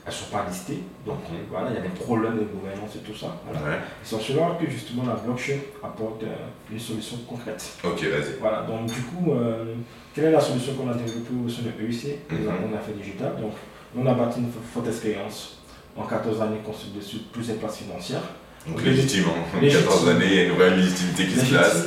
Elles 0.07 0.13
ne 0.13 0.19
sont 0.19 0.31
pas 0.31 0.45
listées. 0.47 0.81
Donc 1.07 1.17
Mhm. 1.31 1.39
voilà, 1.51 1.71
il 1.71 1.77
y 1.77 1.79
a 1.79 1.81
des 1.81 1.89
problèmes 1.89 2.37
de 2.37 2.45
gouvernance 2.45 2.95
et 2.97 2.99
tout 2.99 3.17
ça. 3.17 3.29
Voilà. 3.47 3.67
Ouais. 3.67 3.83
C'est 4.03 4.15
en 4.17 4.21
cela 4.21 4.59
que 4.61 4.69
justement 4.71 5.05
la 5.07 5.15
blockchain 5.15 5.57
apporte 5.83 6.23
euh, 6.25 6.37
une 6.71 6.79
solution 6.79 7.17
concrète. 7.27 7.79
Ok, 7.83 8.03
vas-y. 8.03 8.37
Voilà, 8.39 8.63
donc 8.65 8.85
du 8.85 9.01
coup, 9.01 9.33
euh, 9.33 9.75
quelle 10.15 10.25
est 10.27 10.31
la 10.33 10.41
solution 10.43 10.75
qu'on 10.75 10.91
a 10.91 10.95
développée 10.95 11.33
au 11.43 11.49
sein 11.49 11.63
de 11.63 11.71
EUC 11.83 12.19
Mhm. 12.31 12.51
On 12.71 12.77
a 12.77 12.81
fait 12.81 12.93
digital. 12.93 13.33
Donc, 13.41 13.53
on 13.97 14.05
a 14.05 14.13
bâti 14.13 14.41
une 14.41 14.51
forte 14.53 14.89
expérience 14.89 15.63
en 15.97 16.03
14 16.05 16.41
années 16.43 16.61
construite 16.65 16.97
dessus 16.97 17.19
plusieurs 17.33 17.57
places 17.59 17.79
financières. 17.79 18.23
Donc 18.67 18.83
Légitime. 18.83 19.25
légitimement, 19.27 19.35
en 19.57 19.61
Légitime. 19.61 19.85
14 19.87 20.09
années, 20.09 20.25
il 20.27 20.35
y 20.35 20.39
a 20.41 20.45
une 20.45 20.53
vraie 20.53 20.71
légitimité 20.77 21.27
qui 21.27 21.39
se 21.39 21.45
place. 21.53 21.85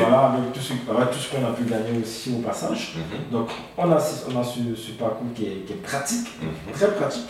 Voilà, 0.00 0.20
avec 0.32 0.52
tout 0.54 0.60
ce, 0.60 0.72
qu'on 0.72 1.46
a 1.46 1.52
pu 1.52 1.64
gagner 1.64 2.00
aussi 2.02 2.32
au 2.32 2.38
passage. 2.40 2.94
Mhm. 2.96 3.30
Donc, 3.30 3.48
on 3.76 3.92
a, 3.92 4.00
ce- 4.00 4.24
on 4.34 4.40
a 4.40 4.42
ce, 4.42 4.60
ce 4.74 4.92
parcours 4.92 5.26
qui 5.34 5.44
est, 5.44 5.66
qui 5.66 5.72
est 5.74 5.82
pratique, 5.82 6.26
Mhm. 6.40 6.72
très 6.72 6.90
pratique. 6.94 7.28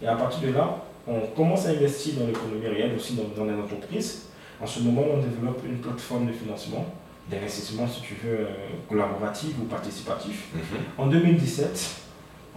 Et 0.00 0.06
à 0.06 0.14
partir 0.14 0.48
de 0.48 0.54
là, 0.54 0.76
on 1.08 1.20
commence 1.36 1.66
à 1.66 1.70
investir 1.70 2.14
dans 2.20 2.26
l'économie 2.28 2.68
réelle, 2.68 2.94
aussi 2.96 3.14
dans, 3.14 3.24
dans 3.36 3.50
les 3.50 3.58
entreprises. 3.60 4.22
En 4.60 4.66
ce 4.66 4.78
moment, 4.80 5.02
on 5.12 5.18
développe 5.18 5.62
une 5.66 5.78
plateforme 5.78 6.26
de 6.28 6.32
financement, 6.32 6.86
d'investissement, 7.28 7.88
si 7.88 8.00
tu 8.02 8.14
veux, 8.24 8.32
euh, 8.40 8.46
collaboratif 8.88 9.50
ou 9.60 9.64
participatif. 9.64 10.44
Mhm. 10.54 10.60
En 10.98 11.06
2017, 11.08 11.84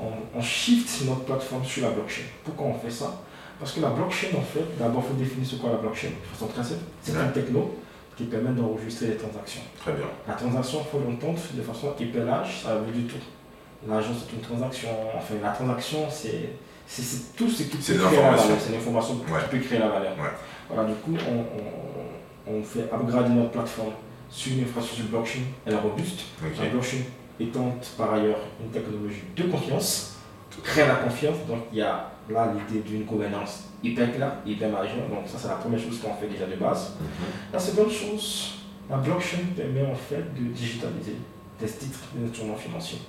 on, 0.01 0.37
on 0.37 0.41
shift 0.41 1.05
notre 1.05 1.21
plateforme 1.21 1.63
sur 1.65 1.83
la 1.83 1.91
blockchain. 1.91 2.23
Pourquoi 2.43 2.67
on 2.67 2.73
fait 2.73 2.91
ça? 2.91 3.21
Parce 3.59 3.73
que 3.73 3.81
la 3.81 3.89
blockchain, 3.89 4.27
en 4.37 4.41
fait, 4.41 4.63
d'abord, 4.79 5.03
il 5.05 5.09
faut 5.09 5.19
définir 5.21 5.45
ce 5.47 5.55
qu'est 5.57 5.67
la 5.67 5.77
blockchain 5.77 6.07
de 6.09 6.27
façon 6.33 6.47
très 6.47 6.63
simple. 6.63 6.81
C'est 7.03 7.11
une 7.13 7.31
techno 7.33 7.75
qui 8.15 8.23
permet 8.25 8.51
d'enregistrer 8.51 9.07
les 9.07 9.15
transactions. 9.17 9.61
Très 9.79 9.93
bien. 9.93 10.05
La 10.27 10.33
transaction, 10.35 10.79
il 10.85 10.89
faut 10.91 10.99
l'entendre 11.05 11.39
de 11.53 11.61
façon 11.61 11.93
hyper 11.99 12.25
large, 12.25 12.61
ça 12.63 12.75
veut 12.75 12.91
dire 12.91 13.11
tout. 13.13 13.87
L'argent, 13.89 14.11
c'est 14.17 14.33
une 14.35 14.41
transaction. 14.41 14.89
Enfin, 15.15 15.35
la 15.41 15.51
transaction, 15.51 15.99
c'est 16.09 16.49
c'est- 16.87 17.35
tout 17.35 17.47
ce 17.49 17.63
qui 17.63 17.77
peut 17.77 17.77
créer 17.77 17.97
la 17.97 18.09
valeur. 18.31 18.57
C'est 18.59 18.73
l'information 18.73 19.13
Ouais. 19.15 19.39
qui 19.49 19.57
peut 19.57 19.63
créer 19.63 19.79
la 19.79 19.89
valeur. 19.89 20.13
Ouais. 20.17 20.29
Voilà, 20.69 20.89
du 20.89 20.95
coup, 20.95 21.13
on, 21.29 22.51
on, 22.51 22.57
on 22.57 22.63
fait 22.63 22.89
upgrader 22.91 23.29
notre 23.29 23.51
plateforme 23.51 23.93
sur 24.29 24.53
une 24.53 24.63
infrastructure 24.63 25.05
blockchain. 25.05 25.39
Elle 25.65 25.73
est 25.73 25.77
robuste. 25.77 26.21
La 26.41 26.69
blockchain 26.69 26.97
étant 27.39 27.77
par 27.97 28.13
ailleurs 28.13 28.39
une 28.61 28.69
technologie 28.69 29.23
de 29.35 29.43
confiance, 29.43 30.17
crée 30.63 30.87
la 30.87 30.95
confiance. 30.95 31.37
Donc 31.47 31.59
il 31.71 31.79
y 31.79 31.81
a 31.81 32.11
là 32.29 32.53
l'idée 32.53 32.81
d'une 32.81 33.03
gouvernance 33.03 33.65
hyper 33.83 34.13
claire, 34.13 34.33
hyper 34.45 34.69
majeure. 34.69 35.07
Donc 35.09 35.27
ça 35.27 35.37
c'est 35.37 35.47
la 35.47 35.55
première 35.55 35.79
chose 35.79 35.99
qu'on 35.99 36.13
fait 36.13 36.27
déjà 36.27 36.45
de 36.45 36.55
base. 36.55 36.95
Mhm. 36.99 37.07
La 37.53 37.59
seconde 37.59 37.91
chose, 37.91 38.55
la 38.89 38.97
blockchain 38.97 39.37
permet 39.55 39.85
en 39.85 39.95
fait 39.95 40.23
de 40.35 40.51
digitaliser 40.51 41.15
des 41.59 41.67
titres 41.67 41.99
d'instruments 42.15 42.55
financiers. 42.55 42.99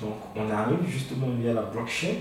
Donc 0.00 0.16
on 0.36 0.50
arrive 0.50 0.86
justement 0.86 1.28
via 1.40 1.52
la 1.52 1.62
blockchain 1.62 2.14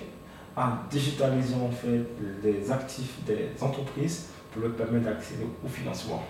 à 0.55 0.83
digitaliser 0.89 1.55
en 1.55 1.69
fait 1.69 2.01
les 2.43 2.71
actifs 2.71 3.23
des 3.25 3.49
entreprises 3.61 4.27
pour 4.51 4.63
leur 4.63 4.75
permettre 4.75 5.05
d'accéder 5.05 5.45
au 5.63 5.67
financement. 5.67 6.23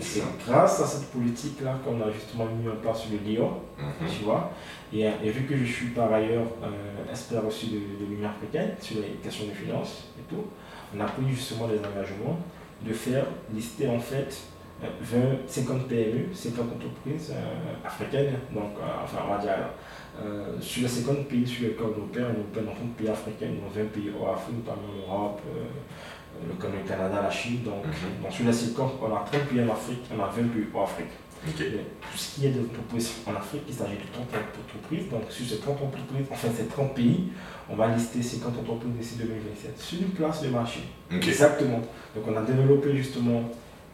C'est 0.00 0.22
grâce 0.46 0.80
à 0.80 0.86
cette 0.86 1.10
politique-là 1.10 1.78
qu'on 1.84 2.00
a 2.00 2.10
justement 2.10 2.46
mis 2.46 2.68
en 2.68 2.76
place 2.76 3.04
le 3.10 3.18
LIO, 3.30 3.48
Mhm. 3.78 4.08
tu 4.08 4.24
vois. 4.24 4.50
Et, 4.92 5.02
et 5.02 5.30
vu 5.30 5.44
que 5.46 5.56
je 5.56 5.64
suis 5.64 5.86
par 5.88 6.12
ailleurs 6.12 6.46
euh, 6.62 7.10
expert 7.10 7.44
aussi 7.46 7.66
de, 7.68 7.76
de 8.04 8.10
l'Union 8.10 8.28
africaine 8.28 8.72
sur 8.80 8.96
les 9.00 9.10
questions 9.22 9.46
de 9.46 9.52
finances 9.52 10.08
et 10.18 10.22
tout, 10.28 10.44
on 10.96 11.00
a 11.00 11.04
pris 11.04 11.28
justement 11.30 11.68
des 11.68 11.78
engagements 11.78 12.38
de 12.82 12.92
faire 12.92 13.26
lister 13.54 13.88
en 13.88 14.00
fait 14.00 14.36
euh, 14.82 14.86
20, 15.02 15.18
50 15.46 15.86
PME, 15.88 16.34
50 16.34 16.66
entreprises 16.76 17.32
euh, 17.32 17.86
africaines, 17.86 18.34
donc 18.52 18.72
euh, 18.78 19.04
enfin 19.04 19.18
on 19.28 19.34
va 19.34 19.38
dire 19.38 19.68
euh, 20.22 20.56
sur 20.60 20.82
les 20.82 20.88
50 20.88 21.28
pays 21.28 21.46
sur 21.46 21.62
lesquels 21.68 21.86
on 21.86 22.02
opère, 22.04 22.26
on 22.36 22.40
opère 22.40 22.64
dans 22.64 22.72
30 22.74 22.94
pays 22.96 23.08
africains, 23.08 23.46
dans 23.62 23.68
20 23.80 23.86
pays 23.92 24.10
hors 24.20 24.34
Afrique, 24.34 24.56
notamment 24.64 24.88
l'Europe, 24.96 25.40
euh, 26.42 26.48
le 26.48 26.88
Canada, 26.88 27.20
la 27.22 27.30
Chine. 27.30 27.62
Donc, 27.64 27.84
donc 28.22 28.32
sur 28.32 28.44
les 28.44 28.52
50, 28.52 28.94
on 29.02 29.06
a 29.06 29.24
30 29.30 29.42
pays 29.44 29.60
en 29.62 29.72
Afrique, 29.72 30.00
on 30.16 30.22
a 30.22 30.26
20 30.26 30.48
pays 30.48 30.66
hors 30.74 30.84
Afrique. 30.84 31.08
Tout 31.42 32.18
ce 32.18 32.34
qui 32.34 32.46
est 32.46 32.50
d'entreprises 32.50 33.12
en 33.26 33.34
Afrique, 33.34 33.62
il 33.66 33.74
s'agit 33.74 33.96
de 33.96 34.12
30 34.12 34.26
entreprises. 34.26 35.08
Donc 35.10 35.22
sur 35.30 35.46
ces 35.46 35.58
30 35.58 35.82
entreprises, 35.82 36.26
enfin 36.30 36.48
ces 36.54 36.66
30 36.66 36.94
pays, 36.94 37.32
on 37.70 37.76
va 37.76 37.88
lister 37.88 38.22
50 38.22 38.58
entreprises 38.58 38.92
d'ici 38.98 39.16
2027 39.16 39.78
sur 39.78 40.02
une 40.02 40.10
place 40.10 40.42
de 40.42 40.48
marché. 40.48 40.80
Exactement. 41.10 41.80
Donc 42.14 42.24
on 42.28 42.36
a 42.36 42.42
développé 42.42 42.94
justement 42.94 43.44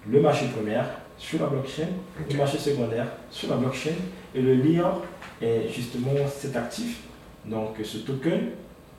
le 0.08 0.20
marché 0.20 0.46
primaire 0.48 0.86
sur 1.18 1.40
la 1.40 1.46
blockchain, 1.46 1.88
le 2.28 2.36
marché 2.36 2.58
secondaire 2.58 3.06
sur 3.30 3.48
la 3.50 3.56
blockchain 3.56 3.94
et 4.34 4.42
le 4.42 4.54
LIOR 4.54 5.02
est 5.40 5.68
justement 5.72 6.10
cet 6.34 6.56
actif, 6.56 7.02
donc 7.44 7.76
ce 7.82 7.98
token, 7.98 8.50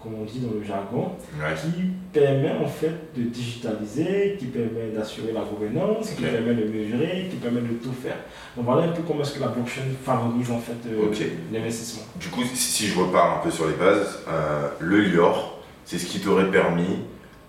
comme 0.02 0.14
on 0.22 0.26
dit 0.26 0.40
dans 0.40 0.54
le 0.58 0.64
jargon, 0.64 1.12
Ouais. 1.40 1.56
qui 1.56 1.84
permet 2.14 2.52
en 2.52 2.68
fait 2.68 2.92
de 3.16 3.24
digitaliser, 3.24 4.36
qui 4.40 4.46
permet 4.46 4.92
d'assurer 4.96 5.32
la 5.34 5.42
gouvernance, 5.42 6.12
qui 6.12 6.22
permet 6.22 6.54
de 6.54 6.66
mesurer, 6.66 7.28
qui 7.30 7.36
permet 7.38 7.62
de 7.62 7.74
tout 7.84 7.92
faire. 7.94 8.18
Donc 8.56 8.66
voilà 8.66 8.84
un 8.84 8.90
peu 8.90 9.02
comment 9.06 9.22
est-ce 9.22 9.34
que 9.34 9.40
la 9.42 9.48
blockchain 9.48 9.82
favorise 10.06 10.52
en 10.52 10.60
fait 10.60 10.74
euh, 10.88 11.12
l'investissement. 11.52 12.04
Du 12.20 12.28
coup, 12.30 12.44
si 12.54 12.88
je 12.88 13.00
repars 13.00 13.40
un 13.40 13.44
peu 13.44 13.52
sur 13.52 13.68
les 13.68 13.74
bases, 13.76 14.20
euh, 14.28 14.68
le 14.80 15.02
Lior, 15.02 15.60
c'est 15.86 15.98
ce 15.98 16.06
qui 16.06 16.20
t'aurait 16.20 16.52
permis 16.52 17.00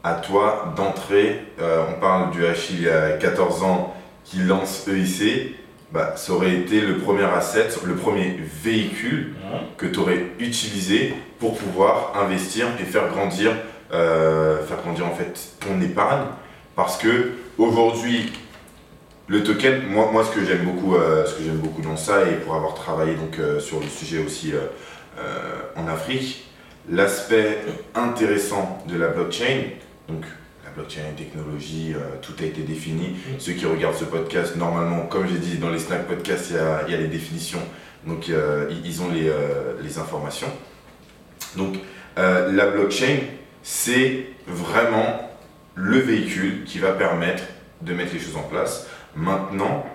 à 0.05 0.15
toi 0.15 0.73
d'entrer. 0.77 1.41
euh, 1.61 1.85
on 1.97 2.01
parle 2.01 2.31
du 2.31 2.43
HI 2.45 2.49
il 2.75 2.83
y 2.85 2.89
a 2.89 3.13
14 3.19 3.63
ans 3.63 3.95
qui 4.25 4.39
lance 4.39 4.87
EIC. 4.89 5.55
Bah, 5.91 6.13
ça 6.17 6.35
aurait 6.35 6.55
été 6.55 6.83
le 6.83 6.99
premier 6.99 7.25
asset, 7.25 7.69
le 7.87 7.95
premier 7.95 8.39
véhicule 8.63 9.35
que 9.79 9.87
tu 9.87 9.99
aurais 9.99 10.23
utilisé 10.39 11.15
pour 11.39 11.57
pouvoir 11.57 12.13
investir 12.15 12.67
et 12.79 12.85
faire 12.85 13.09
grandir, 13.09 13.53
euh, 13.93 14.63
faire 14.67 14.83
grandir 14.83 15.07
en 15.07 15.15
fait 15.15 15.33
ton 15.61 15.81
épargne. 15.81 16.27
Parce 16.77 16.99
que 16.99 17.33
aujourd'hui, 17.57 18.33
le 19.29 19.43
token, 19.43 19.87
moi, 19.89 20.11
moi 20.13 20.25
ce 20.27 20.39
que 20.39 20.45
j'aime 20.45 20.65
beaucoup, 20.67 20.95
euh, 20.95 21.25
ce 21.25 21.35
que 21.35 21.43
j'aime 21.43 21.57
beaucoup 21.57 21.81
dans 21.81 21.97
ça 21.97 22.29
et 22.29 22.35
pour 22.35 22.55
avoir 22.55 22.75
travaillé 22.75 23.15
donc 23.15 23.39
euh, 23.39 23.59
sur 23.59 23.81
le 23.81 23.87
sujet 23.87 24.23
aussi 24.23 24.53
en 25.75 25.89
Afrique, 25.89 26.49
l'aspect 26.91 27.59
intéressant 27.95 28.79
de 28.87 28.97
la 28.97 29.09
blockchain, 29.09 29.71
donc 30.09 30.25
blockchain, 30.79 31.13
technologie, 31.17 31.93
euh, 31.95 32.17
tout 32.23 32.33
a 32.41 32.45
été 32.45 32.63
défini. 32.63 33.17
Ceux 33.39 33.53
qui 33.53 33.67
regardent 33.67 33.97
ce 33.97 34.05
podcast, 34.05 34.57
normalement, 34.57 35.07
comme 35.07 35.27
j'ai 35.29 35.39
dit 35.39 35.57
dans 35.59 35.71
les 35.71 35.79
snack 35.79 36.07
podcasts, 36.07 36.51
il 36.51 36.57
y 36.57 36.59
a, 36.59 36.83
il 36.87 36.93
y 36.93 36.95
a 36.95 36.99
les 36.99 37.09
définitions, 37.09 37.61
donc 38.07 38.29
euh, 38.31 38.71
ils- 38.85 39.03
ont 39.03 39.11
les, 39.13 39.29
euh, 39.29 39.75
les 39.83 39.99
informations. 39.99 40.49
Donc 41.57 41.77
la 42.17 42.67
blockchain, 42.67 43.19
c'est 43.63 44.27
vraiment 44.49 45.31
le 45.77 45.99
véhicule 45.99 46.65
qui 46.65 46.81
va 46.81 46.91
permettre 46.91 47.45
de 47.81 47.95
mettre 47.95 48.13
les 48.13 48.19
choses 48.19 48.37
en 48.37 48.43
place. 48.43 48.89
Maintenant, 49.15 49.87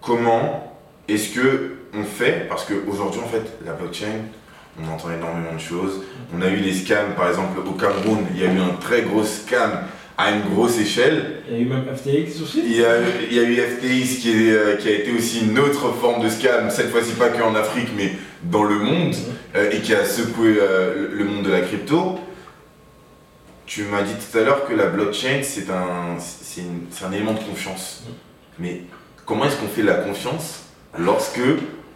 comment 0.00 0.76
est-ce 1.08 1.32
que 1.36 1.76
on 1.94 2.02
fait? 2.02 2.46
Parce 2.48 2.64
qu'aujourd'hui, 2.64 3.20
en 3.20 3.28
fait, 3.28 3.44
la 3.64 3.74
blockchain, 3.74 4.22
on 4.82 4.92
entend 4.92 5.10
énormément 5.12 5.54
de 5.54 5.60
choses. 5.60 6.02
On 6.36 6.42
a 6.42 6.48
eu 6.48 6.60
des 6.60 6.72
scams, 6.74 7.14
par 7.14 7.28
exemple, 7.28 7.60
au 7.60 7.72
Cameroun, 7.72 8.26
il 8.34 8.40
y 8.40 8.44
a 8.44 8.52
eu 8.52 8.58
un 8.58 8.74
très 8.80 9.02
gros 9.02 9.22
scam 9.24 9.70
à 10.18 10.30
une 10.30 10.42
grosse 10.54 10.78
échelle. 10.78 11.42
Il 11.48 11.54
y 11.54 11.58
a 11.58 11.60
eu 11.60 11.64
même 11.66 11.84
FTX 11.94 12.42
aussi 12.42 12.62
Il 12.64 12.76
y 12.76 12.84
a, 12.84 12.96
il 13.30 13.34
y 13.34 13.38
a 13.38 13.42
eu 13.42 13.56
FTX 13.56 14.20
qui, 14.20 14.30
est, 14.30 14.50
euh, 14.52 14.76
qui 14.76 14.88
a 14.88 14.92
été 14.92 15.10
aussi 15.12 15.40
une 15.46 15.58
autre 15.58 15.90
forme 16.00 16.22
de 16.22 16.28
scam, 16.28 16.70
cette 16.70 16.90
fois-ci 16.90 17.12
pas 17.12 17.28
qu'en 17.30 17.54
Afrique, 17.54 17.88
mais 17.96 18.12
dans 18.42 18.64
le 18.64 18.76
monde, 18.76 19.14
euh, 19.56 19.70
et 19.70 19.80
qui 19.80 19.94
a 19.94 20.04
secoué 20.04 20.56
euh, 20.58 21.08
le- 21.10 21.16
le 21.18 21.24
monde 21.24 21.44
de 21.44 21.50
la 21.50 21.60
crypto. 21.60 22.18
Tu 23.66 23.84
m'as 23.84 24.02
dit 24.02 24.12
tout 24.14 24.36
à 24.38 24.42
l'heure 24.42 24.66
que 24.66 24.74
la 24.74 24.86
blockchain, 24.86 25.40
c'est 25.42 25.70
un, 25.70 26.18
c'est 26.18 26.60
une- 26.60 26.86
c'est 26.90 27.04
un 27.04 27.12
élément 27.12 27.32
de 27.32 27.38
confiance. 27.40 28.04
Mais 28.58 28.82
comment 29.24 29.44
est-ce 29.46 29.56
qu'on 29.56 29.68
fait 29.68 29.82
la 29.82 29.94
confiance 29.94 30.64
lorsque, 30.98 31.40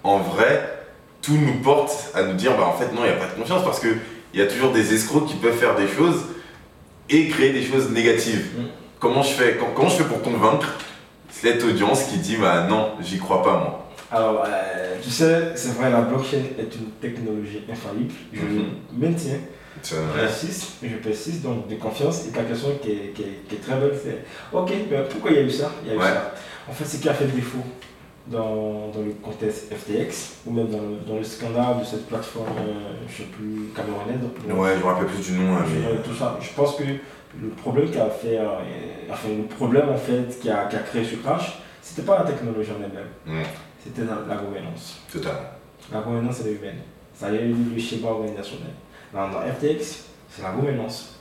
en 0.05 0.19
vrai, 0.21 0.73
tout 1.21 1.37
nous 1.37 1.61
porte 1.63 1.93
à 2.15 2.23
nous 2.23 2.35
dire, 2.35 2.57
bah 2.57 2.65
en 2.67 2.73
fait 2.79 2.93
non, 2.95 3.03
il 3.05 3.09
n'y 3.09 3.17
a 3.17 3.17
pas 3.17 3.27
de 3.27 3.39
confiance 3.39 3.63
parce 3.65 3.81
qu'il 3.81 3.99
y 4.33 4.41
a 4.41 4.47
toujours 4.47 4.73
des 4.73 4.95
escrocs 4.95 5.27
qui 5.27 5.35
peuvent 5.35 5.57
faire 5.57 5.75
des 5.75 5.89
choses 5.89 6.23
et 7.09 7.29
créer 7.29 7.53
des 7.53 7.63
choses 7.63 7.91
négatives. 7.91 8.47
Mm. 8.59 8.63
Comment 8.99 9.23
je 9.23 9.31
fais 9.33 9.57
com- 9.57 9.69
Comment 9.75 9.89
je 9.89 9.97
fais 9.97 10.05
pour 10.05 10.23
convaincre 10.23 10.75
cette 11.31 11.63
audience 11.65 12.05
qui 12.05 12.19
dit, 12.19 12.37
bah 12.37 12.67
non, 12.69 12.93
j'y 13.01 13.19
crois 13.19 13.43
pas 13.43 13.53
moi? 13.59 13.83
Alors, 14.11 14.45
euh, 14.47 14.97
tu 15.03 15.11
sais, 15.11 15.53
c'est 15.57 15.75
vrai, 15.75 15.91
la 15.91 16.01
blockchain 16.03 16.39
est 16.59 16.75
une 16.77 16.91
technologie 17.01 17.63
infaillible. 17.71 18.15
Je 18.33 18.41
le 18.41 18.65
maintiens. 18.93 19.39
Je 19.85 19.95
persiste, 20.19 20.69
je 20.83 20.97
persiste 20.97 21.43
donc 21.43 21.69
de 21.69 21.75
confiance. 21.75 22.27
Et 22.27 22.31
ta 22.31 22.43
question 22.43 22.71
qui 22.83 22.91
est, 22.93 23.13
qui 23.15 23.23
est- 23.23 23.43
qui 23.49 23.55
est 23.57 23.59
très 23.59 23.75
belle, 23.79 23.93
c'est 24.03 24.25
Ok, 24.57 24.73
mais 24.91 24.99
pourquoi 25.11 25.31
il 25.33 25.37
y 25.37 25.41
a 25.41 25.43
eu 25.43 25.51
ça? 25.51 25.71
Il 25.85 25.89
y 25.89 25.91
a 25.93 25.95
eu 25.95 25.99
Ouais. 25.99 26.05
ça. 26.05 26.35
En 26.69 26.73
fait, 26.73 26.85
ce 26.85 26.97
qui 26.97 27.09
a 27.09 27.15
fait 27.15 27.27
défaut? 27.27 27.59
Dans, 28.29 28.89
dans 28.93 29.03
le 29.05 29.13
contexte 29.23 29.73
FTX, 29.73 30.39
ou 30.47 30.53
même 30.53 30.69
dans 30.69 30.79
le, 30.81 30.97
dans 31.07 31.17
le 31.17 31.25
scandale 31.25 31.81
de 31.81 31.85
cette 31.85 32.07
plateforme, 32.09 32.47
euh, 32.59 32.95
je 33.09 33.23
ne 33.23 33.27
sais 33.29 33.33
plus, 33.33 33.69
camerounaise. 33.75 34.19
Ouais, 34.49 34.75
je 34.77 34.81
me 34.81 34.85
rappelle 34.85 35.07
plus 35.07 35.33
du 35.33 35.39
nom, 35.39 35.57
hein, 35.57 35.65
je 35.69 35.75
mais. 35.75 36.03
tout 36.03 36.15
ça. 36.15 36.39
Je 36.41 36.51
pense 36.55 36.77
que 36.77 36.83
le 36.85 37.49
problème 37.51 37.91
qui 37.91 37.99
a 37.99 38.09
fait, 38.11 38.39
euh, 38.39 38.47
enfin 39.11 39.29
le 39.37 39.45
problème 39.45 39.89
en 39.91 39.97
fait 39.97 40.39
qui 40.41 40.51
a, 40.51 40.65
qui 40.67 40.77
a 40.77 40.81
créé 40.81 41.05
ce 41.05 41.17
crash, 41.17 41.59
c'était 41.83 42.03
pas 42.03 42.19
la 42.19 42.25
technologie 42.25 42.71
en 42.73 42.83
elle-même, 42.83 43.45
c'était 43.83 44.03
la, 44.03 44.19
la 44.35 44.41
gouvernance. 44.43 45.01
totalement. 45.13 45.41
La 45.93 46.01
gouvernance 46.01 46.41
elle 46.41 46.53
est 46.53 46.57
humaine. 46.57 46.79
Ça 47.15 47.31
y 47.31 47.37
est, 47.37 47.45
le 47.75 47.81
schéma 47.81 48.09
organisationnel. 48.09 48.73
Dans, 49.13 49.29
dans 49.31 49.41
FTX, 49.41 50.05
c'est 50.29 50.43
la 50.43 50.51
gouvernance. 50.51 51.16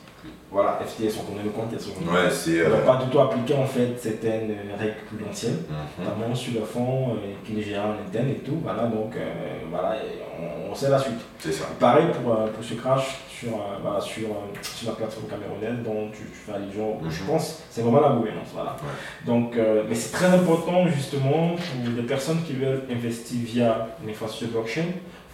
Voilà, 0.51 0.79
FTX, 0.85 1.17
on 1.19 1.23
connaît 1.31 1.43
le 1.43 1.49
contexte. 1.49 1.89
on 1.91 1.99
connaît- 2.05 2.27
Ouais, 2.27 2.31
euh, 2.49 2.85
pas 2.85 2.95
du 3.03 3.09
tout 3.09 3.19
appliqué 3.19 3.53
en 3.55 3.65
fait 3.65 3.93
certaines 3.99 4.51
euh, 4.51 4.77
règles 4.79 4.95
prudentielles, 5.07 5.57
mhm. 5.69 6.05
notamment 6.05 6.33
sur 6.33 6.53
le 6.59 6.65
fond 6.65 7.09
euh, 7.15 7.33
qui 7.43 7.53
les 7.53 7.63
gère 7.63 7.83
en 7.85 7.91
interne 8.07 8.29
et 8.29 8.35
tout. 8.35 8.59
Voilà, 8.63 8.83
donc 8.83 9.15
euh, 9.17 9.33
voilà, 9.69 9.95
on, 10.39 10.71
on 10.71 10.75
sait 10.75 10.89
la 10.89 10.99
suite. 10.99 11.19
C'est 11.39 11.51
ça. 11.51 11.65
Pareil 11.77 12.05
pour, 12.23 12.33
pour 12.51 12.63
ce 12.63 12.73
crash 12.75 13.17
sur, 13.29 13.49
voilà, 13.81 13.99
sur, 13.99 14.27
euh, 14.29 14.57
sur 14.61 14.89
la 14.91 14.95
plateforme 14.95 15.27
camerounaise 15.27 15.83
dont 15.83 16.07
tu, 16.13 16.19
tu 16.23 16.37
fais 16.45 16.53
allusion, 16.53 16.99
je 17.09 17.21
Mhm. 17.23 17.27
pense, 17.27 17.63
c'est 17.69 17.81
vraiment 17.81 17.99
la 17.99 18.09
gouvernance. 18.15 18.47
Voilà. 18.53 18.77
Donc, 19.25 19.57
mais 19.89 19.95
c'est 19.95 20.13
très 20.13 20.27
important 20.27 20.87
justement 20.87 21.55
pour 21.57 21.91
des 21.93 22.03
personnes 22.03 22.41
qui 22.43 22.53
veulent 22.53 22.83
investir 22.89 23.39
via 23.43 23.87
une 24.01 24.09
infrastructure 24.11 24.49
blockchain, 24.57 24.85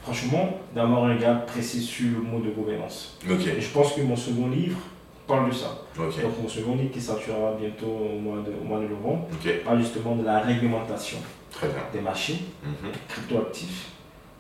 franchement, 0.04 0.58
d'avoir 0.76 1.06
un 1.06 1.14
regard 1.16 1.46
précis 1.46 1.82
sur 1.82 2.06
le 2.18 2.22
mot 2.22 2.40
de 2.40 2.50
gouvernance. 2.50 3.18
Et 3.28 3.62
je 3.62 3.70
pense 3.70 3.94
que 3.94 4.02
mon 4.02 4.16
second 4.16 4.48
livre 4.50 4.78
parle 5.28 5.50
de 5.50 5.56
ça. 5.56 5.78
Donc 5.98 6.42
mon 6.42 6.50
second 6.50 6.76
livre 6.76 6.92
qui 6.92 7.02
sortira 7.02 7.54
bientôt 7.60 7.86
au 8.16 8.20
mois 8.20 8.38
de, 8.38 8.52
au 8.62 8.64
mois 8.66 8.80
de 8.80 8.88
novembre 8.88 9.28
parle 9.66 9.80
justement 9.80 10.16
de 10.16 10.24
la 10.26 10.40
réglementation 10.40 11.18
très 11.52 11.68
bien. 11.68 11.78
des 11.94 12.02
marchés 12.02 12.40
Mhm. 12.64 12.92
cryptoactifs, 13.08 13.88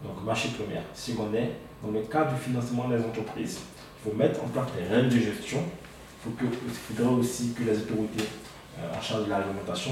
donc 0.03 0.23
marché 0.25 0.49
primaire, 0.49 0.83
secondaire, 0.93 1.49
dans 1.83 1.91
le 1.91 2.01
cadre 2.05 2.33
du 2.33 2.39
financement 2.41 2.87
des 2.87 2.97
entreprises. 3.03 3.59
Il 4.05 4.09
faut 4.11 4.17
mettre 4.17 4.43
en 4.43 4.47
place 4.47 4.67
des 4.77 4.93
règles 4.95 5.09
de 5.09 5.19
gestion. 5.19 5.59
Il, 5.59 6.23
faut 6.31 6.37
que, 6.37 6.45
il 6.45 6.71
faudrait 6.95 7.13
aussi 7.13 7.53
que 7.53 7.63
les 7.63 7.77
autorités 7.77 8.25
euh, 8.79 8.97
en 8.97 9.01
charge 9.01 9.25
de 9.25 9.29
la 9.29 9.37
réglementation 9.37 9.91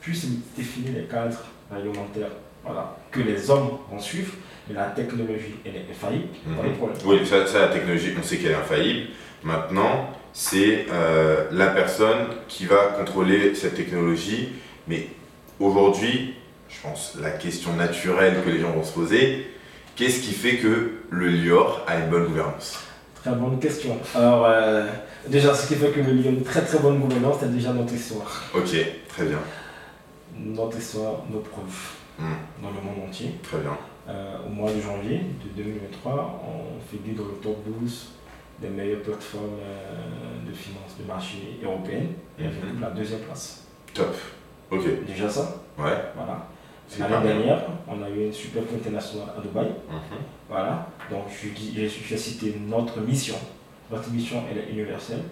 puissent 0.00 0.26
définir 0.56 0.92
les 0.94 1.04
cadres 1.04 1.38
réglementaires 1.72 2.30
voilà, 2.64 2.96
que 3.10 3.20
les 3.20 3.50
hommes 3.50 3.70
vont 3.90 3.98
suivre, 3.98 4.32
la 4.74 4.84
technologie, 4.86 5.54
elle 5.64 5.76
est 5.76 5.86
infaillible, 5.90 6.28
pas 6.56 6.62
de 6.62 6.68
Mhm. 6.68 6.74
problème. 6.76 6.98
Oui, 7.04 7.26
ça, 7.26 7.46
ça, 7.46 7.60
la 7.60 7.68
technologie, 7.68 8.12
on 8.18 8.22
sait 8.22 8.36
qu'elle 8.38 8.52
est 8.52 8.54
infaillible. 8.54 9.08
Maintenant, 9.42 10.10
c'est 10.32 10.86
euh, 10.92 11.46
la 11.52 11.68
personne 11.68 12.26
qui 12.48 12.66
va 12.66 12.94
contrôler 12.98 13.54
cette 13.54 13.74
technologie. 13.76 14.50
Mais 14.88 15.06
aujourd'hui, 15.60 16.34
je 16.68 16.80
pense, 16.82 17.16
la 17.20 17.30
question 17.30 17.72
naturelle 17.74 18.42
que 18.44 18.50
les 18.50 18.60
gens 18.60 18.72
vont 18.72 18.82
se 18.84 18.92
poser, 18.92 19.46
qu'est-ce 19.96 20.20
qui 20.20 20.32
fait 20.32 20.56
que 20.56 20.90
le 21.10 21.28
Lior 21.28 21.84
a 21.86 21.96
une 21.98 22.08
bonne 22.10 22.26
gouvernance? 22.26 22.80
Très 23.14 23.32
bonne 23.32 23.58
question. 23.58 23.98
Alors, 24.14 24.46
euh, 24.46 24.86
déjà, 25.28 25.54
ce 25.54 25.66
qui 25.68 25.74
fait 25.74 25.90
que 25.90 26.00
le 26.00 26.12
Lyon 26.12 26.30
a 26.30 26.32
une 26.34 26.42
très 26.44 26.62
très 26.62 26.78
bonne 26.78 26.98
gouvernance, 27.00 27.36
c'est 27.40 27.52
déjà 27.52 27.72
notre 27.72 27.92
histoire. 27.94 28.44
Ok, 28.54 28.68
très 29.08 29.24
bien, 29.24 29.38
Notre 30.36 30.78
histoire, 30.78 31.24
nos 31.30 31.40
preuves 31.40 31.94
Hmm. 32.20 32.34
dans 32.62 32.70
le 32.70 32.74
monde 32.84 33.08
entier. 33.08 33.30
très 33.44 33.58
bien. 33.58 33.76
Euh, 34.08 34.38
au 34.46 34.48
mois 34.48 34.72
de 34.72 34.80
janvier 34.80 35.18
de 35.44 35.62
2023, 35.62 36.42
on 36.46 36.80
figure 36.90 37.22
dans 37.24 37.28
le 37.30 37.36
top 37.42 37.56
12 37.80 38.08
des 38.60 38.68
meilleures 38.68 39.02
plateformes 39.02 39.58
euh, 39.62 40.48
de 40.48 40.52
finance 40.54 40.96
de 40.98 41.04
marché 41.06 41.58
européennes 41.62 42.12
et 42.38 42.46
avec 42.46 42.64
Mhm. 42.64 42.80
la 42.80 42.90
deuxième 42.90 43.20
place. 43.20 43.66
Top. 43.92 44.14
Ok. 44.70 44.84
Déjà 45.06 45.28
ça, 45.28 45.56
Ouais. 45.78 45.92
voilà. 46.16 46.46
L'année 46.98 47.28
dernière, 47.28 47.60
on 47.86 48.02
a 48.02 48.08
eu 48.08 48.24
une 48.26 48.32
super 48.32 48.62
internationale 48.62 49.28
à 49.36 49.40
Dubaï. 49.42 49.66
Mhm. 49.66 50.18
Voilà, 50.48 50.86
donc 51.10 51.24
je, 51.28 51.48
dis, 51.50 51.74
je, 51.86 52.16
citer 52.16 52.58
notre 52.66 53.00
mission. 53.02 53.34
Notre 53.90 54.10
mission, 54.10 54.42
elle 54.50 54.58
est 54.58 54.70
universelle. 54.72 55.22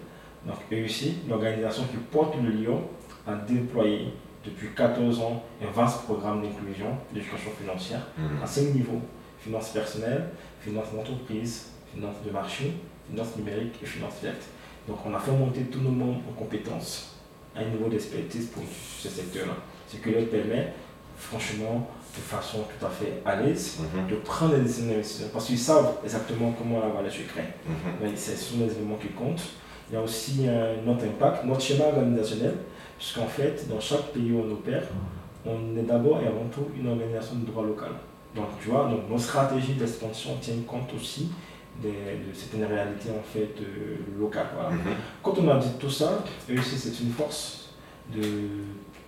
Donc 0.45 0.57
EUC, 0.71 1.27
l'organisation 1.27 1.83
qui 1.85 1.97
porte 2.11 2.35
le 2.41 2.49
Lyon, 2.51 2.81
a 3.25 3.33
déployé 3.33 4.09
depuis 4.47 4.69
14 4.75 5.19
ans 5.19 5.43
un 5.61 5.71
vaste 5.71 6.03
programme 6.03 6.41
d'inclusion 6.41 6.87
d'éducation 7.13 7.51
financière 7.59 8.01
Mhm. 8.17 8.43
à 8.43 8.47
cinq 8.47 8.73
niveaux. 8.73 9.01
Finance 9.39 9.69
personnelle, 9.69 10.29
finance 10.61 10.87
d'entreprise, 10.93 11.67
finance 11.93 12.15
de 12.25 12.31
marché, 12.31 12.73
finance 13.09 13.35
numérique 13.37 13.75
et 13.81 13.85
finance 13.85 14.13
verte. 14.23 14.41
Donc 14.87 14.97
on 15.05 15.13
a 15.13 15.19
fait 15.19 15.31
monter 15.31 15.61
tous 15.71 15.79
nos 15.81 15.91
membres 15.91 16.21
en 16.29 16.33
compétences 16.33 17.15
à 17.55 17.59
un 17.59 17.65
niveau 17.65 17.87
d'expertise 17.89 18.47
pour 18.47 18.63
ce 18.99 19.09
secteur-là. 19.09 19.53
Ce 19.87 19.97
qui 19.97 20.11
leur 20.11 20.25
permet, 20.25 20.73
franchement, 21.17 21.87
de 22.15 22.21
façon 22.21 22.59
tout 22.63 22.85
à 22.85 22.89
fait 22.89 23.21
à 23.25 23.35
l'aise, 23.35 23.79
Mhm. 23.79 24.09
de 24.09 24.15
prendre 24.17 24.55
des 24.55 24.61
décisions 24.61 24.89
d'investissement 24.89 25.27
parce 25.33 25.45
qu'ils 25.45 25.59
savent 25.59 25.93
exactement 26.03 26.53
comment 26.57 26.79
la 26.79 26.87
valeur 26.89 27.11
se 27.11 27.21
crée. 27.23 27.49
Mhm. 27.65 27.75
Mais 28.01 28.15
ce 28.15 28.35
sont 28.35 28.59
les 28.59 28.71
éléments 28.75 28.95
qui 28.97 29.09
comptent. 29.09 29.43
Il 29.89 29.93
y 29.93 29.97
a 29.97 30.01
aussi 30.01 30.45
euh, 30.47 30.75
notre 30.85 31.05
impact, 31.05 31.45
notre 31.45 31.61
schéma 31.61 31.85
organisationnel, 31.85 32.55
puisqu'en 32.97 33.27
fait, 33.27 33.67
dans 33.69 33.79
chaque 33.79 34.07
pays 34.13 34.31
où 34.31 34.41
on 34.47 34.51
opère, 34.51 34.83
on 35.45 35.77
est 35.77 35.83
d'abord 35.83 36.21
et 36.21 36.27
avant 36.27 36.47
tout 36.51 36.67
une 36.77 36.87
organisation 36.87 37.35
de 37.37 37.45
droit 37.45 37.63
local. 37.63 37.91
Donc, 38.35 38.45
tu 38.61 38.69
vois, 38.69 38.87
donc, 38.89 39.09
nos 39.09 39.17
stratégies 39.17 39.73
d'expansion 39.73 40.31
tiennent 40.41 40.63
compte 40.65 40.93
aussi 40.95 41.29
des- 41.81 41.89
de 41.89 42.33
certaines 42.33 42.65
réalités 42.65 43.09
en 43.11 43.21
fait 43.23 43.53
euh, 43.61 43.97
locales. 44.19 44.47
Voilà. 44.53 44.69
Mhm. 44.71 44.81
Quand 45.23 45.37
on 45.39 45.47
a 45.49 45.57
dit 45.59 45.69
tout 45.79 45.89
ça, 45.89 46.23
EUC 46.49 46.63
c'est 46.63 46.99
une 47.01 47.11
force 47.11 47.69
de 48.13 48.21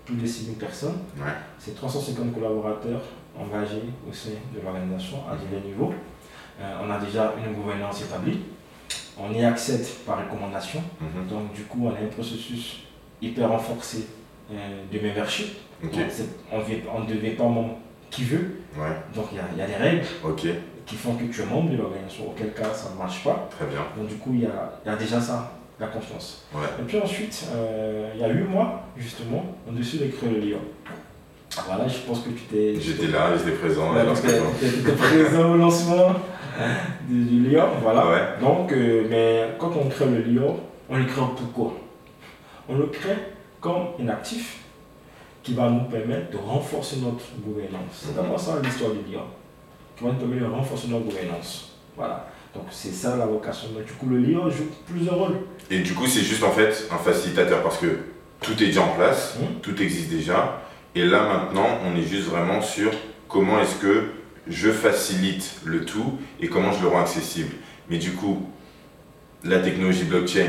plus 0.06 0.16
de 0.16 0.26
6000 0.26 0.56
personnes. 0.58 0.98
Ouais. 1.18 1.32
C'est 1.58 1.74
350 1.76 2.34
collaborateurs 2.34 3.02
engagés 3.38 3.84
au 4.10 4.14
sein 4.14 4.30
de 4.54 4.62
l'organisation 4.64 5.18
à 5.32 5.36
divers 5.36 5.64
niveaux. 5.66 5.94
Euh, 6.62 6.76
on 6.84 6.90
a 6.92 7.00
déjà 7.00 7.34
une 7.44 7.54
gouvernance 7.54 8.02
établie. 8.04 8.40
On 9.18 9.32
y 9.34 9.44
accède 9.44 9.86
par 10.06 10.20
recommandation. 10.20 10.82
Mhm. 11.02 11.28
Donc 11.28 11.54
du 11.54 11.64
coup, 11.64 11.80
on 11.88 11.90
a 11.90 12.00
un 12.00 12.08
processus 12.14 12.82
hyper 13.22 13.49
renforcé 13.49 14.07
euh, 14.51 14.84
de. 14.91 15.47
Donc, 15.84 15.91
c'est- 16.09 16.26
on 16.51 16.59
on 16.95 16.99
ne 17.01 17.05
devient 17.07 17.32
pas 17.32 17.43
membre 17.43 17.78
qui 18.09 18.24
veut. 18.24 18.57
Ouais. 18.78 18.88
Donc 19.15 19.26
il 19.32 19.38
y 19.38 19.59
y 19.59 19.61
a 19.61 19.67
des 19.67 19.76
règles 19.76 20.03
qui 20.86 20.95
font 20.95 21.13
que 21.13 21.24
tu 21.24 21.41
es 21.41 21.45
membre 21.45 21.72
de 21.72 21.78
l'organisation, 21.78 22.30
auquel 22.30 22.51
cas 22.53 22.74
ça 22.74 22.89
ne 22.93 22.97
marche 22.97 23.24
pas. 23.24 23.47
Très 23.51 23.65
bien. 23.65 23.82
Donc 23.97 24.07
du 24.07 24.15
coup, 24.15 24.32
il 24.34 24.41
y 24.41 24.45
a, 24.45 24.80
y 24.86 24.89
a 24.89 24.95
déjà 24.95 25.22
ça, 25.22 25.51
la 25.80 25.88
confiance. 25.88 26.45
Ouais. 26.53 26.61
Et 26.80 26.84
puis 26.84 26.97
ensuite, 26.99 27.45
euh, 27.53 28.11
il 28.15 28.22
y 28.22 28.24
a 28.24 28.30
8 28.30 28.43
mois, 28.45 28.84
justement, 28.97 29.45
au-dessus 29.70 29.97
des 29.97 30.09
Creux 30.09 30.30
le 30.30 30.39
Lyon. 30.39 30.59
Voilà, 31.65 31.88
je 31.88 31.97
pense 31.99 32.20
que 32.22 32.30
tu 32.30 32.41
t'es... 32.43 32.76
J'étais 32.80 33.07
là, 33.07 33.32
j'étais 33.38 33.57
présent. 33.57 33.91
Ouais, 33.91 33.99
ouais, 33.99 34.05
donc, 34.05 34.15
présent. 34.97 35.49
au 35.51 35.57
lancement 35.57 36.13
du, 37.07 37.24
du 37.26 37.49
Lyon, 37.49 37.65
voilà. 37.82 38.07
Ouais. 38.07 38.22
Donc, 38.41 38.72
euh, 38.72 39.05
mais 39.09 39.49
quand 39.59 39.72
on 39.76 39.88
crée 39.89 40.05
le 40.05 40.22
Lyon, 40.22 40.57
on 40.89 40.97
le 40.97 41.05
crée 41.05 41.22
pourquoi? 41.36 41.74
On 42.70 42.78
le 42.78 42.86
crée 42.88 43.17
comme 43.59 43.88
un 43.99 44.07
actif 44.09 44.59
qui 45.43 45.53
va 45.53 45.70
nous 45.70 45.86
permettre 45.86 46.32
de 46.32 46.38
renforcer 46.38 46.97
notre 46.97 47.26
gouvernance. 47.43 48.03
C'est 48.05 48.15
d'abord 48.15 48.39
ça 48.39 48.59
l'histoire 48.63 48.91
du 48.91 48.99
Lyon, 49.09 49.24
qui 49.97 50.03
va 50.03 50.11
nous 50.11 50.17
permettre 50.17 50.45
de 50.47 50.51
renforcer 50.51 50.88
notre 50.88 51.05
gouvernance. 51.05 51.72
Voilà. 51.97 52.28
Donc 52.53 52.65
c'est 52.72 52.91
ça 52.91 53.15
la 53.17 53.26
vocation. 53.26 53.70
Donc, 53.70 53.86
du 53.86 53.93
coup, 53.93 54.07
le 54.07 54.17
Lyon 54.20 54.49
joue 54.49 54.67
plusieurs 54.88 55.15
rôles. 55.17 55.38
Et 55.72 55.80
du 55.80 55.93
coup, 55.93 56.05
c'est 56.07 56.22
juste 56.22 56.43
en 56.43 56.51
fait 56.51 56.88
un 56.91 56.97
facilitateur 56.97 57.63
parce 57.63 57.78
que 57.78 57.88
tout 58.41 58.53
est 58.53 58.67
déjà 58.67 58.82
en 58.84 58.89
place, 58.95 59.38
Mhm. 59.39 59.59
tout 59.61 59.82
existe 59.82 60.09
déjà. 60.09 60.61
Et 60.95 61.05
là 61.05 61.24
maintenant, 61.28 61.67
on 61.86 61.95
est 61.95 62.03
juste 62.03 62.28
vraiment 62.30 62.61
sur 62.61 62.91
comment 63.28 63.59
est-ce 63.61 63.76
que 63.76 64.05
je 64.47 64.72
facilite 64.72 65.61
le 65.65 65.86
tout 65.86 66.17
et 66.39 66.47
comment 66.47 66.72
je 66.72 66.82
le 66.82 66.88
rends 66.88 67.01
accessible. 67.01 67.55
Mais 67.89 67.97
du 67.97 68.11
coup, 68.13 68.47
la 69.43 69.59
technologie 69.59 70.03
blockchain, 70.05 70.47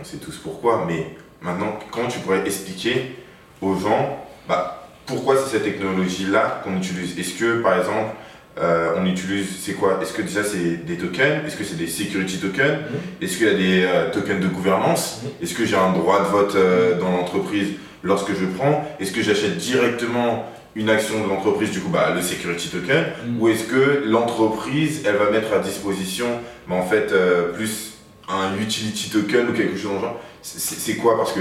on 0.00 0.04
sait 0.04 0.16
tous 0.18 0.36
pourquoi, 0.38 0.84
mais 0.86 1.14
maintenant, 1.42 1.78
comment 1.90 2.08
tu 2.08 2.18
pourrais 2.20 2.46
expliquer 2.46 3.16
aux 3.60 3.76
gens 3.76 4.18
bah, 4.48 4.88
pourquoi 5.06 5.36
c'est 5.36 5.50
cette 5.50 5.64
technologie-là 5.64 6.62
qu'on 6.64 6.76
utilise? 6.76 7.18
Est-ce 7.18 7.34
que 7.34 7.62
par 7.62 7.78
exemple, 7.78 8.14
euh, 8.58 8.94
on 8.98 9.06
utilise, 9.06 9.46
c'est 9.60 9.72
quoi? 9.74 9.98
Est-ce 10.02 10.12
que 10.12 10.22
déjà 10.22 10.44
c'est 10.44 10.84
des 10.84 10.96
tokens? 10.96 11.46
Est-ce 11.46 11.56
que 11.56 11.64
c'est 11.64 11.76
des 11.76 11.86
security 11.86 12.38
tokens? 12.38 12.78
Est-ce 13.20 13.36
qu'il 13.36 13.46
y 13.46 13.50
a 13.50 13.54
des 13.54 13.84
euh, 13.84 14.10
tokens 14.10 14.40
de 14.40 14.48
gouvernance? 14.48 15.22
Mhm. 15.22 15.30
Est-ce 15.42 15.54
que 15.54 15.64
j'ai 15.64 15.76
un 15.76 15.92
droit 15.92 16.20
de 16.20 16.28
vote 16.28 16.54
euh, 16.54 16.98
dans 16.98 17.10
l'entreprise 17.10 17.68
lorsque 18.02 18.34
je 18.34 18.44
prends? 18.46 18.84
Est-ce 19.00 19.12
que 19.12 19.22
j'achète 19.22 19.56
directement 19.56 20.46
une 20.74 20.88
action 20.88 21.22
de 21.22 21.28
l'entreprise, 21.28 21.70
du 21.70 21.80
coup 21.80 21.88
bah, 21.90 22.12
le 22.14 22.22
security 22.22 22.68
token? 22.68 23.04
Ou 23.38 23.48
est-ce 23.48 23.64
que 23.64 24.04
l'entreprise, 24.06 25.02
elle 25.06 25.16
va 25.16 25.30
mettre 25.30 25.52
à 25.52 25.58
disposition 25.58 26.26
bah, 26.68 26.76
en 26.76 26.84
fait, 26.84 27.12
euh, 27.12 27.52
plus 27.52 27.91
un 28.34 28.58
utility 28.60 29.10
token 29.10 29.50
ou 29.50 29.52
quelque 29.52 29.76
chose 29.76 29.90
dans 29.90 29.94
le 29.96 30.00
genre. 30.00 30.20
C'est- 30.42 30.96
quoi? 30.96 31.16
Parce 31.16 31.32
que 31.32 31.40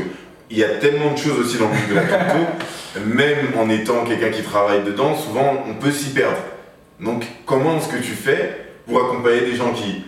il 0.50 0.58
y 0.58 0.64
a 0.64 0.70
tellement 0.70 1.12
de 1.14 1.18
choses 1.18 1.40
aussi 1.40 1.58
dans 1.58 1.70
le 1.70 1.74
monde 1.74 1.90
de 1.90 1.96
la 1.96 2.04
crypto, 2.04 2.40
même 3.06 3.48
en 3.58 3.70
étant 3.70 4.04
quelqu'un 4.04 4.30
qui 4.30 4.44
travaille 4.44 4.84
dedans, 4.84 5.16
souvent 5.16 5.64
on 5.68 5.76
peut 5.76 5.92
s'y 5.92 6.10
perdre. 6.10 6.38
Donc 7.00 7.26
comment 7.46 7.78
est-ce 7.78 7.88
que 7.88 7.98
tu 7.98 8.12
fais 8.12 8.58
pour 8.86 9.00
accompagner 9.06 9.42
des 9.42 9.56
gens 9.56 9.72
qui 9.72 10.04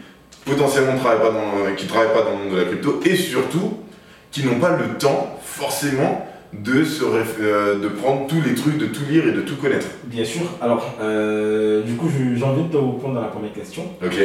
potentiellement 0.45 0.97
travaillent 0.97 1.21
pas 1.21 1.31
dans, 1.31 1.75
qui 1.75 1.87
travaillent 1.87 2.13
pas 2.13 2.23
dans 2.23 2.31
le 2.31 2.37
monde 2.43 2.51
de 2.51 2.57
la 2.57 2.65
crypto 2.65 2.99
et 3.05 3.15
surtout 3.15 3.79
qui 4.31 4.43
n'ont 4.45 4.59
pas 4.59 4.71
le 4.77 4.97
temps 4.97 5.39
forcément 5.41 6.27
de, 6.59 6.83
se 6.83 7.03
euh, 7.03 7.79
de 7.79 7.87
prendre 7.87 8.27
tous 8.27 8.41
les 8.41 8.53
trucs, 8.53 8.77
de 8.77 8.85
tout 8.87 9.03
lire 9.09 9.27
et 9.27 9.31
de 9.31 9.41
tout 9.41 9.55
connaître. 9.57 9.87
Bien 10.05 10.23
sûr. 10.25 10.43
Alors, 10.61 10.95
euh, 11.01 11.81
du 11.83 11.95
coup, 11.95 12.09
j'ai 12.09 12.43
envie 12.43 12.63
de 12.63 12.69
te 12.71 12.77
répondre 12.77 13.17
à 13.19 13.23
la 13.23 13.27
première 13.27 13.53
question. 13.53 13.83
Ok. 14.03 14.15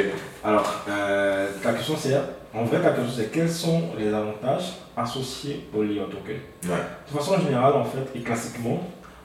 Alors, 0.44 0.84
euh, 0.88 1.48
ta 1.62 1.72
question 1.72 1.94
c'est, 1.96 2.14
en 2.54 2.64
vrai, 2.64 2.80
ta 2.80 2.90
question 2.90 3.12
c'est 3.16 3.32
quels 3.32 3.50
sont 3.50 3.82
les 3.98 4.08
avantages 4.12 4.74
associés 4.96 5.66
au 5.74 5.82
Lyon 5.82 6.06
Token 6.10 6.36
Ouais. 6.64 6.82
De 7.10 7.18
façon 7.18 7.40
générale, 7.40 7.74
en 7.74 7.84
fait, 7.84 8.06
et 8.14 8.20
classiquement, 8.20 8.82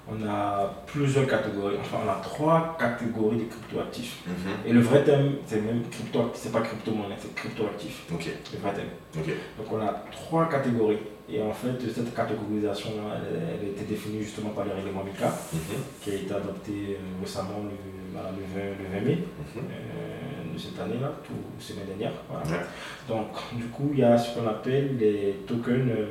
on 0.10 0.28
a 0.28 0.84
plusieurs 0.86 1.28
catégories, 1.28 1.76
enfin, 1.80 1.98
on 2.06 2.10
a 2.10 2.22
trois 2.22 2.76
catégories 2.80 3.38
de 3.38 3.44
cryptoactifs. 3.46 4.18
Mhm. 4.28 4.34
Et 4.70 4.74
le 4.74 4.82
vrai 4.82 5.04
thème, 5.04 5.36
c'est 5.46 5.62
même 5.62 5.82
crypto, 5.90 6.32
c'est 6.34 6.52
pas 6.52 6.60
crypto-monnaie, 6.62 7.16
c'est 7.18 7.34
cryptoactif, 7.36 8.02
Ok. 8.14 8.28
le 8.54 8.60
vrai 8.60 8.74
thème. 8.74 8.90
Ok. 9.18 9.34
Donc, 9.58 9.68
on 9.72 9.82
a 9.86 10.04
trois 10.12 10.50
catégories. 10.50 10.98
Et 11.34 11.42
en 11.42 11.52
fait, 11.52 11.72
cette 11.94 12.14
catégorisation-là, 12.14 13.16
elle, 13.18 13.42
elle 13.60 13.68
a 13.68 13.72
été 13.72 13.84
définie 13.86 14.22
justement 14.22 14.50
par 14.50 14.66
le 14.66 14.72
règlement 14.74 15.04
MICA, 15.04 15.30
Mhm. 15.54 15.60
qui 16.02 16.12
a 16.12 16.14
été 16.14 16.32
adopté 16.34 16.72
euh, 16.92 17.22
récemment 17.22 17.64
le, 17.64 17.72
voilà, 18.14 18.30
le 18.38 18.44
20, 18.54 18.68
le 18.78 19.00
20 19.00 19.06
mai 19.06 19.16
Mhm. 19.16 19.64
euh, 19.64 20.54
de 20.54 20.60
cette 20.60 20.80
année-là, 20.80 21.12
tout 21.26 21.34
semaine 21.60 21.88
dernière. 21.88 22.12
Voilà. 22.30 22.46
Ouais. 22.46 22.66
Donc, 23.08 23.30
du 23.54 23.66
coup, 23.66 23.90
il 23.94 24.00
y 24.00 24.04
a 24.04 24.16
ce 24.16 24.36
qu'on 24.38 24.48
appelle 24.48 24.98
les 24.98 25.38
tokens 25.48 25.90
euh, 25.90 26.06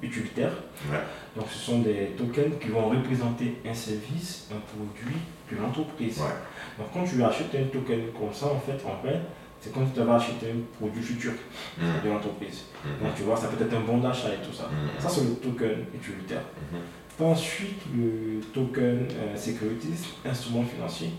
utilitaires. 0.00 0.56
Ouais. 0.90 0.98
Donc, 1.36 1.46
ce 1.50 1.58
sont 1.58 1.80
des 1.80 2.12
tokens 2.16 2.58
qui 2.58 2.68
vont 2.68 2.88
représenter 2.88 3.58
un 3.68 3.74
service, 3.74 4.48
un 4.50 4.60
produit 4.60 5.18
de 5.50 5.56
l'entreprise. 5.60 6.18
Ouais. 6.20 6.78
Donc, 6.78 6.86
quand 6.94 7.04
tu 7.04 7.22
achètes 7.22 7.54
un 7.54 7.64
token 7.64 8.00
comme 8.18 8.32
ça, 8.32 8.46
en 8.46 8.58
fait, 8.60 8.80
en 8.86 9.02
vrai, 9.04 9.20
c'est 9.62 9.72
comme 9.72 9.86
si 9.86 9.92
tu 9.94 10.00
avais 10.00 10.12
acheté 10.12 10.46
un 10.50 10.60
produit 10.78 11.00
futur 11.02 11.32
Mhm. 11.78 11.86
de 12.04 12.08
l'entreprise. 12.10 12.64
Mhm. 12.84 13.06
Donc, 13.06 13.14
tu 13.16 13.22
vois, 13.22 13.36
ça 13.36 13.46
peut 13.48 13.64
être 13.64 13.74
un 13.74 13.80
bon 13.80 13.98
d'achat 13.98 14.28
et 14.28 14.44
tout 14.46 14.52
ça. 14.52 14.64
Mhm. 14.64 15.00
Ça, 15.00 15.08
c'est 15.08 15.22
le 15.22 15.34
token 15.36 15.86
utilitaire. 15.94 16.42
Mhm. 16.72 16.80
T'as 17.16 17.24
ensuite 17.24 17.80
le 17.96 18.40
token 18.52 19.06
euh, 19.10 19.36
securities, 19.36 20.02
instrument 20.26 20.64
financier, 20.64 21.10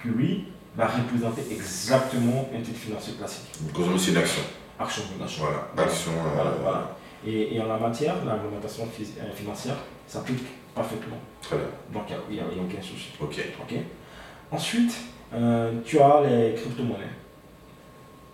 qui 0.00 0.08
lui 0.08 0.44
va 0.76 0.86
représenter 0.86 1.42
exactement 1.50 2.48
un 2.56 2.60
titre 2.60 2.78
financier 2.78 3.14
classique. 3.14 3.46
Grosso 3.74 3.86
modo, 3.88 3.98
c'est 3.98 4.12
une 4.12 4.18
action. 4.18 4.42
Action. 4.78 5.02
Voilà. 5.40 5.68
Action. 5.76 6.12
euh, 6.12 6.62
Voilà. 6.62 6.96
Et, 7.26 7.56
et 7.56 7.60
en 7.60 7.66
la 7.66 7.78
matière, 7.78 8.14
la 8.24 8.34
réglementation 8.34 8.84
euh, 8.84 9.32
financière 9.34 9.74
s'applique 10.06 10.44
parfaitement. 10.72 11.16
Très 11.42 11.56
bien. 11.56 11.66
Donc 11.92 12.04
il 12.30 12.34
n'y 12.36 12.40
a, 12.40 12.44
y 12.44 12.58
a 12.60 12.62
aucun 12.62 12.80
souci. 12.80 13.08
Ok. 13.20 13.40
Ensuite, 14.52 14.94
euh, 15.34 15.72
tu 15.84 15.98
as 15.98 16.20
les 16.24 16.54
crypto-monnaies. 16.54 17.14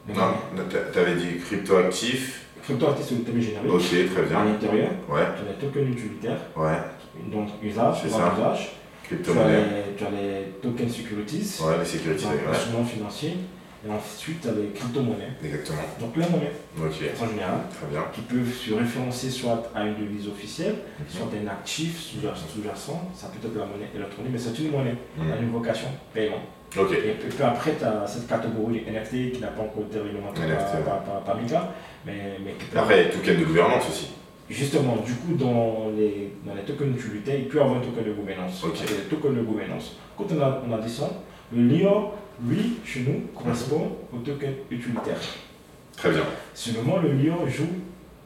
Non, 0.09 0.35
t'avais 0.93 1.15
dit 1.15 1.39
crypto-actif. 1.45 2.47
Crypto-actifs, 2.63 3.07
c'est 3.09 3.15
le 3.17 3.21
thème 3.23 3.41
générique. 3.41 3.71
Ok, 3.73 3.83
très 3.83 4.21
À 4.21 4.23
bien. 4.23 4.45
l'intérieur, 4.45 4.91
Ouais, 5.09 5.23
tu 5.37 5.43
as 5.49 5.53
les 5.53 5.59
tokens 5.59 5.89
utilitaires, 5.91 6.41
ouais. 6.57 6.77
donc 7.31 7.49
usage, 7.63 7.97
C'est 8.03 8.09
ça. 8.11 8.33
d'usage. 8.37 8.73
Tu 9.07 9.15
as, 9.15 9.17
Crypto-monnaie. 9.19 9.57
les, 9.59 9.97
tu 9.97 10.05
as 10.05 10.11
les 10.11 10.45
tokens 10.63 10.91
securities, 10.93 11.61
Ouais, 11.63 11.75
les 11.79 12.15
donc 12.15 12.33
Ouais. 12.33 12.51
instruments 12.51 12.85
financiers. 12.85 13.37
Et 13.87 13.91
ensuite, 13.91 14.41
tu 14.41 14.49
as 14.49 14.53
les 14.53 14.69
crypto-monnaies. 14.75 15.37
Exactement. 15.45 15.83
Donc 16.01 16.17
les 16.17 16.23
monnaies, 16.25 16.53
Ok. 16.79 17.03
de 17.03 17.09
façon 17.09 17.29
générale, 17.29 17.61
Très 17.71 17.87
bien. 17.91 18.01
qui 18.15 18.23
peuvent 18.23 18.51
se 18.55 18.73
référencer 18.73 19.29
soit 19.29 19.71
à 19.75 19.85
une 19.85 19.97
devise 19.97 20.27
officielle, 20.27 20.77
soit 21.07 21.27
à 21.27 21.45
un 21.45 21.53
actif 21.53 22.01
sous-jacent, 22.01 22.47
sous-jacent. 22.49 23.11
ça 23.15 23.27
peut 23.29 23.47
être 23.47 23.55
la 23.59 23.67
monnaie 23.67 23.91
électronique, 23.95 24.33
mais 24.33 24.39
c'est 24.39 24.59
une 24.59 24.71
monnaie, 24.71 24.95
elle 25.21 25.33
a 25.33 25.37
Mhm. 25.37 25.43
une 25.43 25.51
vocation 25.53 25.89
paiement. 26.15 26.41
Et 26.77 27.13
puis, 27.13 27.29
puis 27.29 27.43
après, 27.43 27.75
tu 27.79 27.85
as 27.85 28.07
cette 28.07 28.27
catégorie 28.27 28.83
NFT 28.87 29.33
qui 29.33 29.41
n'a 29.41 29.49
pas 29.49 29.63
encore 29.63 29.85
été 29.89 30.01
réglementée 30.01 30.43
par, 30.85 31.23
par, 31.23 31.37
MICA, 31.37 31.73
mais, 32.05 32.39
mais 32.45 32.53
qui 32.53 32.77
Après, 32.77 33.01
il 33.01 33.07
y 33.07 33.09
a 33.09 33.13
token 33.13 33.41
de 33.41 33.45
gouvernance 33.45 33.89
aussi. 33.89 34.11
Justement, 34.51 34.97
du 34.97 35.13
coup, 35.15 35.35
dans 35.35 35.91
les, 35.97 36.33
dans 36.45 36.55
les 36.55 36.63
tokens 36.63 36.97
utilitaires, 36.97 37.37
il 37.39 37.49
peut 37.49 37.59
y 37.59 37.61
avoir 37.61 37.79
un 37.79 37.81
token 37.81 38.05
de 38.05 38.13
gouvernance. 38.13 38.63
Des 38.63 39.17
tokens 39.17 39.37
de 39.37 39.43
gouvernance. 39.43 39.97
Quand 40.19 40.27
on 40.31 40.41
a, 40.43 40.63
on 40.69 40.73
a 40.73 40.81
le 41.53 41.69
lion, 41.69 42.11
lui, 42.45 42.79
chez 42.85 43.01
nous, 43.01 43.21
correspond 43.41 43.93
au 44.13 44.19
token 44.19 44.55
utilitaire. 44.71 45.19
Très 45.97 46.11
bien. 46.11 46.25
Seulement, 46.55 46.99
le 46.99 47.13
lion 47.13 47.47
joue 47.47 47.69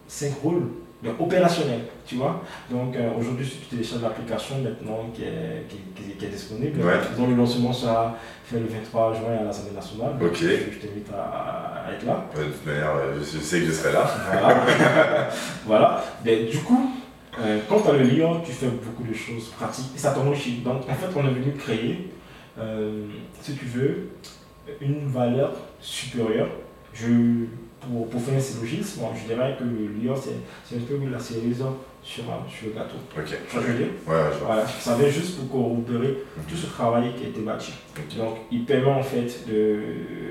5 0.06 0.32
rôles 0.42 0.68
de 1.02 1.10
opérationnels, 1.18 1.82
tu 2.06 2.16
vois. 2.16 2.42
Donc, 2.70 2.96
euh, 2.96 3.10
aujourd'hui, 3.18 3.46
si 3.46 3.58
tu 3.58 3.66
télécharges 3.66 4.02
l'application 4.02 4.56
maintenant 4.58 5.10
qui 5.14 5.22
est, 5.22 5.66
qui, 5.68 5.76
qui- 5.94 6.10
qui 6.16 6.24
est 6.24 6.28
disponible, 6.28 6.80
Ouais. 6.84 6.94
dont 7.16 7.28
le 7.28 7.36
lancement 7.36 7.72
sera 7.72 8.16
fait 8.44 8.58
le 8.58 8.66
23 8.66 9.14
juin 9.14 9.36
à 9.40 9.44
l'Assemblée 9.44 9.76
nationale, 9.76 10.12
Ok. 10.20 10.34
je, 10.34 10.46
je 10.48 10.78
t'invite 10.80 11.08
à, 11.14 11.84
à 11.88 11.92
être 11.92 12.04
là. 12.04 12.24
De 12.36 12.42
toute 12.44 12.66
manière, 12.66 12.96
euh, 12.96 13.16
je 13.20 13.38
sais 13.38 13.60
que 13.60 13.66
je 13.66 13.72
serai 13.72 13.92
là. 13.92 14.04
Voilà. 14.32 15.28
voilà. 15.66 16.04
Mais 16.24 16.44
du 16.46 16.58
coup, 16.58 16.90
euh, 17.40 17.60
quand 17.68 17.80
tu 17.80 17.88
as 17.90 17.92
le 17.92 18.02
lion, 18.04 18.40
tu 18.44 18.50
fais 18.50 18.66
beaucoup 18.66 19.04
de 19.04 19.14
choses 19.14 19.48
pratiques 19.56 19.92
et 19.94 19.98
ça 19.98 20.10
t'enrichit. 20.10 20.62
Donc, 20.64 20.82
en 20.88 20.94
fait, 20.94 21.06
on 21.14 21.24
est 21.28 21.30
venu 21.32 21.52
créer, 21.52 22.10
euh, 22.58 23.04
si 23.40 23.54
tu 23.54 23.66
veux, 23.66 24.08
une 24.80 25.06
valeur 25.06 25.52
supérieure. 25.80 26.48
Je, 26.92 27.06
pour, 27.80 28.08
pour 28.08 28.20
faire 28.20 28.34
un 28.34 28.40
syllogisme, 28.40 29.00
bon, 29.00 29.08
je 29.14 29.32
dirais 29.32 29.56
que 29.58 29.64
le 29.64 29.86
lion, 30.02 30.14
c'est 30.16 30.76
un 30.76 30.80
peu 30.80 30.98
la 31.10 31.18
cerise 31.18 31.62
sur, 32.02 32.24
un- 32.24 32.46
sur 32.48 32.68
le 32.68 32.74
gâteau. 32.74 32.96
Ok. 33.16 33.24
Tu 33.26 33.54
vois 33.56 33.62
ce 33.62 33.66
que 33.66 33.72
je 33.72 33.72
veux 33.72 33.78
dire? 33.78 33.92
Ouais, 34.06 34.14
je 34.32 34.38
vois. 34.38 34.46
Voilà. 34.54 34.66
Ça 34.66 34.96
vient 34.96 35.08
juste 35.08 35.38
pour 35.38 35.50
corroborer 35.50 36.18
tout 36.48 36.56
ce 36.56 36.66
travail 36.66 37.14
qui 37.16 37.24
a 37.26 37.28
été 37.28 37.40
bâti. 37.40 37.72
Donc, 38.16 38.36
il 38.50 38.64
permet 38.64 38.90
en 38.90 39.02
fait 39.02 39.44
de. 39.48 39.80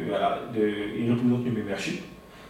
Voilà, 0.10 0.42
de 0.54 0.70
il 1.00 1.10
représente 1.12 1.46
le 1.46 1.52
membership. 1.52 2.02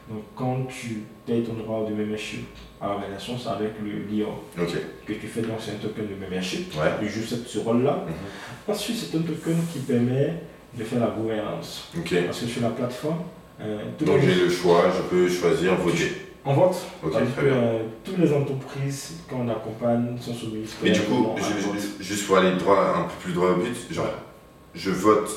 Donc, 0.10 0.24
quand 0.36 0.68
tu 0.70 1.04
payes 1.26 1.44
ton 1.44 1.54
droit 1.54 1.86
de 1.90 1.94
membership 1.94 2.48
à 2.80 2.88
l'organisation, 2.88 3.38
c'est 3.38 3.50
avec 3.50 3.74
le 3.84 4.04
lion 4.16 4.30
Ok. 4.58 4.74
que 5.06 5.14
tu 5.14 5.28
fais. 5.28 5.42
Donc, 5.42 5.58
c'est 5.60 5.72
un 5.72 5.76
token 5.76 6.06
de 6.08 6.16
membership. 6.16 6.74
Ouais. 6.76 6.88
Il 7.02 7.10
joue 7.10 7.24
ce, 7.24 7.60
rôle-là. 7.60 8.06
Mhm. 8.08 8.74
Ensuite, 8.74 8.96
c'est 8.98 9.18
un 9.18 9.22
token 9.22 9.58
qui 9.74 9.80
permet 9.80 10.34
de 10.78 10.84
faire 10.84 11.00
la 11.02 11.08
gouvernance. 11.08 11.90
Ok. 11.98 12.14
Parce 12.26 12.40
que 12.40 12.46
sur 12.48 12.62
la 12.62 12.70
plateforme, 12.70 13.20
euh, 13.62 13.80
Donc 14.02 14.20
j'ai 14.22 14.36
le 14.46 14.50
choix, 14.50 14.86
je 14.96 15.02
peux 15.10 15.30
choisir, 15.30 15.76
voter. 15.76 16.12
on 16.46 16.54
vote. 16.54 16.76
Ok, 17.04 17.12
C'est-à-dire 17.14 17.34
très 17.34 17.42
que, 17.44 17.48
bien. 17.48 17.58
euh, 17.58 17.80
toutes 18.04 18.18
les 18.20 18.32
entreprises 18.34 19.14
qu'on 19.30 19.48
accompagne 19.50 20.18
sont 20.20 20.34
soumises. 20.34 20.76
Mais 20.84 20.92
du 20.92 21.02
coup, 21.02 21.28
je- 21.38 22.04
juste 22.04 22.28
pour 22.28 22.38
aller 22.38 22.56
droit, 22.58 22.96
un 22.98 23.04
peu 23.04 23.14
plus 23.24 23.34
droit 23.34 23.50
au 23.52 23.56
but, 23.56 23.76
genre, 23.92 24.14
je 24.76 24.92
vote 24.92 25.30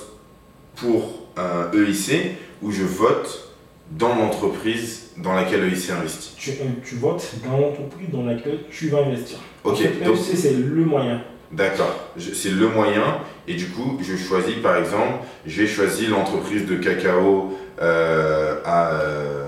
pour 0.77 1.27
un 1.37 1.71
EIC 1.73 2.37
ou 2.63 2.71
je 2.71 2.83
vote 2.85 3.49
dans 3.91 4.15
l'entreprise 4.15 5.11
dans 5.17 5.33
laquelle 5.35 5.65
EIC 5.65 5.91
investit? 5.91 6.35
tu, 6.37 6.51
euh, 6.51 6.55
tu 6.85 6.95
votes 6.97 7.27
dans 7.45 7.59
l'entreprise 7.59 8.09
dans 8.13 8.25
laquelle 8.25 8.61
tu 8.71 8.89
vas 8.89 8.99
investir. 8.99 9.39
En 9.65 9.71
Ok, 9.71 9.79
fait, 9.79 10.05
donc 10.05 10.17
EEC, 10.17 10.37
c'est 10.37 10.53
le 10.55 10.85
moyen. 10.85 11.23
d'accord, 11.53 11.97
c'est 12.17 12.51
le 12.51 12.69
moyen 12.69 13.19
et 13.49 13.55
du 13.55 13.67
coup 13.71 13.99
je 14.01 14.17
choisis 14.17 14.55
par 14.57 14.77
exemple, 14.77 15.25
j'ai 15.45 15.67
choisi 15.67 16.07
l'entreprise 16.07 16.67
de 16.67 16.77
cacao 16.77 17.53
à, 17.81 18.91
euh, 18.93 19.45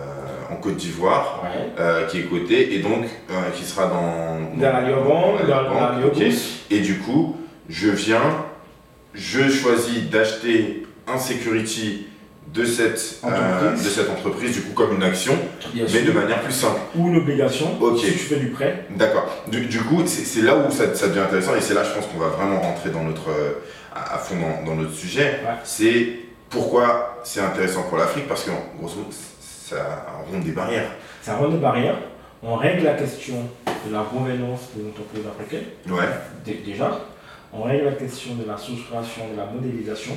en 0.51 0.57
Côte 0.57 0.76
d'Ivoire 0.76 1.43
Ouais. 1.45 1.70
euh, 1.78 2.07
qui 2.07 2.18
est 2.20 2.22
cotée 2.24 2.74
et 2.74 2.78
donc 2.78 3.05
euh, 3.30 3.35
qui 3.55 3.64
sera 3.64 3.87
dans, 3.87 4.39
Dans 4.57 4.72
la 4.72 4.80
Lioban, 4.83 5.35
dans 5.47 5.49
la. 5.49 5.95
Et 6.70 6.80
du 6.80 6.99
coup, 6.99 7.37
je 7.68 7.89
viens, 7.91 8.45
je 9.14 9.49
choisis 9.49 10.09
d'acheter 10.11 10.87
un 11.07 11.18
security 11.18 12.07
de 12.55 12.64
cette, 12.64 13.20
euh, 13.24 13.28
Entreprise. 13.28 13.85
de 13.85 13.89
cette 13.89 14.11
entreprise, 14.11 14.53
du 14.53 14.61
coup 14.62 14.72
comme 14.74 14.95
une 14.97 15.03
action, 15.03 15.35
Bien 15.72 15.85
mais 15.85 15.89
sûr. 15.89 16.05
de 16.07 16.12
manière 16.12 16.41
plus 16.43 16.53
simple. 16.53 16.80
Ou 16.97 17.09
une 17.09 17.16
obligation, 17.16 17.78
Ok. 17.80 17.99
si 18.01 18.12
tu 18.12 18.18
fais 18.18 18.37
du 18.37 18.49
prêt. 18.49 18.85
D'accord. 18.91 19.26
Du, 19.49 19.62
du 19.66 19.78
coup, 19.80 20.03
c'est 20.07 20.43
là 20.43 20.57
où 20.57 20.70
ça, 20.70 20.95
ça 20.95 21.09
devient 21.09 21.20
intéressant 21.20 21.55
et 21.57 21.61
c'est 21.61 21.72
là, 21.74 21.83
je 21.83 21.95
pense 21.95 22.07
qu'on 22.09 22.18
va 22.18 22.28
vraiment 22.28 22.61
rentrer 22.61 22.91
dans 22.91 23.05
notre, 23.05 23.30
euh, 23.30 23.53
à, 23.95 24.16
à 24.16 24.18
fond 24.18 24.35
dans, 24.37 24.66
dans 24.70 24.76
notre 24.83 24.93
sujet. 24.95 25.41
Ouais. 25.45 25.55
C'est 25.64 26.09
pourquoi 26.53 27.21
c'est 27.25 27.41
intéressant 27.41 27.83
pour 27.85 27.99
l'Afrique, 27.99 28.29
parce 28.29 28.45
que 28.45 28.51
grosso 28.79 28.97
modo, 28.99 29.09
ça 29.41 30.07
rompt 30.31 30.45
des 30.45 30.53
barrières. 30.53 30.91
Ça 31.23 31.37
rend 31.37 31.49
des 31.49 31.57
barrières. 31.57 31.97
On 32.43 32.57
règle 32.57 32.85
la 32.85 32.95
question 32.95 33.37
de 33.87 33.93
la 33.93 34.03
gouvernance 34.13 34.71
de 34.77 34.85
l'entreprise 34.85 35.23
africaine, 35.27 35.65
Ouais. 35.89 36.05
dé- 36.45 36.63
déjà. 36.65 37.01
On 37.53 37.63
règle 37.63 37.85
la 37.87 37.93
question 37.93 38.35
de 38.35 38.45
la 38.47 38.57
souscription, 38.57 39.31
de 39.33 39.37
la 39.37 39.47
modélisation. 39.47 40.13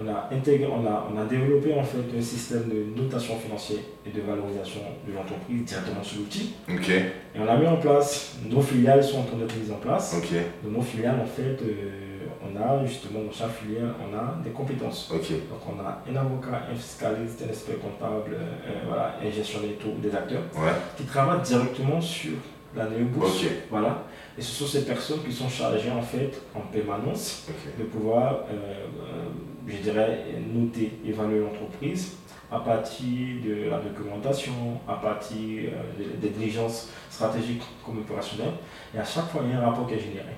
On 0.00 0.08
a, 0.08 0.28
intégré, 0.34 0.66
on, 0.66 0.84
a, 0.86 1.08
on 1.12 1.20
a 1.20 1.24
développé 1.24 1.72
en 1.72 1.84
fait 1.84 1.98
un 2.18 2.20
système 2.20 2.64
de 2.68 3.00
notation 3.00 3.38
financière 3.38 3.78
et 4.04 4.10
de 4.10 4.20
valorisation 4.22 4.80
de 5.06 5.12
l'entreprise 5.14 5.62
directement 5.64 6.02
sur 6.02 6.18
l'outil. 6.18 6.54
Ok. 6.68 6.88
Et 6.90 7.38
on 7.38 7.46
a 7.48 7.56
mis 7.56 7.66
en 7.68 7.76
place, 7.76 8.34
nos 8.50 8.60
filiales 8.60 9.04
sont 9.04 9.20
en 9.20 9.22
train 9.22 9.36
d'être 9.36 9.56
mises 9.56 9.70
en 9.70 9.76
place. 9.76 10.16
Ok. 10.18 10.30
Dans 10.64 10.70
nos 10.70 10.82
filiales, 10.82 11.20
en 11.22 11.26
fait, 11.26 11.62
euh, 11.62 12.13
on 12.46 12.56
a 12.60 12.84
justement 12.86 13.20
dans 13.24 13.32
chaque 13.32 13.52
filiale, 13.52 13.94
on 14.00 14.14
a 14.16 14.42
des 14.42 14.50
compétences. 14.50 15.08
Donc 15.10 15.20
on 15.66 15.80
a 15.80 16.02
un 16.10 16.16
avocat, 16.16 16.62
un 16.70 16.74
fiscaliste, 16.74 17.42
un 17.46 17.48
expert 17.48 17.78
comptable, 17.80 18.34
euh, 18.34 18.82
voilà, 18.86 19.16
un 19.24 19.30
gestionnaire 19.30 19.72
tout, 19.80 19.92
des 20.02 20.14
acteurs 20.14 20.42
Ouais. 20.54 20.72
qui 20.96 21.04
travaillent 21.04 21.40
directement 21.42 22.00
sur 22.00 22.32
la 22.76 22.88
néobourse. 22.88 23.44
Voilà. 23.70 24.02
Et 24.36 24.42
ce 24.42 24.50
sont 24.52 24.66
ces 24.66 24.84
personnes 24.84 25.22
qui 25.24 25.32
sont 25.32 25.48
chargées 25.48 25.90
en 25.90 26.02
fait 26.02 26.32
en 26.54 26.60
permanence 26.60 27.46
de 27.78 27.84
pouvoir, 27.84 28.40
euh, 28.50 28.52
euh, 28.52 29.24
je 29.68 29.76
dirais, 29.76 30.24
noter, 30.52 30.92
évaluer 31.06 31.40
l'entreprise 31.40 32.16
à 32.50 32.58
partir 32.60 33.06
de 33.44 33.70
la 33.70 33.78
documentation, 33.78 34.52
à 34.86 34.94
partir 34.94 35.70
euh, 35.72 35.82
des, 35.98 36.28
des 36.28 36.34
diligences 36.34 36.88
stratégiques 37.10 37.62
comme 37.84 37.98
opérationnelles. 37.98 38.54
Et 38.94 38.98
à 38.98 39.04
chaque 39.04 39.28
fois, 39.30 39.40
il 39.44 39.50
y 39.50 39.54
a 39.54 39.60
un 39.62 39.66
rapport 39.70 39.86
qui 39.86 39.94
est 39.94 39.98
généré. 40.00 40.34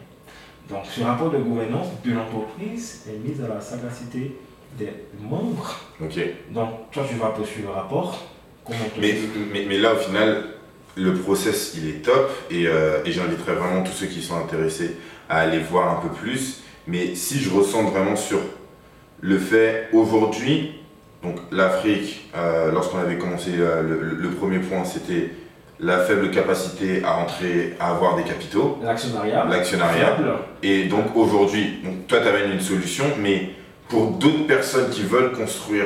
Donc, 0.71 0.81
ce 0.91 1.01
rapport 1.03 1.31
de 1.31 1.39
gouvernance 1.39 1.89
de 2.05 2.13
l'entreprise 2.13 3.05
est 3.09 3.19
mis 3.19 3.41
à 3.45 3.49
la 3.55 3.61
sagacité 3.61 4.37
des 4.79 4.91
membres. 5.21 5.79
Donc, 6.51 6.69
toi, 6.93 7.05
tu 7.09 7.15
vas 7.17 7.29
poursuivre 7.29 7.69
le 7.69 7.75
rapport. 7.75 8.19
Mais, 9.01 9.15
mais, 9.53 9.65
mais 9.69 9.79
là, 9.79 9.95
au 9.95 9.97
final, 9.97 10.45
le 10.97 11.15
process, 11.15 11.75
il 11.77 11.89
est 11.89 12.03
top 12.03 12.31
et, 12.51 12.67
euh, 12.67 12.99
et 13.05 13.13
j'inviterai 13.13 13.55
vraiment 13.55 13.83
tous 13.85 13.93
ceux 13.93 14.07
qui 14.07 14.21
sont 14.23 14.37
intéressés 14.37 14.97
à 15.29 15.39
aller 15.41 15.61
voir 15.61 15.99
un 15.99 16.01
peu 16.09 16.13
plus. 16.15 16.63
Mais 16.89 17.15
si 17.15 17.39
je 17.39 17.51
ressens 17.51 17.85
vraiment 17.85 18.17
sur 18.17 18.41
le 19.21 19.39
fait 19.39 19.89
aujourd'hui, 19.93 20.73
donc 21.23 21.37
l'Afrique, 21.53 22.29
euh, 22.37 22.73
lorsqu'on 22.73 22.99
avait 22.99 23.19
commencé 23.19 23.51
euh, 23.59 23.83
le- 23.83 24.17
le 24.17 24.31
premier 24.31 24.59
point, 24.59 24.85
c'était 24.85 25.31
la 25.79 25.99
faible 25.99 26.31
capacité 26.31 27.03
à 27.05 27.19
entrer, 27.19 27.75
à 27.79 27.91
avoir 27.91 28.17
des 28.17 28.23
capitaux, 28.23 28.79
L'actionnariat. 28.83 29.45
l'actionnariat. 29.45 30.17
Et 30.63 30.85
donc 30.85 31.15
aujourd'hui, 31.15 31.81
donc 31.85 32.07
toi 32.07 32.21
tu 32.21 32.29
amènes 32.29 32.53
une 32.53 32.61
solution, 32.61 33.05
mais 33.21 33.51
pour 33.89 34.13
d'autres 34.13 34.47
personnes 34.47 34.89
qui 34.91 35.03
veulent 35.03 35.33
construire 35.33 35.85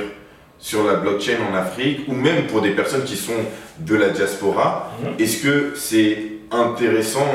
sur 0.59 0.85
la 0.85 0.95
blockchain 0.95 1.39
en 1.51 1.55
Afrique, 1.57 2.03
ou 2.09 2.13
même 2.13 2.47
pour 2.47 2.61
des 2.61 2.71
personnes 2.71 3.05
qui 3.05 3.17
sont 3.17 3.33
de 3.79 3.95
la 3.97 4.11
diaspora, 4.11 4.93
Mhm. 5.03 5.15
est-ce 5.19 5.43
que 5.43 5.73
c'est 5.75 6.19
intéressant, 6.51 7.27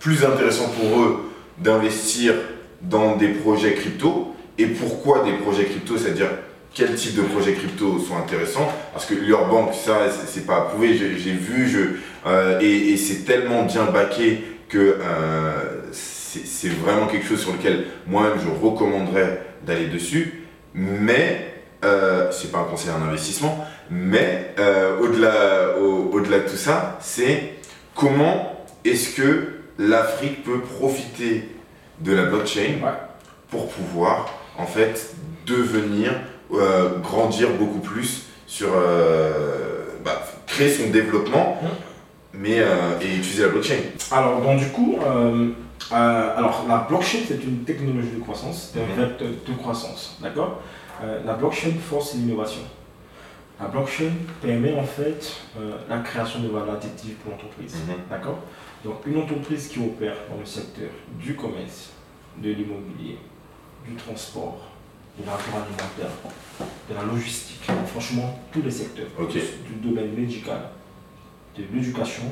plus 0.00 0.24
intéressant 0.24 0.68
pour 0.68 1.00
eux 1.02 1.30
d'investir 1.58 2.34
dans 2.82 3.16
des 3.16 3.28
projets 3.28 3.74
crypto? 3.74 4.34
Et 4.58 4.66
pourquoi 4.66 5.22
des 5.24 5.32
projets 5.32 5.64
crypto? 5.64 5.96
C'est-à-dire 5.96 6.28
quel 6.74 6.94
type 6.94 7.16
de 7.16 7.22
projets 7.22 7.54
crypto 7.54 7.98
sont 7.98 8.16
intéressants 8.16 8.70
Parce 8.92 9.06
que 9.06 9.14
leur 9.14 9.48
banque, 9.48 9.74
ça, 9.74 10.08
c'est 10.26 10.46
pas 10.46 10.58
approuvé. 10.58 10.94
J'ai 10.96 11.32
vu, 11.32 11.68
je, 11.68 11.78
euh, 12.26 12.58
et, 12.60 12.90
et 12.92 12.96
c'est 12.96 13.24
tellement 13.24 13.64
bien 13.64 13.84
baqué 13.84 14.42
que 14.68 14.98
euh, 15.00 15.52
c'est 15.92 16.70
vraiment 16.70 17.06
quelque 17.06 17.26
chose 17.26 17.40
sur 17.40 17.52
lequel 17.52 17.86
moi-même 18.06 18.38
je 18.42 18.48
recommanderais 18.64 19.42
d'aller 19.66 19.86
dessus. 19.88 20.44
Mais 20.74 21.54
euh, 21.84 22.30
c'est 22.32 22.50
pas 22.50 22.58
un 22.60 22.64
conseil 22.64 22.90
en 22.92 23.02
investissement, 23.06 23.62
mais 23.90 24.54
euh, 24.58 24.98
au-delà 25.00 25.76
au, 25.78 26.10
au-delà 26.12 26.38
de 26.38 26.48
tout 26.48 26.56
ça, 26.56 26.96
c'est 27.02 27.54
comment 27.94 28.64
est-ce 28.84 29.14
que 29.14 29.48
l'Afrique 29.78 30.44
peut 30.44 30.60
profiter 30.60 31.48
de 32.00 32.12
la 32.14 32.22
blockchain 32.24 32.78
Ouais. 32.82 32.92
pour 33.50 33.68
pouvoir 33.68 34.32
en 34.58 34.66
fait 34.66 35.14
devenir, 35.44 36.12
euh, 36.52 36.98
grandir 36.98 37.50
beaucoup 37.58 37.78
plus 37.80 38.24
sur 38.46 38.68
euh, 38.74 39.86
bah, 40.04 40.22
créer 40.46 40.70
son 40.70 40.90
développement, 40.90 41.58
Mhm. 41.62 41.68
mais 42.34 42.58
euh, 42.60 43.00
et 43.00 43.16
utiliser 43.16 43.42
la 43.44 43.48
blockchain. 43.48 43.76
Alors, 44.10 44.40
donc 44.42 44.58
du 44.58 44.66
coup, 44.68 44.98
alors 45.90 46.64
la 46.68 46.78
blockchain 46.88 47.18
c'est 47.26 47.42
une 47.44 47.64
technologie 47.64 48.10
de 48.16 48.20
croissance, 48.20 48.70
c'est 48.72 48.80
un 48.80 48.86
vecteur 48.86 49.28
de 49.46 49.52
croissance, 49.54 50.18
d'accord? 50.22 50.60
La 51.26 51.34
blockchain 51.34 51.72
force 51.90 52.14
l'innovation. 52.14 52.62
La 53.60 53.66
blockchain 53.68 54.10
permet 54.40 54.74
en 54.74 54.82
fait 54.84 55.32
euh, 55.58 55.72
la 55.88 55.98
création 55.98 56.40
de 56.40 56.48
valeur 56.48 56.74
additive 56.74 57.14
pour 57.16 57.32
l'entreprise, 57.32 57.74
Mhm. 57.86 57.94
d'accord? 58.10 58.38
Donc 58.84 58.96
une 59.06 59.18
entreprise 59.18 59.68
qui 59.68 59.78
opère 59.78 60.14
dans 60.30 60.38
le 60.40 60.46
secteur 60.46 60.88
du 61.20 61.34
commerce, 61.34 61.90
de 62.38 62.48
l'immobilier, 62.50 63.18
du 63.86 63.94
transport, 63.94 64.58
de 65.18 65.26
l'agroalimentaire, 65.26 66.10
de 66.88 66.94
la 66.94 67.02
logistique, 67.04 67.70
franchement, 67.86 68.38
tous 68.52 68.62
les 68.62 68.70
secteurs 68.70 69.06
du 69.28 69.74
domaine 69.88 70.12
médical, 70.14 70.70
de 71.56 71.64
l'éducation, 71.72 72.24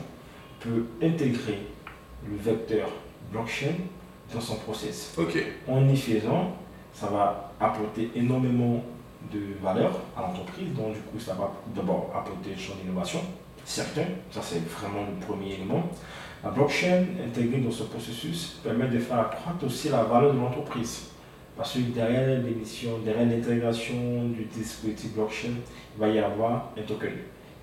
peut 0.60 0.86
intégrer 1.02 1.58
le 2.28 2.36
vecteur 2.36 2.88
blockchain 3.32 3.74
dans 4.32 4.40
son 4.40 4.56
process. 4.56 5.14
En 5.68 5.88
y 5.88 5.96
faisant, 5.96 6.56
ça 6.92 7.06
va 7.08 7.52
apporter 7.60 8.10
énormément 8.14 8.82
de 9.32 9.40
valeur 9.62 10.00
à 10.16 10.22
l'entreprise, 10.22 10.72
donc 10.74 10.94
du 10.94 11.00
coup, 11.00 11.18
ça 11.18 11.34
va 11.34 11.52
d'abord 11.74 12.10
apporter 12.14 12.52
une 12.52 12.58
champ 12.58 12.74
d'innovation, 12.82 13.20
certain, 13.64 14.06
ça 14.30 14.40
c'est 14.42 14.66
vraiment 14.66 15.02
le 15.06 15.24
premier 15.24 15.54
élément. 15.54 15.82
La 16.42 16.50
blockchain 16.50 17.04
intégrée 17.22 17.60
dans 17.60 17.70
ce 17.70 17.82
processus 17.82 18.60
permet 18.64 18.88
de 18.88 18.98
faire 18.98 19.20
accroître 19.20 19.62
aussi 19.64 19.90
la 19.90 20.04
valeur 20.04 20.32
de 20.32 20.38
l'entreprise. 20.38 21.08
Parce 21.60 21.74
que 21.74 21.80
derrière 21.94 22.40
l'émission, 22.42 23.00
derrière 23.04 23.26
l'intégration 23.26 24.30
du 24.34 24.44
dispositif 24.44 25.12
blockchain, 25.12 25.50
il 25.94 26.00
va 26.00 26.08
y 26.08 26.18
avoir 26.18 26.70
un 26.74 26.80
token, 26.80 27.10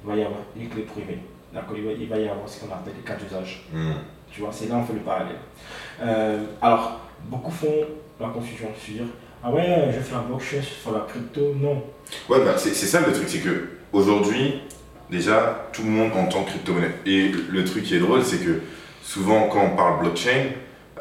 il 0.03 0.07
va 0.07 0.15
y 0.15 0.21
avoir 0.21 0.41
une 0.55 0.69
clé 0.69 0.83
privée, 0.83 1.17
d'accord 1.51 1.75
il, 1.75 2.07
va, 2.07 2.15
y 2.19 2.29
avoir 2.29 2.47
ce 2.47 2.59
qu'on 2.59 2.71
appelle 2.71 2.93
les 2.95 3.01
cas 3.01 3.15
d'usage. 3.15 3.65
Hmm. 3.73 3.93
Tu 4.31 4.41
vois, 4.41 4.51
c'est 4.53 4.69
là 4.69 4.75
on 4.75 4.83
fait 4.85 4.93
le 4.93 4.99
parallèle. 4.99 5.37
Euh, 5.99 6.43
alors, 6.61 6.99
beaucoup 7.23 7.49
font 7.49 7.73
la 8.19 8.27
confusion, 8.27 8.67
dire, 8.87 9.05
ah 9.43 9.51
ouais, 9.51 9.91
je 9.91 9.99
fais 9.99 10.13
la 10.13 10.21
blockchain 10.21 10.61
sur 10.61 10.91
la 10.91 10.99
crypto, 10.99 11.55
non. 11.59 11.81
Ouais, 12.29 12.45
bah, 12.45 12.53
c'est 12.55 12.75
c'est 12.75 12.85
ça 12.85 12.99
le 12.99 13.11
truc, 13.11 13.27
c'est 13.27 13.39
que 13.39 13.67
aujourd'hui, 13.91 14.61
déjà, 15.09 15.69
tout 15.73 15.81
le 15.81 15.89
monde 15.89 16.11
entend 16.15 16.43
crypto-monnaie. 16.43 16.93
Et 17.07 17.29
le 17.29 17.65
truc 17.65 17.83
qui 17.83 17.95
est 17.95 17.99
drôle, 17.99 18.23
c'est 18.23 18.45
que 18.45 18.61
souvent, 19.01 19.47
quand 19.47 19.71
on 19.73 19.75
parle 19.75 20.01
blockchain, 20.01 20.51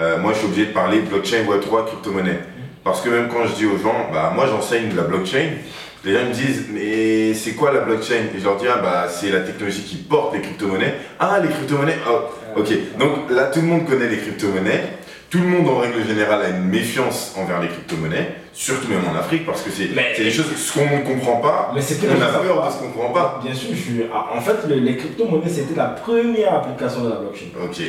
euh, 0.00 0.18
moi, 0.18 0.32
je 0.32 0.38
suis 0.38 0.46
obligé 0.46 0.66
de 0.68 0.72
parler 0.72 1.00
blockchain 1.00 1.44
Web3 1.44 1.88
crypto-monnaie. 1.88 2.55
Parce 2.86 3.00
que 3.00 3.08
même 3.10 3.26
quand 3.28 3.44
je 3.48 3.54
dis 3.54 3.66
aux 3.66 3.76
gens, 3.78 4.08
bah, 4.12 4.30
moi, 4.32 4.46
j'enseigne 4.46 4.90
de 4.90 4.96
la 4.96 5.02
blockchain, 5.02 5.48
les 6.04 6.12
gens 6.14 6.24
me 6.26 6.32
disent, 6.32 6.66
mais 6.72 7.34
c'est 7.34 7.54
quoi 7.54 7.72
la 7.72 7.80
blockchain? 7.80 8.30
Et 8.32 8.38
je 8.38 8.44
leur 8.44 8.56
dis, 8.58 8.66
ah, 8.72 8.78
bah, 8.80 9.06
c'est 9.10 9.30
la 9.32 9.40
technologie 9.40 9.82
qui 9.82 9.96
porte 9.96 10.34
les 10.34 10.40
crypto-monnaies. 10.40 10.94
Ah, 11.18 11.40
les 11.42 11.48
crypto-monnaies 11.48 11.98
Oh, 12.08 12.60
ok. 12.60 12.68
Donc 12.96 13.28
là, 13.30 13.46
tout 13.46 13.60
le 13.60 13.66
monde 13.66 13.86
connaît 13.86 14.08
les 14.08 14.18
crypto-monnaies. 14.18 14.84
Tout 15.30 15.38
le 15.38 15.48
monde, 15.48 15.68
en 15.68 15.78
règle 15.78 16.06
générale, 16.06 16.42
a 16.44 16.48
une 16.50 16.66
méfiance 16.66 17.34
envers 17.36 17.60
les 17.60 17.66
crypto-monnaies, 17.66 18.36
surtout 18.52 18.86
même 18.88 19.02
en 19.12 19.18
Afrique, 19.18 19.44
parce 19.44 19.62
que 19.62 19.70
c'est 19.70 19.88
des 19.88 20.30
choses, 20.30 20.46
ce 20.56 20.72
qu'on 20.72 20.84
ne 20.84 21.02
comprend 21.02 21.38
pas, 21.38 21.72
Mais 21.74 21.80
on 21.80 22.22
a 22.22 22.26
peur 22.38 22.64
de 22.64 22.72
ce 22.72 22.78
qu'on 22.78 22.86
ne 22.86 22.92
comprend 22.92 23.12
pas. 23.12 23.40
Bien 23.44 23.52
sûr, 23.52 23.70
je 23.72 23.80
suis... 23.80 24.02
ah, 24.14 24.28
en 24.32 24.40
fait, 24.40 24.68
le- 24.68 24.76
les 24.76 24.96
crypto-monnaies, 24.96 25.48
c'était 25.50 25.74
la 25.74 25.86
première 25.86 26.54
application 26.54 27.00
de 27.02 27.08
la 27.10 27.16
blockchain. 27.16 27.46
Ok, 27.64 27.82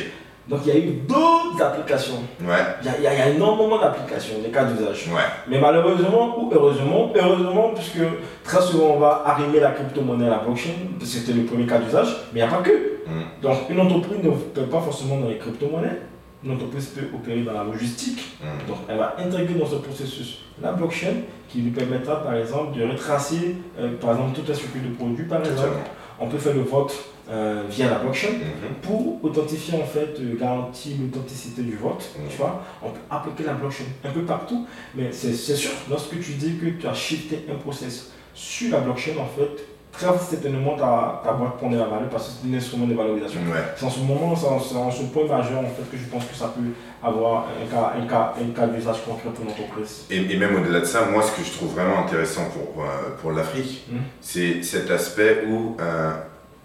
Donc, 0.48 0.60
il 0.64 0.68
y 0.72 0.76
a 0.76 0.78
eu 0.78 0.90
d'autres 1.06 1.62
applications. 1.62 2.20
ouais, 2.40 2.54
Il 2.82 2.86
y 2.86 2.88
a, 2.90 2.96
il 2.98 3.02
y 3.02 3.06
a- 3.06 3.12
il 3.14 3.18
y 3.18 3.22
a 3.22 3.28
énormément 3.30 3.78
d'applications, 3.78 4.38
des 4.42 4.48
cas 4.50 4.64
d'usage. 4.64 5.08
ouais, 5.12 5.20
Mais 5.48 5.60
malheureusement 5.60 6.38
ou 6.40 6.50
heureusement, 6.52 7.12
heureusement, 7.14 7.72
puisque 7.74 7.98
très 8.44 8.60
souvent 8.62 8.94
on 8.96 8.98
va 8.98 9.22
arrimer 9.26 9.60
la 9.60 9.72
crypto-monnaie 9.72 10.26
à 10.26 10.30
la 10.30 10.38
blockchain, 10.38 10.70
c'était 11.04 11.32
le 11.32 11.42
premier 11.44 11.66
cas 11.66 11.78
d'usage, 11.78 12.08
mais 12.32 12.40
il 12.40 12.44
n'y 12.46 12.48
a 12.48 12.54
pas 12.56 12.62
que. 12.62 12.70
Mm. 13.06 13.42
Donc 13.42 13.56
une 13.70 13.80
entreprise 13.80 14.18
ne 14.22 14.30
peut 14.30 14.62
pas 14.62 14.80
forcément 14.80 15.18
dans 15.18 15.28
les 15.28 15.36
crypto-monnaies, 15.38 16.00
une 16.44 16.52
entreprise 16.52 16.86
peut 16.86 17.06
opérer 17.14 17.42
dans 17.42 17.52
la 17.52 17.64
logistique, 17.64 18.36
Mm. 18.42 18.68
donc 18.68 18.78
elle 18.88 18.96
va 18.98 19.16
intégrer 19.18 19.54
dans 19.54 19.66
ce 19.66 19.76
processus 19.76 20.38
la 20.62 20.72
blockchain 20.72 21.14
qui 21.48 21.58
lui 21.58 21.70
permettra 21.70 22.22
par 22.22 22.34
exemple 22.34 22.78
de 22.78 22.84
retracer 22.90 23.56
euh, 23.78 23.90
par 24.00 24.12
exemple 24.12 24.32
tout 24.40 24.50
un 24.50 24.54
circuit 24.54 24.80
de 24.80 24.94
produits 24.94 25.24
par 25.24 25.40
exemple. 25.40 25.78
On 26.20 26.26
peut 26.26 26.38
faire 26.38 26.54
le 26.54 26.62
vote 26.62 26.92
euh, 27.30 27.62
via 27.68 27.90
la 27.90 27.98
blockchain 27.98 28.28
Mhm. 28.32 28.74
pour 28.82 29.22
authentifier 29.24 29.78
en 29.80 29.86
fait, 29.86 30.16
euh, 30.20 30.36
garantir 30.38 30.92
l'authenticité 31.00 31.62
du 31.62 31.76
vote, 31.76 32.02
Mm. 32.16 32.22
tu 32.30 32.36
vois, 32.38 32.62
on 32.82 32.90
peut 32.90 33.00
appliquer 33.10 33.44
la 33.44 33.52
blockchain 33.54 33.84
un 34.04 34.10
peu 34.10 34.22
partout, 34.22 34.66
mais 34.94 35.10
c'est 35.12 35.32
sûr, 35.34 35.72
lorsque 35.90 36.18
tu 36.20 36.32
dis 36.32 36.56
que 36.56 36.66
tu 36.80 36.86
as 36.86 36.94
shifté 36.94 37.44
un 37.50 37.56
process 37.56 38.12
sur 38.34 38.70
la 38.72 38.80
blockchain, 38.80 39.12
en 39.20 39.26
fait, 39.26 39.50
très 39.92 40.06
certainement 40.18 40.76
ta, 40.76 41.20
ta 41.24 41.32
boîte 41.32 41.56
prend 41.56 41.68
de 41.70 41.76
la 41.76 41.86
valeur 41.86 42.08
parce 42.08 42.28
que 42.28 42.32
c'est 42.42 42.54
un 42.54 42.56
instrument 42.56 42.86
de 42.86 42.94
valorisation. 42.94 43.40
Ouais. 43.40 43.58
C'est 43.76 43.84
en 43.84 43.90
ce 43.90 43.98
moment, 44.00 44.34
c'est 44.36 44.46
en, 44.76 44.90
ce 44.90 45.02
point 45.04 45.24
majeur 45.26 45.58
en 45.58 45.64
fait 45.64 45.90
que 45.90 45.96
je 45.96 46.04
pense 46.04 46.24
que 46.24 46.34
ça 46.36 46.54
peut 46.54 46.62
avoir 47.06 47.46
un 47.60 47.66
cas, 47.68 47.94
un 48.00 48.06
cas, 48.06 48.34
un 48.40 48.50
cas 48.54 48.66
d'usage 48.68 49.04
concret 49.04 49.30
pour 49.34 49.44
l'entreprise. 49.44 50.04
Et, 50.10 50.18
et 50.32 50.36
même 50.36 50.54
au-delà 50.54 50.80
de 50.80 50.84
ça, 50.84 51.06
moi, 51.10 51.22
ce 51.22 51.32
que 51.32 51.44
je 51.44 51.52
trouve 51.52 51.72
vraiment 51.74 51.98
intéressant 52.04 52.44
pour, 52.50 52.84
euh, 52.84 52.86
pour 53.20 53.32
l'Afrique, 53.32 53.86
Mhm. 53.90 53.98
c'est 54.20 54.62
cet 54.62 54.88
aspect 54.90 55.44
où 55.48 55.76
euh, 55.80 56.12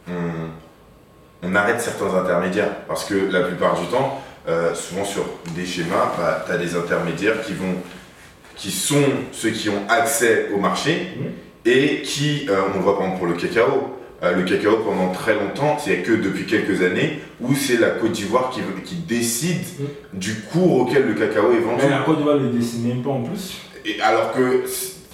on, 0.10 1.48
on 1.50 1.56
arrête 1.56 1.82
certains 1.82 2.14
intermédiaires. 2.16 2.76
Parce 2.88 3.06
que 3.06 3.16
la 3.32 3.42
plupart 3.42 3.80
du 3.80 3.88
temps, 3.88 4.22
euh, 4.48 4.74
souvent 4.74 5.06
sur 5.06 5.26
des 5.56 5.66
schémas, 5.66 6.14
bah, 6.18 6.44
tu 6.46 6.52
as 6.52 6.58
des 6.58 6.76
intermédiaires 6.76 7.42
qui, 7.42 7.54
vont, 7.54 7.76
qui 8.56 8.72
sont 8.72 9.04
ceux 9.32 9.50
qui 9.52 9.70
ont 9.70 9.84
accès 9.90 10.48
au 10.56 10.60
marché 10.60 11.14
Mhm. 11.18 11.26
et 11.66 12.02
qui, 12.02 12.46
euh, 12.50 12.62
on 12.74 12.78
le 12.78 12.84
voit 12.84 12.98
par 12.98 13.04
exemple 13.08 13.20
pour 13.20 13.28
le 13.34 13.40
cacao, 13.40 13.98
euh, 14.24 14.36
le 14.36 14.44
cacao 14.44 14.78
pendant 14.78 15.12
très 15.12 15.34
longtemps, 15.36 15.78
c'est 15.80 15.98
que 15.98 16.14
depuis 16.14 16.46
quelques 16.46 16.82
années, 16.82 17.20
où 17.42 17.54
c'est 17.56 17.78
la 17.78 17.90
Côte 17.92 18.12
d'Ivoire 18.14 18.50
qui, 18.52 18.62
qui 18.86 18.96
décide 18.96 19.64
Mhm. 19.80 19.88
du 20.20 20.36
cours 20.52 20.78
auquel 20.82 21.08
le 21.08 21.14
cacao 21.14 21.52
est 21.54 21.60
vendu. 21.60 21.84
Mais 21.84 21.90
la 21.90 22.00
Côte 22.04 22.18
d'Ivoire 22.18 22.38
ne 22.38 22.44
le 22.44 22.50
dessine 22.50 22.88
même 22.88 23.02
pas 23.04 23.10
en 23.10 23.22
plus. 23.24 23.58
Et 23.86 24.00
alors 24.02 24.32
que 24.34 24.64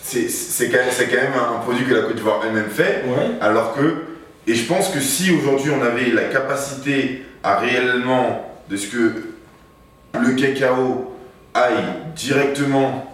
c'est 0.02 0.70
quand, 0.70 0.78
quand 1.00 1.16
même 1.16 1.34
un 1.34 1.60
produit 1.60 1.86
que 1.86 1.94
la 1.94 2.02
Côte 2.02 2.16
d'Ivoire 2.16 2.42
elle-même 2.46 2.70
fait, 2.70 3.04
Ouais. 3.08 3.32
alors 3.42 3.74
que, 3.74 3.96
et 4.50 4.56
je 4.56 4.66
pense 4.66 4.90
que 4.90 5.00
si 5.00 5.30
aujourd'hui 5.30 5.70
on 5.70 5.84
avait 5.84 6.10
la 6.10 6.24
capacité 6.24 7.22
à 7.44 7.60
réellement 7.60 8.60
de 8.68 8.78
ce 8.78 8.88
que 8.88 9.14
le 10.20 10.34
cacao 10.34 11.16
aille 11.54 11.84
directement 12.16 13.06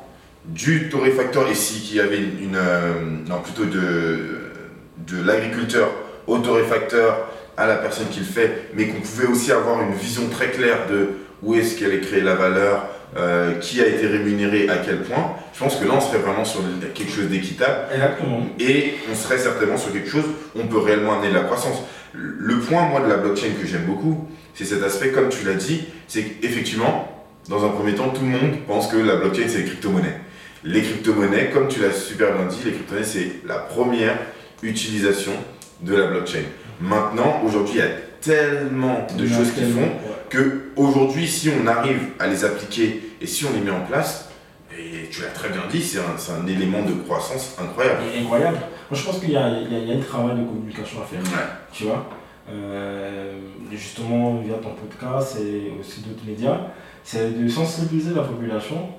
du 0.45 0.87
torréfacteur, 0.87 1.51
qu'il 1.51 1.97
y 1.97 1.99
avait 1.99 2.19
une, 2.19 2.41
une, 2.41 2.55
euh, 2.55 2.93
non 3.27 3.41
plutôt 3.41 3.65
de, 3.65 4.53
de 4.99 5.23
l'agriculteur 5.25 5.89
au 6.25 6.37
torréfacteur 6.37 7.27
à 7.57 7.67
la 7.67 7.75
personne 7.75 8.07
qui 8.07 8.19
le 8.19 8.25
fait, 8.25 8.69
mais 8.73 8.87
qu'on 8.87 9.01
pouvait 9.01 9.27
aussi 9.27 9.51
avoir 9.51 9.81
une 9.81 9.93
vision 9.93 10.29
très 10.29 10.51
claire 10.51 10.87
de 10.89 11.09
où 11.43 11.53
est-ce 11.55 11.77
qu'elle 11.77 11.93
est 11.93 11.99
créée 11.99 12.21
la 12.21 12.35
valeur, 12.35 12.87
euh, 13.17 13.53
qui 13.59 13.81
a 13.81 13.87
été 13.87 14.07
rémunéré 14.07 14.67
à 14.67 14.77
quel 14.77 15.01
point, 15.03 15.35
je 15.53 15.59
pense 15.59 15.77
que 15.77 15.85
là 15.85 15.93
on 15.95 16.01
serait 16.01 16.17
vraiment 16.17 16.43
sur 16.43 16.61
quelque 16.93 17.11
chose 17.11 17.27
d'équitable 17.27 17.87
Exactement. 17.93 18.45
et 18.59 18.95
on 19.09 19.15
serait 19.15 19.37
certainement 19.37 19.77
sur 19.77 19.93
quelque 19.93 20.09
chose 20.09 20.25
où 20.53 20.59
on 20.59 20.67
peut 20.67 20.79
réellement 20.79 21.13
amener 21.13 21.29
de 21.29 21.35
la 21.35 21.43
croissance. 21.43 21.77
Le 22.13 22.59
point, 22.59 22.87
moi, 22.87 23.01
de 23.01 23.07
la 23.07 23.17
blockchain 23.17 23.49
que 23.61 23.67
j'aime 23.67 23.85
beaucoup, 23.85 24.27
c'est 24.53 24.65
cet 24.65 24.83
aspect, 24.83 25.09
comme 25.09 25.29
tu 25.29 25.45
l'as 25.45 25.53
dit, 25.53 25.85
c'est 26.07 26.23
qu'effectivement, 26.23 27.25
dans 27.49 27.65
un 27.65 27.69
premier 27.69 27.93
temps, 27.93 28.09
tout 28.09 28.21
le 28.21 28.29
monde 28.29 28.59
pense 28.67 28.87
que 28.87 28.97
la 28.97 29.17
blockchain, 29.17 29.47
c'est 29.47 29.59
les 29.59 29.65
crypto-monnaies. 29.65 30.19
Les 30.63 30.81
crypto-monnaies, 30.81 31.51
comme 31.53 31.67
tu 31.67 31.81
l'as 31.81 31.91
super 31.91 32.33
bien 32.33 32.45
dit, 32.47 32.57
les 32.65 32.71
crypto-monnaies, 32.71 33.05
c'est 33.05 33.47
la 33.47 33.55
première 33.55 34.17
utilisation 34.63 35.33
de 35.81 35.95
la 35.95 36.07
blockchain. 36.07 36.43
Maintenant, 36.81 37.41
aujourd'hui, 37.45 37.75
il 37.75 37.79
y 37.79 37.81
a 37.81 37.91
tellement 38.21 39.05
de 39.17 39.27
choses 39.27 39.51
qui 39.51 39.61
font 39.71 39.89
que 40.29 40.63
aujourd'hui, 40.75 41.27
si 41.27 41.49
on 41.49 41.67
arrive 41.67 41.99
à 42.19 42.27
les 42.27 42.43
appliquer 42.43 43.01
et 43.21 43.27
si 43.27 43.45
on 43.45 43.53
les 43.53 43.61
met 43.61 43.71
en 43.71 43.81
place, 43.85 44.29
et 44.77 45.07
tu 45.09 45.21
l'as 45.21 45.29
très 45.29 45.49
bien 45.49 45.61
dit, 45.69 45.81
c'est 45.81 45.99
un, 45.99 46.17
c'est 46.17 46.33
un 46.33 46.45
élément 46.47 46.81
de 46.83 46.93
croissance 47.03 47.55
incroyable. 47.61 48.01
Et 48.13 48.19
incroyable. 48.21 48.57
Moi, 48.91 48.99
je 48.99 49.03
pense 49.05 49.19
qu'il 49.19 49.31
y 49.31 49.37
a, 49.37 49.49
il 49.49 49.71
y, 49.71 49.75
a, 49.75 49.79
il 49.79 49.87
y 49.87 49.91
a 49.93 49.95
un 49.95 50.01
travail 50.01 50.37
de 50.37 50.43
communication 50.45 51.01
à 51.01 51.05
faire. 51.05 51.19
Ouais. 51.21 51.47
Tu 51.71 51.85
vois 51.85 52.05
Euh, 52.49 53.33
Justement, 53.71 54.35
via 54.37 54.55
ton 54.55 54.71
podcast 54.75 55.37
et 55.41 55.73
aussi 55.79 56.01
d'autres 56.01 56.25
médias, 56.25 56.59
c'est 57.03 57.41
de 57.41 57.47
sensibiliser 57.47 58.13
la 58.13 58.21
population 58.23 58.89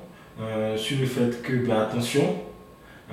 euh, 0.41 0.77
sur 0.77 0.99
le 0.99 1.07
fait 1.07 1.43
que, 1.43 1.53
ben, 1.67 1.81
attention, 1.83 2.37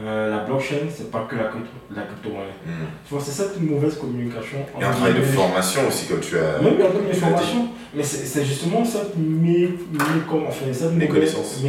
euh, 0.02 0.30
la 0.32 0.44
blockchain, 0.44 0.88
c'est 0.90 1.12
pas 1.12 1.26
que 1.30 1.36
la, 1.36 1.44
la 1.44 2.02
crypto-monnaie. 2.04 2.48
Mm. 2.66 2.72
Tu 3.08 3.14
vois, 3.14 3.24
c'est 3.24 3.32
cette 3.32 3.62
mauvaise 3.62 3.96
communication. 3.98 4.58
Et 4.80 4.84
un 4.84 4.88
entre 4.90 4.98
travail 4.98 5.14
de 5.20 5.22
formation 5.24 5.82
aussi, 5.88 6.08
comme 6.08 6.20
tu 6.20 6.38
as. 6.38 6.60
Même 6.62 6.74
il 6.80 7.08
y 7.08 7.12
a 7.12 7.14
formations, 7.14 7.68
mais 7.94 8.02
c'est 8.04 8.44
justement 8.46 8.84
cette, 8.84 9.16
mé, 9.18 9.68
mé- 9.94 10.26
comme- 10.30 10.48
enfin, 10.48 10.66
cette 10.72 10.94
méconnaissance, 10.94 11.60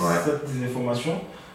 Ouais. 0.00 0.14
cette 0.24 0.44
désinformation, 0.52 1.12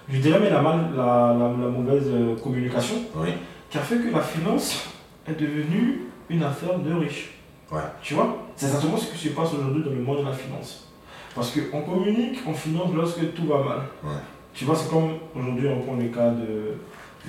je 0.09 0.17
dirais 0.19 0.39
même 0.39 0.53
la, 0.53 0.61
mal, 0.61 0.79
la, 0.95 1.35
la, 1.37 1.45
la 1.49 1.69
mauvaise 1.69 2.03
euh, 2.07 2.35
communication, 2.41 2.95
Oui. 3.15 3.29
qui 3.69 3.77
a 3.77 3.81
fait 3.81 3.97
que 3.97 4.13
la 4.15 4.21
finance 4.21 4.87
est 5.27 5.33
devenue 5.39 6.01
une 6.29 6.43
affaire 6.43 6.79
de 6.79 6.93
riches. 6.93 7.31
Ouais. 7.71 7.81
Tu 8.01 8.13
vois? 8.13 8.37
C'est 8.55 8.67
exactement 8.67 8.95
ce 8.95 9.11
qui 9.11 9.17
se 9.27 9.33
passe 9.33 9.53
aujourd'hui 9.53 9.83
dans 9.83 9.89
le 9.91 9.99
monde 10.01 10.19
de 10.21 10.25
la 10.25 10.33
finance. 10.33 10.87
Parce 11.33 11.51
qu'on 11.51 11.81
communique 11.81 12.39
en 12.47 12.53
finance 12.53 12.89
lorsque 12.95 13.33
tout 13.33 13.45
va 13.47 13.57
mal. 13.57 13.79
Ouais. 14.03 14.11
Tu 14.55 14.65
vois, 14.65 14.75
c'est 14.75 14.89
comme 14.89 15.11
aujourd'hui 15.35 15.67
on 15.67 15.81
prend 15.81 15.95
le 15.97 16.05
cas 16.05 16.29
de, 16.29 16.77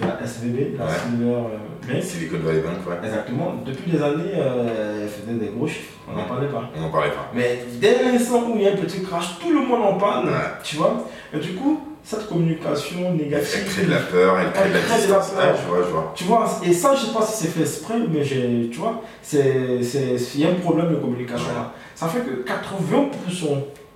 de 0.00 0.06
la 0.08 0.24
SVB, 0.24 0.78
la 0.78 0.84
Ouais. 0.84 0.90
Silver 0.92 1.24
euh, 1.32 1.92
Bank. 1.94 2.02
Silicon 2.02 2.36
Valley 2.44 2.60
Bank, 2.60 2.86
ouais. 2.88 3.06
Exactement. 3.06 3.54
Depuis 3.66 3.90
des 3.90 4.02
années, 4.02 4.32
euh, 4.36 5.02
elle 5.02 5.08
faisait 5.08 5.38
des 5.38 5.48
gros 5.52 5.66
chiffres. 5.66 5.92
On 6.08 6.16
n'en 6.16 6.24
parlait 6.24 6.46
pas. 6.48 6.70
On 6.76 6.80
n'en 6.82 6.90
parlait 6.90 7.10
pas. 7.10 7.30
Mais 7.34 7.64
dès 7.80 8.02
l'instant 8.04 8.44
où 8.48 8.52
il 8.56 8.62
y 8.62 8.68
a 8.68 8.72
un 8.72 8.76
petit 8.76 9.02
crash, 9.02 9.38
tout 9.40 9.50
le 9.50 9.66
monde 9.66 9.82
en 9.82 9.94
parle. 9.94 10.26
Ouais. 10.28 10.32
Tu 10.62 10.76
vois 10.76 11.04
Et 11.34 11.38
du 11.38 11.54
coup, 11.54 11.80
cette 12.04 12.28
communication 12.28 13.12
négative. 13.14 13.58
Elle 13.60 13.72
crée 13.72 13.84
de 13.86 13.90
la 13.90 13.98
peur, 13.98 14.36
elle 14.38 14.52
crée 14.52 14.68
de 14.68 14.74
la 14.74 14.78
Elle 14.78 14.84
crée 14.84 14.96
de 15.06 15.10
la 15.12 15.18
distance. 15.18 15.30
peur. 15.30 15.44
Ouais, 15.50 15.58
je 15.60 15.66
vois, 15.68 15.78
je 15.82 15.90
vois. 15.90 16.12
Tu 16.14 16.24
vois, 16.24 16.60
et 16.64 16.72
ça, 16.72 16.94
je 16.94 17.06
sais 17.06 17.12
pas 17.12 17.22
si 17.22 17.42
c'est 17.42 17.50
fait 17.50 17.62
exprès, 17.62 17.94
mais 18.08 18.22
j'ai, 18.22 18.68
tu 18.70 18.78
vois, 18.78 19.02
c'est, 19.22 19.82
c'est, 19.82 20.14
il 20.36 20.40
y 20.42 20.44
a 20.46 20.50
un 20.50 20.54
problème 20.54 20.90
de 20.90 20.96
communication 20.96 21.48
là. 21.56 21.72
Ça 21.96 22.06
fait 22.06 22.20
que 22.20 22.44
80% 22.48 23.48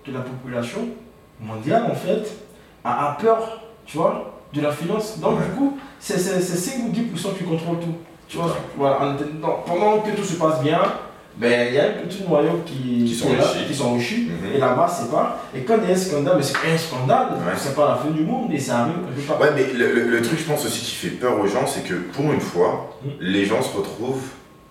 de 0.09 0.13
la 0.13 0.21
population 0.21 0.81
mondiale, 1.41 1.85
en 1.89 1.95
fait, 1.95 2.29
a, 2.85 3.09
a 3.11 3.13
peur, 3.15 3.63
tu 3.87 3.97
vois, 3.99 4.39
de 4.53 4.61
la 4.61 4.73
finance. 4.73 5.19
Donc, 5.19 5.39
Ouais. 5.39 5.45
du 5.47 5.53
coup, 5.57 5.79
c'est 5.99 6.19
c'est- 6.19 6.41
c'est 6.41 6.57
5 6.57 6.85
ou 6.87 6.91
10% 6.91 7.31
qui 7.37 7.45
contrôlent 7.45 7.79
tout. 7.81 7.95
Tu 8.29 8.37
vois, 8.37 8.57
voilà, 8.77 9.17
en- 9.43 9.49
pendant 9.67 9.99
que 10.01 10.11
tout 10.11 10.25
se 10.25 10.35
passe 10.35 10.61
bien, 10.63 10.81
ben, 11.37 11.69
il 11.69 11.75
y 11.75 11.79
a 11.79 11.85
un 11.85 12.07
petit 12.07 12.23
noyau 12.29 12.61
qui, 12.67 13.05
Qui 13.07 13.15
sont 13.15 13.31
est 13.33 13.37
là, 13.37 13.45
qui 13.67 13.75
sont 13.75 13.87
enrichis, 13.91 14.29
Mhm. 14.31 14.55
et 14.57 14.59
là-bas, 14.59 14.87
c'est 14.89 15.11
pas. 15.11 15.39
Et 15.55 15.61
quand 15.63 15.75
il 15.83 15.89
y 15.89 15.93
a 15.93 15.97
un 15.97 15.99
scandale, 15.99 16.37
mais 16.37 16.43
c'est 16.43 16.57
un 16.73 16.79
scandale, 16.79 17.29
Ouais. 17.33 17.53
c'est 17.57 17.75
pas 17.75 17.89
la 17.89 17.97
fin 17.97 18.11
du 18.11 18.23
monde, 18.23 18.53
et 18.53 18.59
ça 18.59 18.81
arrive 18.81 18.95
part. 19.27 19.41
Ouais, 19.41 19.51
mais 19.55 19.73
le, 19.73 19.93
le- 19.93 20.05
le 20.09 20.23
truc, 20.23 20.39
je 20.39 20.45
pense 20.45 20.65
aussi 20.65 20.81
qui 20.85 20.95
fait 20.95 21.09
peur 21.17 21.39
aux 21.41 21.47
gens, 21.47 21.67
c'est 21.67 21.83
que 21.83 21.95
pour 21.95 22.33
une 22.33 22.41
fois, 22.41 22.97
Mm. 23.05 23.09
les 23.21 23.45
gens 23.47 23.63
se 23.63 23.77
retrouvent 23.77 24.23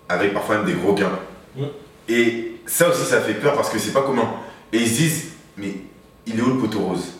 avec 0.08 0.32
parfois 0.32 0.56
même 0.58 0.66
des 0.66 0.74
gros 0.74 0.92
gains. 0.94 1.18
Mm. 1.56 1.62
Et 2.08 2.56
ça 2.66 2.88
aussi, 2.88 3.04
ça 3.04 3.20
fait 3.20 3.34
peur 3.34 3.54
parce 3.54 3.68
que 3.70 3.78
c'est 3.78 3.92
pas 3.92 4.02
commun. 4.02 4.28
Et 4.72 4.78
ils 4.78 4.88
se 4.88 4.96
disent, 4.96 5.24
mais 5.56 5.74
il 6.26 6.38
est 6.38 6.42
où 6.42 6.48
le 6.54 6.58
poteau 6.58 6.78
rose? 6.80 7.12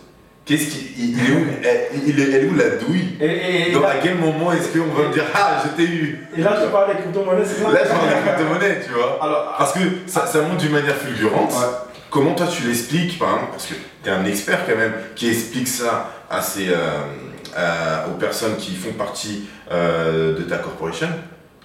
Qu'est-ce 0.51 0.70
qui. 0.70 0.86
Il, 0.98 1.11
il 1.11 1.18
est 1.18 1.32
où, 1.36 1.46
elle, 1.62 1.80
il 2.09 2.18
est, 2.20 2.22
elle 2.24 2.44
est 2.44 2.48
où 2.48 2.55
la 2.57 2.70
douille? 2.70 3.16
Et, 3.20 3.68
et- 3.68 3.72
là, 3.72 3.88
à 3.90 3.94
quel 4.03 4.16
moment 4.16 4.51
est-ce 4.53 4.76
qu'on 4.76 4.92
va 5.01 5.09
me 5.09 5.12
dire, 5.12 5.22
ah, 5.32 5.62
je 5.64 5.76
t'ai 5.76 5.88
eu? 5.88 6.26
Et 6.36 6.40
là, 6.42 6.59
tu 6.62 6.70
parles 6.72 6.88
des 6.96 7.01
crypto-monnaies, 7.03 7.44
c'est 7.46 7.62
ça? 7.62 7.70
Là, 7.70 7.80
je 7.84 7.88
parle 7.88 8.09
des 8.09 8.28
crypto-monnaies, 8.28 8.80
tu 8.84 8.92
vois. 8.92 9.18
Alors, 9.22 9.55
Parce 9.57 9.72
que 9.74 9.78
ça, 10.07 10.26
ça 10.26 10.42
monte 10.42 10.57
d'une 10.59 10.72
manière 10.72 10.96
fulgurante. 10.96 11.53
Ouais. 11.53 11.66
Comment 12.11 12.34
toi 12.34 12.46
tu 12.51 12.64
l'expliques, 12.64 13.16
par 13.18 13.28
exemple, 13.28 13.51
parce 13.53 13.66
que 13.66 13.74
tu 14.03 14.09
es 14.09 14.12
un 14.12 14.24
expert 14.24 14.66
quand 14.66 14.76
même, 14.76 14.92
qui 15.14 15.28
explique 15.28 15.68
ça 15.68 16.11
à 16.28 16.42
ces, 16.42 16.68
euh, 16.70 16.98
à- 17.57 18.09
aux 18.09 18.18
personnes 18.18 18.57
qui 18.57 18.74
font 18.74 18.92
partie 18.94 19.48
euh, 19.70 20.36
de 20.36 20.42
ta 20.42 20.57
corporation, 20.59 21.07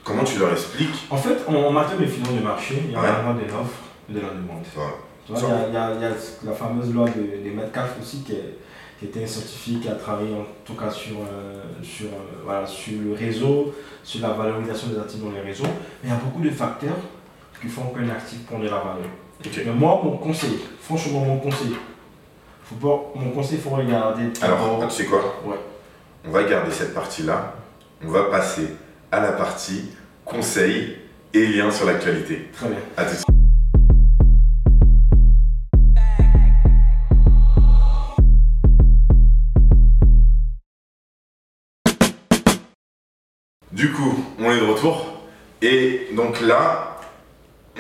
comment 0.04 0.24
tu 0.24 0.38
leur 0.38 0.52
expliques? 0.52 1.08
En 1.10 1.18
fait, 1.18 1.38
en, 1.48 1.56
en 1.56 1.72
matière 1.72 1.98
de 1.98 2.06
finance 2.06 2.34
de 2.34 2.44
marché, 2.44 2.76
il 2.86 2.92
y 2.92 2.96
a 2.96 3.00
Ouais. 3.00 3.08
vraiment 3.10 3.34
de 3.34 3.42
l'offre 3.42 3.82
et 4.10 4.14
de 4.14 4.20
la 4.20 4.28
demande. 4.30 4.64
Ouais. 4.78 4.84
Tu 5.26 5.32
vois, 5.34 5.42
il 5.68 5.74
y 5.74 5.78
a, 5.78 5.90
il 5.96 6.02
y 6.02 6.46
la 6.48 6.54
fameuse 6.54 6.94
loi 6.94 7.06
de, 7.10 7.44
des 7.44 7.50
Metcalfe 7.50 7.96
aussi, 8.00 8.22
qui, 8.24 8.34
est- 8.34 8.58
qui 9.00 9.06
était 9.06 9.24
un 9.24 9.28
scientifique 9.28 9.82
qui 9.82 9.90
a 9.90 9.96
travaillé 9.96 10.34
en 10.34 10.46
tout 10.64 10.74
cas 10.74 10.90
sur, 10.90 11.18
euh, 11.18 11.64
sur, 11.84 12.08
euh, 12.08 12.44
voilà, 12.44 12.66
sur 12.66 12.94
le 13.02 13.14
réseau, 13.14 13.74
sur 14.04 14.22
la 14.22 14.34
valorisation 14.34 14.88
des 14.90 15.00
actifs 15.00 15.22
dans 15.22 15.32
les 15.32 15.42
réseaux. 15.42 15.66
Mais 16.04 16.10
il 16.10 16.10
y 16.10 16.14
a 16.14 16.16
beaucoup 16.16 16.42
de 16.42 16.50
facteurs 16.50 16.98
qui 17.62 17.68
font 17.68 17.88
qu'un 17.94 18.10
actif 18.10 18.46
prend 18.46 18.60
de 18.60 18.66
la 18.66 18.78
valeur. 18.78 19.10
Mais 19.44 19.74
moi, 19.74 20.02
mon 20.04 20.18
conseil, 20.18 20.60
franchement, 20.82 21.20
mon 21.20 21.38
conseil, 21.38 21.76
faut 22.64 22.76
pas, 22.76 23.20
mon 23.20 23.32
conseil, 23.32 23.58
il 23.58 23.62
faut 23.62 23.76
regarder. 23.76 24.24
Alors, 24.42 24.88
tu 24.88 24.96
sais 24.96 25.06
quoi? 25.06 25.20
Ouais. 25.46 25.60
On 26.26 26.32
va 26.32 26.44
garder 26.44 26.72
cette 26.72 26.94
partie-là. 26.94 27.54
On 28.04 28.10
va 28.10 28.24
passer 28.24 28.76
à 29.12 29.20
la 29.20 29.34
partie 29.34 29.90
conseils 30.24 30.96
et 31.34 31.48
liens 31.48 31.70
sur 31.70 31.86
l'actualité. 31.86 32.50
Très 32.54 32.70
bien. 32.70 32.78
À 32.98 33.04
tout 33.04 33.12
de 33.12 33.16
suite. 33.18 33.35
Du 43.76 43.92
coup, 43.92 44.24
on 44.40 44.50
est 44.52 44.60
de 44.62 44.66
retour. 44.66 45.06
Et 45.62 46.08
donc 46.16 46.40
là, 46.40 46.98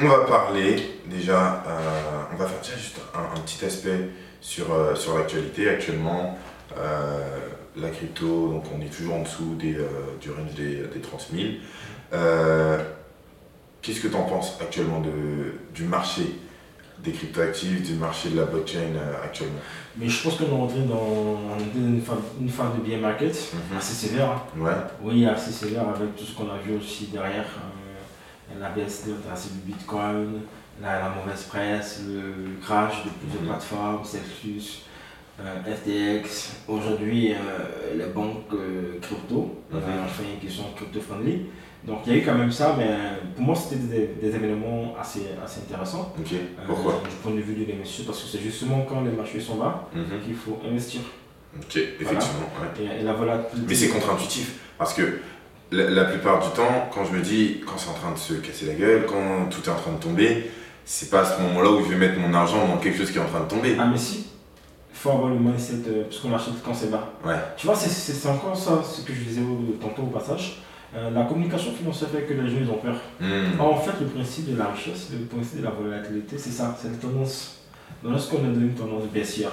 on 0.02 0.06
va 0.06 0.26
parler 0.26 0.76
déjà, 1.06 1.64
euh, 1.66 2.24
on 2.34 2.36
va 2.36 2.48
faire 2.48 2.78
juste 2.78 2.98
un, 3.14 3.40
petit 3.40 3.64
aspect 3.64 4.10
sur, 4.42 4.74
euh, 4.74 4.94
l'actualité 5.18 5.70
actuellement. 5.70 6.38
Euh, 6.78 7.22
la 7.78 7.90
crypto, 7.92 8.50
donc 8.50 8.66
on 8.78 8.82
est 8.82 8.90
toujours 8.90 9.16
en 9.16 9.22
dessous 9.22 9.56
des, 9.56 9.78
du 10.20 10.32
range 10.32 10.54
des, 10.58 10.84
des 10.94 11.00
30 11.00 11.28
000. 11.34 11.46
Euh, 12.12 12.84
Qu'est-ce 13.82 14.02
que 14.02 14.10
tu 14.10 14.16
en 14.16 14.24
penses 14.24 14.58
actuellement 14.60 15.02
du 15.74 15.84
marché 15.84 16.24
des 17.06 17.12
cryptoactifs, 17.12 17.84
du 17.84 17.94
marché 17.94 18.30
de 18.30 18.38
la 18.38 18.46
blockchain 18.46 18.96
euh, 18.96 19.24
actuellement 19.24 19.60
Mais 19.98 20.10
je 20.10 20.24
pense 20.24 20.36
qu'on 20.38 20.46
est 20.46 20.50
rentré 20.50 20.80
dans 20.82 21.40
une 21.76 22.02
phase, 22.02 22.18
une 22.42 22.50
phase 22.50 22.68
de 22.78 22.90
bear 22.90 23.00
market 23.00 23.34
Mhm. 23.54 23.78
assez 23.78 23.94
sévère. 23.94 24.32
hein. 24.32 24.42
Ouais, 24.60 24.72
Oui, 25.02 25.26
assez 25.26 25.52
sévère 25.52 25.88
avec 25.90 26.16
tout 26.16 26.24
ce 26.26 26.36
qu'on 26.36 26.50
a 26.50 26.58
vu 26.58 26.76
aussi 26.78 27.08
derrière. 27.08 27.46
euh, 27.46 28.60
la 28.60 28.70
baisse 28.70 29.06
de 29.08 29.12
du 29.14 29.60
Bitcoin, 29.74 30.42
la, 30.82 31.00
la 31.00 31.10
mauvaise 31.10 31.44
presse, 31.44 32.02
le 32.08 32.60
crash 32.62 33.04
de 33.04 33.10
plusieurs 33.10 33.42
Mhm. 33.42 33.48
plateformes, 33.50 34.06
Celsius, 34.06 34.84
FTX. 35.40 36.52
Aujourd'hui, 36.68 37.34
euh, 37.34 37.98
les 37.98 38.06
banques 38.14 38.46
euh, 38.54 39.00
crypto, 39.02 39.58
Mhm. 39.72 39.78
euh, 39.80 40.04
enfin, 40.06 40.24
qui 40.42 40.50
sont 40.50 40.64
crypto-friendly. 40.76 41.48
Donc 41.86 42.00
il 42.08 42.14
y 42.14 42.16
a 42.16 42.20
eu 42.20 42.26
quand 42.26 42.34
même 42.34 42.52
ça, 42.52 42.76
mais 42.78 42.88
pour 43.36 43.44
moi 43.44 43.56
c'était 43.56 43.76
des, 43.76 44.10
des 44.20 44.36
événements 44.36 44.96
assez, 45.00 45.28
assez 45.44 45.60
intéressants. 45.62 46.14
ok. 46.18 46.34
euh, 46.34 46.38
Pourquoi? 46.66 47.02
Du 47.08 47.16
point 47.22 47.32
de 47.34 47.42
vue 47.42 47.54
de 47.54 47.72
l'investisseur, 47.72 48.08
parce 48.08 48.24
que 48.24 48.28
c'est 48.30 48.40
justement 48.44 48.86
quand 48.90 49.02
les 49.04 49.12
marchés 49.12 49.40
sont 49.40 49.56
bas 49.58 49.88
Mhm. 49.94 50.20
qu'il 50.26 50.36
faut 50.36 50.60
investir. 50.68 51.02
Ok, 51.58 51.78
effectivement. 51.78 52.50
ouais. 52.62 52.84
Et, 52.98 53.02
et 53.02 53.04
la 53.04 53.14
volatilité. 53.14 53.68
Mais 53.70 53.76
c'est 53.76 53.90
contre-intuitif 53.90 54.56
parce 54.80 54.94
que 54.96 55.20
la, 55.72 55.90
la 55.92 56.06
plupart 56.06 56.40
du 56.40 56.50
temps, 56.56 56.90
quand 56.92 57.06
je 57.06 57.12
me 57.16 57.22
dis 57.22 57.62
quand 57.66 57.78
c'est 57.78 57.90
en 57.90 57.94
train 57.94 58.12
de 58.14 58.18
se 58.18 58.34
casser 58.34 58.66
la 58.66 58.74
gueule, 58.74 59.06
quand 59.08 59.46
tout 59.52 59.62
est 59.64 59.72
en 59.72 59.76
train 59.76 59.92
de 59.94 60.02
tomber, 60.02 60.50
c'est 60.86 61.10
pas 61.12 61.22
à 61.22 61.26
ce 61.26 61.40
moment-là 61.42 61.70
où 61.72 61.84
je 61.84 61.90
vais 61.90 61.98
mettre 61.98 62.20
mon 62.20 62.34
argent 62.34 62.68
dans 62.68 62.78
quelque 62.78 62.98
chose 62.98 63.12
qui 63.12 63.18
est 63.20 63.22
en 63.22 63.28
train 63.28 63.42
de 63.42 63.48
tomber. 63.50 63.76
Ah 63.80 63.86
mais 63.92 63.98
si, 63.98 64.26
faut 64.96 65.12
avoir 65.12 65.30
le 65.30 65.36
mindset, 65.40 65.88
euh, 65.88 66.04
parce 66.04 66.20
qu'on 66.20 66.34
achète 66.34 66.54
quand 66.64 66.74
c'est 66.74 66.90
bas. 66.92 67.10
Ouais. 67.26 67.36
Tu 67.58 67.68
vois, 67.68 67.76
c'est- 67.76 68.28
encore 68.30 68.56
ça, 68.56 68.82
ce 68.84 69.02
que 69.02 69.14
je 69.14 69.22
disais 69.24 69.42
tantôt 69.82 70.04
au 70.04 70.08
passage. 70.08 70.62
Euh, 70.96 71.10
la 71.12 71.24
communication 71.24 71.72
financière 71.74 72.10
fait 72.10 72.22
que 72.22 72.34
les 72.34 72.50
gens 72.50 72.58
ils 72.62 72.70
ont 72.70 72.78
peur. 72.78 72.96
Hmm. 73.20 73.60
En 73.60 73.76
fait, 73.76 73.92
le 74.00 74.08
principe 74.08 74.52
de 74.54 74.58
la 74.58 74.68
richesse, 74.68 75.10
le 75.12 75.26
principe 75.26 75.60
de 75.60 75.64
la 75.66 75.72
volatilité, 75.72 76.38
c'est 76.38 76.52
ça, 76.52 76.76
c'est 76.82 76.90
la 76.90 76.96
tendance. 76.98 77.58
Donc, 78.02 78.14
lorsqu'on 78.14 78.38
est 78.38 78.54
dans 78.54 78.62
une 78.62 78.74
tendance 78.74 79.04
baissière, 79.14 79.52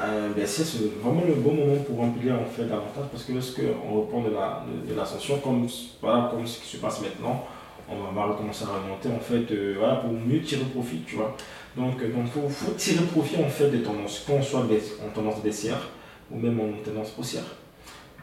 euh, 0.00 0.30
baissière, 0.34 0.66
c'est 0.66 1.00
vraiment 1.02 1.22
le 1.26 1.34
bon 1.34 1.54
moment 1.54 1.76
pour 1.86 1.98
remplir 1.98 2.34
en 2.34 2.44
fait 2.44 2.64
davantage 2.64 3.04
parce 3.12 3.22
que 3.24 3.32
lorsqu'on 3.32 3.94
reprend 4.00 4.22
de 4.22 4.30
la- 4.30 4.64
de, 4.66 4.90
de 4.92 4.98
l'ascension, 4.98 5.38
comme, 5.38 5.68
voilà, 6.02 6.28
comme 6.32 6.44
ce 6.46 6.58
qui 6.60 6.66
se 6.68 6.76
passe 6.78 7.00
maintenant, 7.00 7.44
on 7.88 7.94
va, 7.96 8.10
va 8.22 8.32
recommencer 8.32 8.64
à 8.64 8.68
remonter 8.82 9.08
en 9.10 9.20
fait, 9.20 9.52
euh, 9.54 9.76
voilà, 9.78 9.96
pour 9.96 10.10
mieux 10.12 10.40
tirer 10.42 10.64
profit, 10.64 11.02
tu 11.06 11.16
vois. 11.16 11.36
Donc, 11.76 11.94
il 12.02 12.12
donc, 12.12 12.30
faut, 12.32 12.48
faut 12.48 12.72
tirer 12.72 13.04
profit 13.04 13.36
en 13.44 13.48
fait 13.48 13.68
des 13.70 13.82
tendances, 13.82 14.24
qu'on 14.26 14.42
soit 14.42 14.60
en 14.60 15.08
tendance 15.14 15.42
baissière 15.42 15.88
ou 16.30 16.38
même 16.38 16.58
en 16.60 16.72
tendance 16.84 17.12
haussière. 17.18 17.44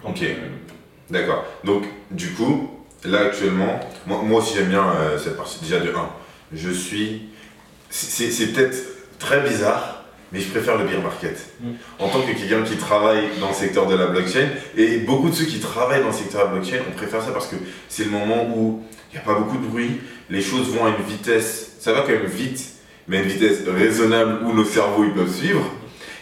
Ok. 0.03 0.21
euh, 0.23 0.35
D'accord. 1.09 1.45
Donc, 1.63 1.83
du 2.11 2.31
coup, 2.31 2.69
là 3.03 3.25
actuellement, 3.25 3.79
moi, 4.07 4.21
moi 4.23 4.39
aussi 4.39 4.55
j'aime 4.55 4.69
bien 4.69 4.89
euh, 4.95 5.17
cette 5.17 5.37
partie 5.37 5.59
déjà 5.61 5.79
de 5.79 5.89
1. 5.89 6.09
Je 6.53 6.69
suis. 6.71 7.29
C'est 7.89 8.31
c'est 8.31 8.47
peut-être 8.47 8.77
très 9.19 9.41
bizarre, 9.41 10.05
mais 10.31 10.39
je 10.39 10.49
préfère 10.49 10.77
le 10.77 10.85
beer 10.85 11.01
market. 11.01 11.37
Mm. 11.59 11.71
En 11.99 12.07
tant 12.07 12.21
que 12.21 12.31
quelqu'un 12.31 12.63
qui 12.63 12.77
travaille 12.77 13.27
dans 13.41 13.49
le 13.49 13.53
secteur 13.53 13.85
de 13.85 13.95
la 13.95 14.07
blockchain, 14.07 14.47
et 14.77 14.99
beaucoup 14.99 15.29
de 15.29 15.35
ceux 15.35 15.45
qui 15.45 15.59
travaillent 15.59 16.01
dans 16.01 16.07
le 16.07 16.13
secteur 16.13 16.47
de 16.47 16.53
la 16.53 16.59
blockchain, 16.59 16.83
on 16.89 16.95
préfère 16.95 17.21
ça 17.21 17.31
parce 17.31 17.47
que 17.47 17.57
c'est 17.89 18.05
le 18.05 18.11
moment 18.11 18.47
où 18.55 18.81
il 19.11 19.15
n'y 19.15 19.21
a 19.21 19.25
pas 19.25 19.35
beaucoup 19.37 19.57
de 19.57 19.67
bruit, 19.67 19.99
les 20.29 20.41
choses 20.41 20.69
vont 20.69 20.85
à 20.85 20.89
une 20.89 21.05
vitesse, 21.05 21.75
ça 21.79 21.91
va 21.91 22.01
quand 22.01 22.13
même 22.13 22.25
vite, 22.25 22.75
mais 23.07 23.17
une 23.17 23.29
vitesse 23.29 23.59
raisonnable 23.67 24.45
où 24.45 24.53
nos 24.53 24.65
cerveaux 24.65 25.03
ils 25.03 25.13
peuvent 25.13 25.33
suivre. 25.33 25.65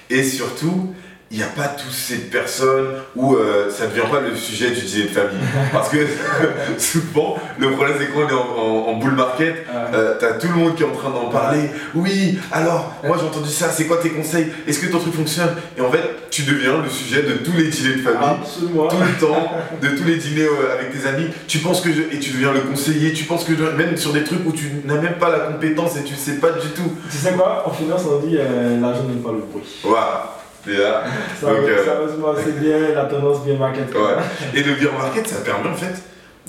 Et 0.10 0.24
surtout, 0.24 0.94
il 1.32 1.38
n'y 1.38 1.44
a 1.44 1.48
pas 1.48 1.68
toutes 1.68 1.92
ces 1.94 2.16
personnes 2.18 2.88
où 3.16 3.36
euh, 3.36 3.70
ça 3.70 3.86
ne 3.86 3.90
devient 3.92 4.10
pas 4.12 4.20
le 4.20 4.36
sujet 4.36 4.72
du 4.72 4.82
dîner 4.82 5.04
de 5.04 5.10
famille. 5.10 5.38
Parce 5.72 5.90
que 5.90 5.98
souvent, 6.78 7.38
le 7.60 7.72
problème 7.72 7.96
c'est 8.00 8.08
qu'on 8.08 8.28
est 8.28 8.34
en, 8.34 8.38
en, 8.58 8.90
en 8.92 8.96
bull 8.98 9.12
market, 9.12 9.66
euh, 9.72 9.86
euh, 9.94 10.16
t'as 10.20 10.34
tout 10.34 10.48
le 10.48 10.56
monde 10.56 10.76
qui 10.76 10.84
est 10.84 10.86
en 10.88 10.96
train 10.96 11.10
d'en 11.12 11.30
parler. 11.30 11.70
Oui, 11.94 12.40
alors, 12.52 12.94
moi 13.04 13.18
j'ai 13.20 13.26
entendu 13.28 13.50
ça, 13.50 13.70
c'est 13.70 13.86
quoi 13.86 13.98
tes 13.98 14.10
conseils? 14.10 14.48
Est-ce 14.68 14.80
que 14.80 14.88
ton 14.92 15.00
truc 15.00 15.14
fonctionne? 15.14 15.50
Et 15.78 15.82
en 15.82 15.92
fait, 15.92 16.02
tu 16.32 16.44
deviens 16.44 16.82
le 16.82 16.90
sujet 16.90 17.22
de 17.24 17.34
tous 17.34 17.54
les 17.54 17.68
dîners 17.68 17.96
de 17.98 18.02
famille. 18.02 18.38
absolument. 18.42 18.88
Tout 18.88 18.98
le 18.98 19.20
temps, 19.28 19.52
de 19.82 19.88
tous 19.90 20.04
les 20.06 20.16
dîners 20.18 20.48
euh, 20.48 20.74
avec 20.74 20.92
tes 21.00 21.08
amis, 21.08 21.28
tu 21.48 21.60
penses 21.60 21.82
que 21.82 21.92
je, 21.94 22.02
et 22.16 22.20
tu 22.20 22.32
deviens 22.32 22.54
le 22.54 22.62
conseiller, 22.62 23.14
tu 23.14 23.26
penses 23.26 23.44
que 23.44 23.54
je- 23.56 23.64
même 23.78 23.96
sur 23.98 24.14
des 24.14 24.24
trucs 24.24 24.46
où 24.48 24.52
tu 24.52 24.72
n'as 24.86 25.00
même 25.00 25.16
pas 25.20 25.30
la 25.30 25.40
compétence 25.40 25.96
et 25.98 26.04
tu 26.04 26.16
sais 26.16 26.38
pas 26.38 26.52
du 26.52 26.70
tout. 26.70 26.92
Tu 27.12 27.18
sais 27.18 27.34
quoi? 27.34 27.64
En 27.68 27.72
finance, 27.72 28.02
on 28.12 28.26
dit 28.26 28.36
euh, 28.40 28.80
l'argent 28.82 29.04
n'aime 29.04 29.22
pas 29.22 29.32
le 29.32 29.40
bruit. 29.40 29.64
Voilà, 29.84 30.39
déjà. 30.66 31.04
Ça, 31.40 31.48
Donc, 31.48 31.58
euh, 31.60 31.84
Sérieusement, 31.84 32.34
c'est 32.44 32.60
bien 32.60 32.78
la 32.96 33.06
tendance 33.06 33.44
bien 33.46 33.56
market. 33.56 33.94
Ouais. 33.94 34.22
Et 34.54 34.64
le 34.64 34.74
beer 34.76 34.92
market, 34.98 35.28
ça 35.28 35.38
permet 35.42 35.70
en 35.70 35.76
fait 35.76 35.96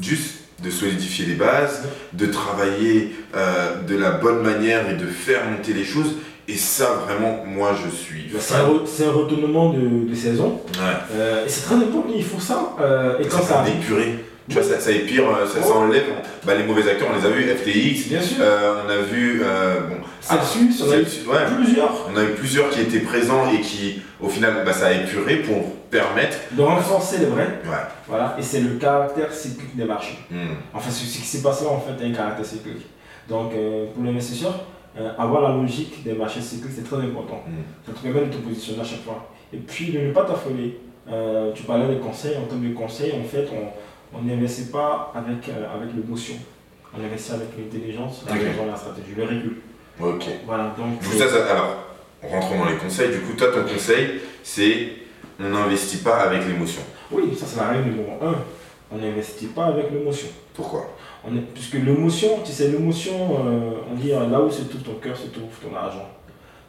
juste 0.00 0.34
de 0.62 0.70
solidifier 0.70 1.26
les 1.26 1.34
bases, 1.34 1.82
de 2.12 2.26
travailler 2.26 3.14
euh, 3.34 3.76
de 3.88 3.96
la 3.96 4.10
bonne 4.12 4.42
manière 4.42 4.90
et 4.90 4.94
de 4.94 5.06
faire 5.06 5.44
monter 5.46 5.72
les 5.72 5.84
choses. 5.84 6.16
Et 6.48 6.56
ça, 6.56 7.00
vraiment, 7.06 7.44
moi, 7.46 7.72
je 7.84 7.94
suis 7.94 8.30
C'est 8.40 8.54
un, 8.56 8.64
re- 8.66 9.08
un 9.08 9.12
retournement 9.12 9.72
de, 9.72 10.08
de 10.10 10.14
saison. 10.14 10.60
Ouais. 10.74 10.80
Euh, 11.14 11.46
et 11.46 11.48
c'est 11.48 11.62
très 11.62 11.76
important, 11.76 12.06
il 12.14 12.24
faut 12.24 12.40
ça. 12.40 12.74
Et 13.20 13.26
quand 13.26 13.38
ça, 13.38 13.44
ça. 13.44 13.64
Tu 14.50 14.56
vois, 14.56 14.64
ça, 14.64 14.80
ça 14.80 14.90
épire, 14.90 15.22
euh, 15.28 15.46
ça, 15.46 15.62
ça 15.62 15.74
enlève. 15.74 16.06
Bah, 16.44 16.56
les 16.56 16.64
mauvais 16.64 16.88
acteurs, 16.90 17.08
on 17.12 17.16
les 17.16 17.24
a 17.24 17.30
vus, 17.30 17.44
FTX. 17.44 18.08
bien 18.08 18.20
sûr, 18.20 18.38
euh, 18.40 18.82
on 18.84 18.90
a 18.90 18.96
vu. 18.96 19.42
euh, 19.44 19.80
bon, 19.88 19.96
Celsius, 20.20 20.82
on 20.82 20.90
a 20.90 20.96
eu 20.96 21.02
ouais. 21.02 21.54
plusieurs. 21.56 22.08
On 22.12 22.16
a 22.16 22.24
eu 22.24 22.34
plusieurs 22.34 22.68
qui 22.70 22.80
étaient 22.80 22.98
présents 22.98 23.48
et 23.52 23.60
qui, 23.60 24.02
au 24.20 24.28
final, 24.28 24.62
bah, 24.66 24.72
ça 24.72 24.88
a 24.88 24.92
épuré 24.92 25.36
pour 25.36 25.76
permettre. 25.88 26.36
De 26.50 26.62
renforcer 26.62 27.18
les 27.18 27.26
vrais. 27.26 27.60
Ouais. 27.64 27.86
Voilà. 28.08 28.34
Et 28.40 28.42
c'est 28.42 28.60
le 28.60 28.70
caractère 28.70 29.32
cyclique 29.32 29.76
des 29.76 29.84
marchés. 29.84 30.18
Hmm. 30.32 30.54
Enfin, 30.74 30.90
ce, 30.90 31.04
qui 31.04 31.24
s'est 31.24 31.42
passé 31.42 31.64
en 31.66 31.80
fait 31.80 32.02
a 32.02 32.08
un 32.08 32.12
caractère 32.12 32.44
cyclique. 32.44 32.86
Donc, 33.28 33.52
euh, 33.54 33.86
pour 33.94 34.02
l'investisseur, 34.02 34.64
euh, 34.98 35.12
avoir 35.16 35.42
la 35.42 35.54
logique 35.54 36.02
des 36.02 36.14
marchés 36.14 36.40
cycliques, 36.40 36.72
c'est 36.74 36.82
très 36.82 36.96
important. 36.96 37.44
Mm. 37.46 37.86
Ça 37.86 37.92
te 37.92 38.00
permet 38.00 38.26
de 38.26 38.32
te 38.32 38.38
positionner 38.38 38.80
à 38.80 38.84
chaque 38.84 39.04
fois. 39.04 39.30
Et 39.52 39.58
puis, 39.58 39.92
de 39.92 40.00
ne 40.00 40.12
pas 40.12 40.24
t'affoler 40.24 40.80
euh, 41.10 41.50
tu 41.52 41.64
parlais 41.64 41.92
des 41.92 42.00
conseils, 42.00 42.36
en 42.36 42.46
termes 42.46 42.68
de 42.68 42.74
conseils, 42.74 43.12
en 43.12 43.24
fait, 43.24 43.48
on 43.52 43.66
n'investit 44.22 44.70
pas 44.70 45.12
avec, 45.14 45.48
euh, 45.48 45.74
avec 45.74 45.94
l'émotion. 45.94 46.34
On 46.96 47.04
investit 47.04 47.32
avec 47.32 47.48
l'intelligence, 47.56 48.24
la 48.28 48.34
la 48.66 48.76
stratégie, 48.76 49.14
le 49.16 49.22
recul. 49.22 49.56
Ok. 50.00 50.24
Voilà, 50.44 50.74
donc. 50.76 51.02
ça, 51.02 51.24
alors, 51.24 51.76
rentrons 52.22 52.58
dans 52.58 52.70
les 52.70 52.76
conseils. 52.76 53.10
Du 53.10 53.20
coup, 53.20 53.34
toi, 53.36 53.48
ton 53.52 53.62
conseil, 53.62 54.20
c'est 54.42 54.88
on 55.38 55.48
n'investit 55.48 55.98
pas 55.98 56.16
avec 56.22 56.46
l'émotion. 56.46 56.82
Oui, 57.10 57.34
ça, 57.38 57.46
c'est 57.46 57.60
la 57.60 57.68
règle 57.68 57.90
numéro 57.90 58.12
un. 58.22 58.34
On 58.92 58.98
n'investit 58.98 59.46
pas 59.46 59.66
avec 59.66 59.90
l'émotion. 59.90 60.28
Pourquoi? 60.52 60.96
On 61.24 61.36
est, 61.36 61.40
Puisque 61.54 61.74
l'émotion, 61.74 62.40
tu 62.44 62.50
sais, 62.50 62.68
l'émotion, 62.68 63.14
euh, 63.46 63.70
on 63.90 63.94
dit 63.94 64.10
là 64.10 64.40
où 64.40 64.50
se 64.50 64.62
trouve 64.62 64.82
ton 64.82 64.94
cœur, 64.94 65.16
se 65.16 65.28
trouve 65.28 65.50
ton 65.62 65.74
argent. 65.76 66.08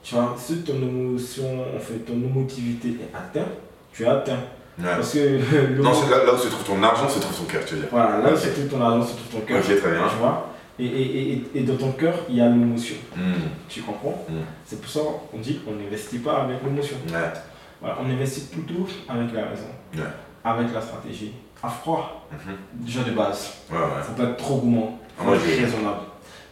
Tu 0.04 0.16
vois, 0.16 0.36
si 0.38 0.62
ton 0.62 0.76
émotion, 0.76 1.62
en 1.76 1.80
fait, 1.80 2.00
ton 2.06 2.14
émotivité 2.14 2.90
est 2.90 3.16
atteinte, 3.16 3.54
tu 3.94 4.04
es 4.04 4.08
atteint. 4.08 4.40
Parce 4.82 5.14
que 5.14 5.82
non, 5.82 5.92
là, 6.10 6.26
là, 6.26 6.34
où 6.34 6.38
se 6.38 6.48
trouve 6.48 6.64
ton 6.64 6.82
argent, 6.84 7.10
se 7.10 7.20
trouve 7.20 7.38
ton 7.38 7.44
cœur, 7.44 7.66
tu 7.66 7.76
veux 7.76 7.82
dire. 7.82 7.90
Voilà, 7.92 8.18
là 8.20 8.34
où 8.34 8.38
se 8.38 8.48
trouve 8.48 8.68
ton 8.68 8.82
argent, 8.82 9.06
se 9.06 9.14
trouve 9.14 9.42
ton 9.42 9.46
cœur. 9.46 9.60
Ok, 9.60 9.66
très 9.66 9.92
bien. 9.92 10.08
Tu 10.10 10.16
vois 10.18 10.48
et, 10.80 10.86
et, 10.86 11.32
et, 11.34 11.44
et, 11.56 11.62
dans 11.62 11.76
ton 11.76 11.92
cœur, 11.92 12.16
il 12.30 12.38
y 12.38 12.42
a 12.42 12.48
l'émotion. 12.48 12.96
Hmm. 13.16 13.34
Tu 13.70 13.82
comprends 13.82 14.26
hmm. 14.28 14.40
C'est 14.66 14.82
pour 14.82 14.90
ça 14.90 15.02
qu'on 15.30 15.38
dit 15.38 15.60
qu'on 15.60 15.74
n'investit 15.74 16.20
pas 16.20 16.44
avec 16.44 16.64
l'émotion. 16.64 16.98
Voilà, 17.82 17.98
on 18.00 18.10
investit 18.10 18.42
plutôt 18.42 18.88
avec 19.10 19.34
la 19.34 19.46
raison, 19.46 19.68
avec 20.44 20.74
la 20.74 20.82
stratégie. 20.82 21.34
À 21.64 21.70
froid, 21.70 22.28
mhm. 22.32 22.56
déjà 22.74 23.04
de 23.04 23.12
base. 23.12 23.54
Ouais, 23.72 23.78
ouais. 23.78 23.86
Ça 24.04 24.14
peut 24.18 24.24
être 24.24 24.38
trop 24.38 24.58
gourmand, 24.58 25.00
ah, 25.20 25.30
raisonnable. 25.30 26.06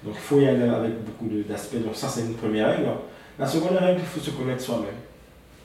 Donc 0.04 0.14
il 0.14 0.22
faut 0.22 0.40
y 0.40 0.48
aller 0.48 0.70
avec 0.70 1.04
beaucoup 1.04 1.28
d'aspects. 1.48 1.84
Donc 1.84 1.96
ça, 1.96 2.08
c'est 2.08 2.22
une 2.22 2.36
première 2.36 2.70
règle. 2.70 2.90
La 3.40 3.48
seconde 3.48 3.78
règle, 3.78 4.02
il 4.02 4.06
faut 4.06 4.20
se 4.20 4.30
connaître 4.30 4.62
soi-même. 4.62 4.94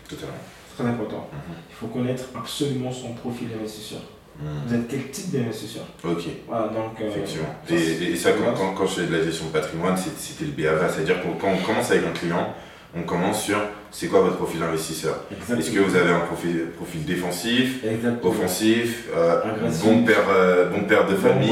Totalement. 0.09 0.32
Très 0.77 0.85
important. 0.85 1.29
Mhm. 1.33 1.55
Il 1.70 1.75
faut 1.75 1.87
connaître 1.87 2.25
absolument 2.35 2.93
son 2.93 3.12
profil 3.14 3.49
d'investisseur. 3.49 4.01
Mhm. 4.39 4.49
Vous 4.66 4.75
êtes 4.75 4.89
quel 4.89 5.11
type 5.11 5.31
d'investisseur 5.31 5.85
Ok. 6.05 6.25
Voilà, 6.49 6.68
donc, 6.68 7.01
euh, 7.01 7.09
Effectivement. 7.09 7.55
et, 7.70 8.16
ça, 8.16 8.31
quand, 8.33 8.75
quand, 8.75 8.87
je 8.87 9.01
fais 9.01 9.07
de 9.07 9.16
la 9.16 9.22
gestion 9.22 9.47
de 9.47 9.53
patrimoine, 9.53 9.97
c'était 9.97 10.45
le 10.45 10.51
BAVA. 10.51 10.89
C'est-à-dire 10.89 11.22
que 11.22 11.29
quand 11.41 11.49
on 11.53 11.64
commence 11.64 11.91
avec 11.91 12.05
un 12.05 12.11
client, 12.12 12.55
on 12.97 13.03
commence 13.03 13.45
sur 13.45 13.59
c'est 13.91 14.09
quoi 14.09 14.20
votre 14.20 14.37
profil 14.37 14.61
d'investisseur? 14.61 15.20
Est-ce 15.31 15.70
que 15.70 15.79
vous 15.79 15.95
avez 15.97 16.11
un 16.11 16.20
profil, 16.20 16.66
profil 16.77 17.05
défensif, 17.05 17.85
offensif, 18.22 19.09
euh, 19.14 19.41
bon, 19.85 20.03
père, 20.05 20.27
euh, 20.29 20.68
bon 20.70 20.85
père 20.85 21.07
de 21.07 21.14
famille, 21.14 21.51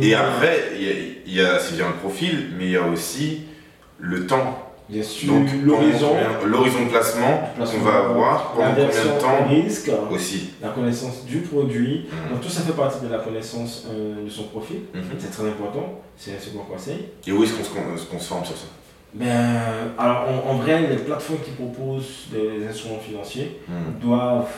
Et 0.00 0.14
après, 0.14 0.72
il 1.26 1.34
y, 1.34 1.40
a, 1.40 1.58
c'est 1.58 1.76
bien 1.76 1.88
le 1.88 1.94
profil, 1.94 2.52
mais 2.56 2.66
il 2.66 2.70
y 2.70 2.76
a 2.76 2.86
aussi 2.86 3.42
le 3.98 4.26
temps. 4.26 4.73
Bien 4.88 5.02
sûr, 5.02 5.32
l'horizon, 5.64 6.14
l'horizon 6.46 6.84
de 6.84 6.90
placement, 6.90 7.50
qu'on 7.56 7.78
va 7.78 7.98
avoir 8.00 8.52
pendant 8.52 8.68
combien 8.68 8.86
de 8.86 9.20
temps 9.20 9.48
risque, 9.48 9.90
aussi. 10.10 10.50
La 10.60 10.68
connaissance 10.68 11.24
du 11.24 11.38
produit. 11.38 12.06
Mhm. 12.06 12.34
Donc 12.34 12.42
tout 12.42 12.50
ça 12.50 12.60
fait 12.60 12.72
partie 12.72 13.04
de 13.04 13.10
la 13.10 13.18
connaissance 13.18 13.86
euh, 13.88 14.24
de 14.24 14.28
son 14.28 14.44
profil. 14.44 14.80
Mhm. 14.92 15.02
C'est 15.18 15.30
très 15.30 15.48
important. 15.48 16.02
C'est 16.16 16.36
un 16.36 16.40
second 16.40 16.64
conseil. 16.64 17.06
Et 17.26 17.32
où 17.32 17.42
est-ce 17.42 17.54
qu'on 17.54 18.18
se 18.18 18.28
forme 18.28 18.44
sur 18.44 18.56
ça? 18.56 18.66
Ben, 19.14 19.92
alors 19.96 20.26
en, 20.46 20.54
vrai, 20.54 20.88
les 20.88 20.96
plateformes 20.96 21.38
qui 21.40 21.52
proposent 21.52 22.26
des 22.32 22.66
instruments 22.66 22.98
financiers 22.98 23.60
hmm. 23.68 24.00
doivent 24.00 24.50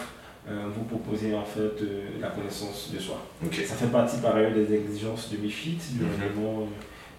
euh, 0.48 0.68
vous 0.74 0.84
proposer 0.84 1.34
en 1.34 1.44
fait 1.44 1.82
euh, 1.82 2.04
la 2.20 2.28
connaissance 2.28 2.90
de 2.94 2.98
soi. 2.98 3.20
Ça 3.52 3.74
fait 3.74 3.92
partie 3.92 4.16
par 4.16 4.36
ailleurs 4.36 4.52
des 4.52 4.72
exigences 4.72 5.30
de 5.30 5.36
MIFID, 5.36 5.78
du 5.98 6.04
règlement 6.04 6.66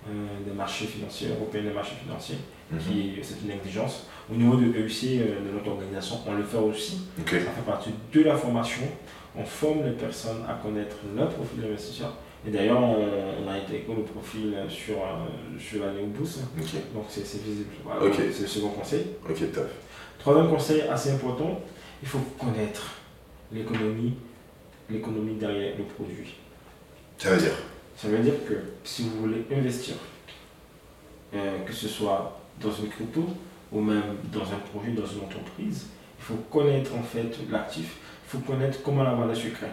euh, 0.07 0.09
des 0.47 0.53
marchés 0.53 0.85
financiers, 0.85 1.27
européens 1.29 1.61
des 1.61 1.73
marchés 1.73 1.97
financiers, 2.03 2.37
hmm. 2.71 2.77
qui 2.79 3.13
c'est 3.21 3.41
une 3.43 3.51
exigence. 3.51 4.07
Au 4.31 4.35
niveau 4.35 4.55
de 4.57 4.65
EUC, 4.65 5.19
de 5.19 5.53
notre 5.53 5.69
organisation, 5.69 6.17
on 6.27 6.33
le 6.33 6.43
fait 6.43 6.57
aussi. 6.57 7.07
Ça 7.17 7.37
fait 7.37 7.65
partie 7.65 7.91
de 8.13 8.21
la 8.23 8.35
formation. 8.35 8.83
On 9.35 9.43
forme 9.43 9.85
les 9.85 9.91
personnes 9.91 10.43
à 10.49 10.53
connaître 10.55 10.97
leur 11.15 11.29
profil 11.29 11.61
d'investisseur 11.61 12.13
et 12.47 12.51
d'ailleurs, 12.51 12.79
on, 12.79 13.49
a 13.49 13.57
été 13.57 13.79
le 13.95 14.03
profil 14.03 14.55
sur, 14.69 14.95
euh, 14.95 15.59
sur 15.59 15.83
l'année 15.83 16.03
au. 16.03 16.43
Donc 16.93 17.05
c'est 17.09 17.21
visible. 17.41 17.69
C'est 18.13 18.41
le 18.41 18.47
second 18.47 18.69
conseil. 18.69 19.07
Ok, 19.27 19.51
top. 19.51 19.69
Troisième 20.19 20.49
conseil 20.49 20.81
assez 20.81 21.11
important, 21.11 21.59
il 22.01 22.07
faut 22.07 22.19
connaître 22.39 22.93
l'économie, 23.51 24.13
l'économie 24.89 25.35
derrière 25.35 25.77
le 25.77 25.83
produit. 25.83 26.35
Ça 27.17 27.31
veut 27.31 27.41
dire? 27.41 27.57
Ça 27.95 28.07
veut 28.07 28.19
dire 28.19 28.45
que 28.47 28.53
si 28.83 29.03
vous 29.03 29.21
voulez 29.21 29.45
investir, 29.51 29.95
euh, 31.33 31.59
que 31.65 31.73
ce 31.73 31.87
soit 31.87 32.36
dans 32.61 32.71
une 32.71 32.89
crypto 32.89 33.25
ou 33.71 33.81
même 33.81 34.01
dans 34.31 34.41
un 34.41 34.59
projet, 34.71 34.91
dans 34.91 35.05
une 35.05 35.23
entreprise, 35.25 35.87
il 36.19 36.23
faut 36.23 36.39
connaître 36.51 36.91
en 36.95 37.03
fait 37.03 37.31
l'actif, 37.51 37.97
il 38.25 38.29
faut 38.29 38.39
connaître 38.39 38.79
comment 38.83 39.03
la 39.03 39.13
valeur 39.13 39.35
se 39.35 39.47
crée. 39.47 39.67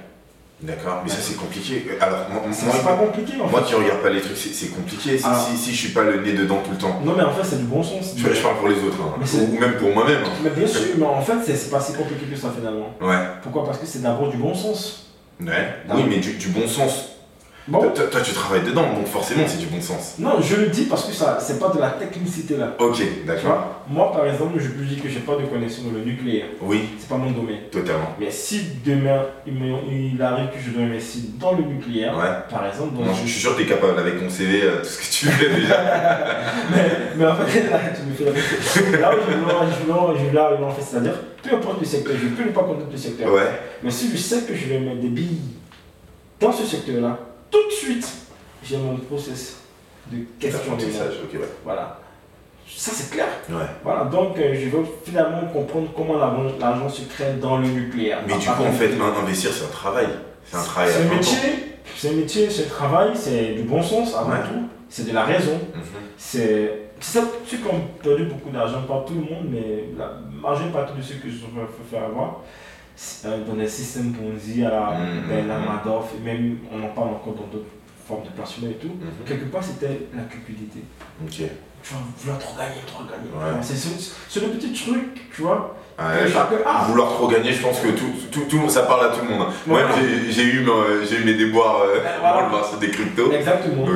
D'accord, 0.62 1.02
mais 1.04 1.10
ça 1.10 1.16
c'est 1.20 1.36
compliqué. 1.36 1.84
Alors, 2.00 2.20
moi, 2.30 2.40
c'est 2.52 2.84
pas 2.84 2.94
compliqué 2.94 3.32
en 3.40 3.48
Moi 3.48 3.62
qui 3.62 3.74
regarde 3.74 4.00
pas 4.00 4.08
les 4.08 4.20
trucs, 4.20 4.36
c'est 4.36 4.68
compliqué 4.68 5.18
si, 5.18 5.24
si, 5.24 5.56
si, 5.56 5.72
je 5.72 5.76
suis 5.76 5.88
pas 5.88 6.04
le 6.04 6.22
nez 6.22 6.32
dedans 6.32 6.62
tout 6.64 6.70
le 6.70 6.78
temps. 6.78 7.00
Non, 7.04 7.14
mais 7.16 7.24
en 7.24 7.32
fait, 7.32 7.44
c'est 7.44 7.58
du 7.58 7.64
bon 7.64 7.82
sens. 7.82 8.14
Je, 8.16 8.40
parle 8.40 8.56
pour 8.58 8.68
les 8.68 8.76
autres, 8.76 8.96
hein. 9.02 9.20
ou 9.20 9.58
même 9.58 9.74
pour 9.74 9.92
moi-même. 9.92 10.22
Hein. 10.24 10.30
Mais 10.42 10.50
bien 10.50 10.66
sûr, 10.66 10.80
mais 10.96 11.06
en 11.06 11.20
fait, 11.20 11.34
c'est 11.44 11.70
pas 11.70 11.80
si 11.80 11.92
compliqué 11.92 12.24
que 12.26 12.36
ça 12.36 12.52
finalement. 12.56 12.94
Ouais. 13.00 13.18
Pourquoi? 13.42 13.64
Parce 13.64 13.78
que 13.78 13.86
c'est 13.86 14.00
d'abord 14.00 14.30
du 14.30 14.36
bon 14.36 14.54
sens. 14.54 15.10
Ouais, 15.40 15.74
oui, 15.92 16.04
mais 16.08 16.18
du, 16.18 16.34
du 16.34 16.48
bon 16.48 16.68
sens 16.68 17.13
Toi, 17.72 18.20
tu 18.22 18.32
travailles 18.32 18.62
dedans, 18.62 18.92
donc 18.94 19.06
forcément 19.06 19.44
c'est 19.46 19.58
du 19.58 19.66
bon 19.66 19.80
sens. 19.80 20.16
Non, 20.18 20.40
je 20.40 20.56
le 20.56 20.66
dis 20.66 20.82
parce 20.82 21.06
que 21.06 21.14
ça, 21.14 21.38
c'est 21.40 21.58
pas 21.58 21.70
de 21.70 21.80
la 21.80 21.90
technicité 21.90 22.58
là. 22.58 22.76
Ok, 22.78 23.02
d'accord. 23.26 23.82
Moi, 23.88 24.12
par 24.12 24.26
exemple, 24.26 24.58
je 24.58 24.68
peux 24.68 24.84
dire 24.84 25.02
que 25.02 25.08
j'ai 25.08 25.20
pas 25.20 25.36
de 25.36 25.46
connexion 25.46 25.84
dans 25.84 25.98
le 25.98 26.04
nucléaire. 26.04 26.46
Oui. 26.60 26.90
C'est 26.98 27.08
pas 27.08 27.16
mon 27.16 27.30
domaine. 27.30 27.60
Totalement. 27.70 28.14
Mais 28.20 28.30
si 28.30 28.60
demain 28.84 29.22
il, 29.46 30.20
arrive 30.20 30.50
que 30.50 30.58
je 30.64 30.70
dois 30.70 30.84
investir 30.84 31.22
dans 31.40 31.52
le 31.52 31.64
nucléaire, 31.64 32.14
par 32.50 32.66
exemple. 32.66 32.96
Donc 32.96 33.06
je, 33.14 33.28
suis 33.28 33.40
sûr 33.40 33.56
que 33.56 33.62
tu 33.62 33.66
es 33.66 33.70
capable 33.70 33.98
avec 33.98 34.20
ton 34.20 34.28
CV, 34.28 34.62
euh, 34.62 34.78
tout 34.80 34.86
ce 34.86 34.98
que 34.98 35.26
tu 35.26 35.26
fais 35.32 35.48
déjà. 35.48 35.80
mais, 37.16 37.26
en 37.26 37.34
fait, 37.36 37.70
là, 37.70 37.80
tu 37.94 38.02
me 38.02 38.14
fais 38.14 38.92
la 38.92 39.00
Là 39.00 39.14
où 39.14 39.20
je 39.20 40.24
veux, 40.26 40.34
là 40.34 40.50
en 40.62 40.70
fait, 40.70 40.82
c'est-à-dire, 40.82 41.14
peu 41.42 41.56
importe 41.56 41.80
le 41.80 41.86
secteur, 41.86 42.14
je 42.20 42.28
peux 42.28 42.44
ne 42.44 42.54
pas 42.54 42.62
connaître 42.62 42.90
le 42.92 42.98
secteur. 42.98 43.32
Ouais. 43.32 43.48
Mais 43.82 43.90
si 43.90 44.10
je 44.10 44.18
sais 44.18 44.42
que 44.42 44.54
je 44.54 44.66
vais 44.66 44.80
mettre 44.80 45.00
des 45.00 45.08
billes 45.08 45.40
dans 46.40 46.52
ce 46.52 46.64
secteur-là, 46.64 47.18
tout 47.54 47.68
de 47.68 47.72
suite, 47.72 48.08
j'ai 48.64 48.76
mon 48.76 48.96
process 48.96 49.58
de 50.10 50.24
question 50.38 50.76
de 50.76 50.84
Voilà. 51.64 52.00
Ça, 52.66 52.90
c'est 52.94 53.10
clair. 53.10 53.26
Voilà, 53.84 54.04
donc 54.04 54.38
euh, 54.38 54.54
je 54.54 54.68
veux 54.70 54.84
finalement 55.04 55.46
comprendre 55.52 55.90
comment 55.94 56.16
l'argent 56.16 56.88
se 56.88 57.02
crée 57.02 57.34
dans 57.40 57.58
le 57.58 57.68
nucléaire. 57.68 58.20
Mais 58.26 58.38
du 58.38 58.46
coup, 58.46 58.62
en 58.62 58.72
fait, 58.72 58.90
investir, 59.20 59.50
c'est 59.52 59.64
un 59.64 59.68
travail. 59.68 60.08
C'est 60.44 60.56
un 60.56 60.62
travail. 60.62 60.92
C'est 60.92 61.02
un 61.02 61.14
métier, 61.14 61.38
c'est 61.96 62.08
un 62.08 62.12
métier, 62.12 62.50
c'est 62.50 62.64
un 62.64 62.68
travail, 62.68 63.10
c'est 63.14 63.54
du 63.54 63.62
bon 63.62 63.82
sens 63.82 64.14
avant 64.14 64.42
tout, 64.42 64.68
c'est 64.88 65.06
de 65.06 65.14
la 65.14 65.24
raison. 65.24 65.60
Mhm. 65.74 65.82
C'est 66.16 66.84
ça, 67.00 67.20
ceux 67.46 67.58
qui 67.58 67.66
ont 67.66 67.82
perdu 68.02 68.24
beaucoup 68.24 68.50
d'argent, 68.50 68.82
pas 68.82 69.04
tout 69.06 69.14
le 69.14 69.20
monde, 69.20 69.46
mais 69.50 69.84
la 69.96 70.18
majeure 70.30 70.72
partie 70.72 70.96
de 70.96 71.02
ceux 71.02 71.16
que 71.16 71.28
je 71.28 71.44
peux 71.44 71.84
faire 71.90 72.04
avoir, 72.04 72.40
dans 73.46 73.54
des 73.54 73.68
systèmes 73.68 74.12
Ponzi, 74.12 74.64
à 74.64 74.70
la, 74.70 74.98
mmh, 74.98 75.48
la 75.48 75.58
Madoff, 75.58 76.12
et 76.16 76.24
même 76.24 76.58
on 76.72 76.82
en 76.84 76.88
parle 76.88 77.08
encore 77.08 77.34
dans 77.34 77.46
d'autres 77.46 77.70
formes 78.06 78.24
de 78.24 78.30
placement 78.30 78.68
et 78.68 78.74
tout, 78.74 78.88
mhm. 78.88 79.26
quelque 79.26 79.46
part 79.46 79.64
c'était 79.64 80.08
la 80.14 80.22
cupidité. 80.24 80.80
Ok. 81.22 81.42
Tu 81.82 81.92
vas 81.92 82.00
vouloir 82.18 82.38
trop 82.38 82.56
gagner, 82.56 82.80
trop 82.86 83.02
gagner. 83.04 83.62
C'est 84.28 84.40
le 84.40 84.48
petit 84.48 84.72
truc, 84.72 85.30
tu 85.34 85.42
vois. 85.42 85.76
Ah, 85.98 86.86
vouloir 86.88 87.10
trop 87.10 87.28
gagner, 87.28 87.52
je 87.52 87.62
pense 87.62 87.78
que 87.80 87.88
tout, 87.88 88.10
tout, 88.32 88.44
tout, 88.48 88.68
ça 88.68 88.82
parle 88.82 89.06
à 89.06 89.08
tout 89.10 89.24
le 89.24 89.36
monde. 89.36 89.48
Moi, 89.66 89.80
j'ai 90.30 90.44
eu, 90.44 90.66
j'ai 91.08 91.16
eu 91.16 91.24
mes 91.24 91.34
déboires 91.34 91.82
euh, 91.82 92.00
voilà. 92.20 92.48
le 92.72 92.80
des 92.80 92.90
cryptos. 92.90 93.30
Exactement. 93.30 93.86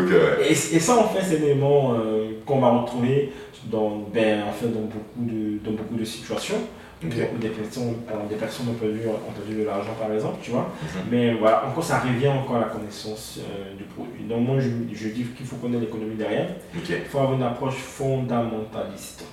et, 0.42 0.52
et, 0.52 0.54
ça, 0.54 0.98
en 0.98 1.08
fait, 1.08 1.22
c'est 1.22 1.40
euh, 1.42 2.28
qu'on 2.46 2.60
va 2.60 2.68
retrouver 2.68 3.32
dans, 3.64 4.06
ben, 4.12 4.42
en 4.48 4.52
fait, 4.52 4.68
dans, 4.68 4.82
beaucoup 4.82 5.18
de, 5.18 5.58
dans 5.64 5.72
beaucoup 5.72 5.96
de 5.96 6.04
situations. 6.04 6.58
Okay. 7.04 7.28
Des, 7.40 7.50
personnes, 7.50 7.94
des 8.28 8.34
personnes 8.34 8.70
ont 8.70 8.74
perdu, 8.74 9.02
ont 9.06 9.32
perdu 9.32 9.60
de 9.60 9.64
l'argent 9.64 9.94
par 10.00 10.12
exemple, 10.12 10.38
tu 10.42 10.50
vois. 10.50 10.72
Mhm. 10.82 11.00
Mais 11.10 11.34
voilà, 11.34 11.64
encore 11.66 11.84
ça 11.84 12.00
revient 12.00 12.26
encore 12.28 12.56
à 12.56 12.60
la 12.60 12.66
connaissance 12.66 13.38
euh, 13.38 13.76
du 13.76 13.84
produit. 13.84 14.24
Donc 14.24 14.44
moi 14.44 14.56
je, 14.58 14.68
je 14.92 15.08
dis 15.08 15.24
qu'il 15.24 15.46
faut 15.46 15.56
connaître 15.56 15.82
l'économie 15.82 16.16
derrière. 16.16 16.48
Il 16.74 16.80
faut 17.04 17.18
avoir 17.18 17.34
une 17.34 17.44
approche 17.44 17.76
fondamentaliste. 17.76 19.24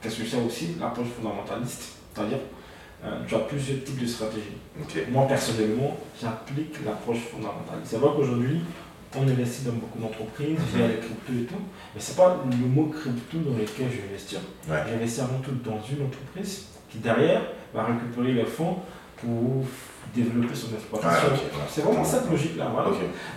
Qu'est-ce 0.00 0.20
que 0.20 0.26
c'est 0.26 0.40
aussi 0.40 0.76
l'approche 0.80 1.08
fondamentaliste 1.08 1.96
C'est-à-dire, 2.14 2.38
euh, 3.04 3.18
tu 3.26 3.34
as 3.34 3.40
plusieurs 3.40 3.84
types 3.84 4.00
de 4.00 4.06
stratégies. 4.06 4.56
Moi 5.10 5.26
personnellement, 5.28 5.98
j'applique 6.18 6.76
l'approche 6.86 7.18
fondamentaliste. 7.30 7.90
C'est 7.90 7.98
vrai 7.98 8.10
qu'aujourd'hui, 8.16 8.60
on 9.18 9.28
investit 9.28 9.64
dans 9.64 9.72
beaucoup 9.72 9.98
d'entreprises 9.98 10.58
mhm. 10.58 10.76
via 10.76 10.88
les 10.88 10.96
cryptos 10.96 11.32
et 11.42 11.44
tout, 11.44 11.60
mais 11.94 12.00
c'est 12.00 12.16
pas 12.16 12.42
le 12.48 12.66
mot 12.66 12.86
crypto 12.86 13.38
dans 13.38 13.58
lequel 13.58 13.88
je 13.90 13.96
vais 13.96 14.08
investir. 14.08 14.40
J'investis 14.66 15.20
avant 15.20 15.40
tout 15.40 15.52
dans 15.62 15.82
une 15.82 16.06
entreprise 16.06 16.69
qui 16.90 16.98
derrière 16.98 17.40
va 17.74 17.84
récupérer 17.84 18.32
les 18.32 18.44
fonds 18.44 18.76
pour 19.16 19.64
développer 20.14 20.54
son 20.54 20.74
exploitation. 20.74 21.28
Ah, 21.32 21.58
C'est 21.68 21.82
vraiment 21.82 22.02
cette 22.04 22.28
logique-là. 22.28 22.68
Voilà. 22.72 22.88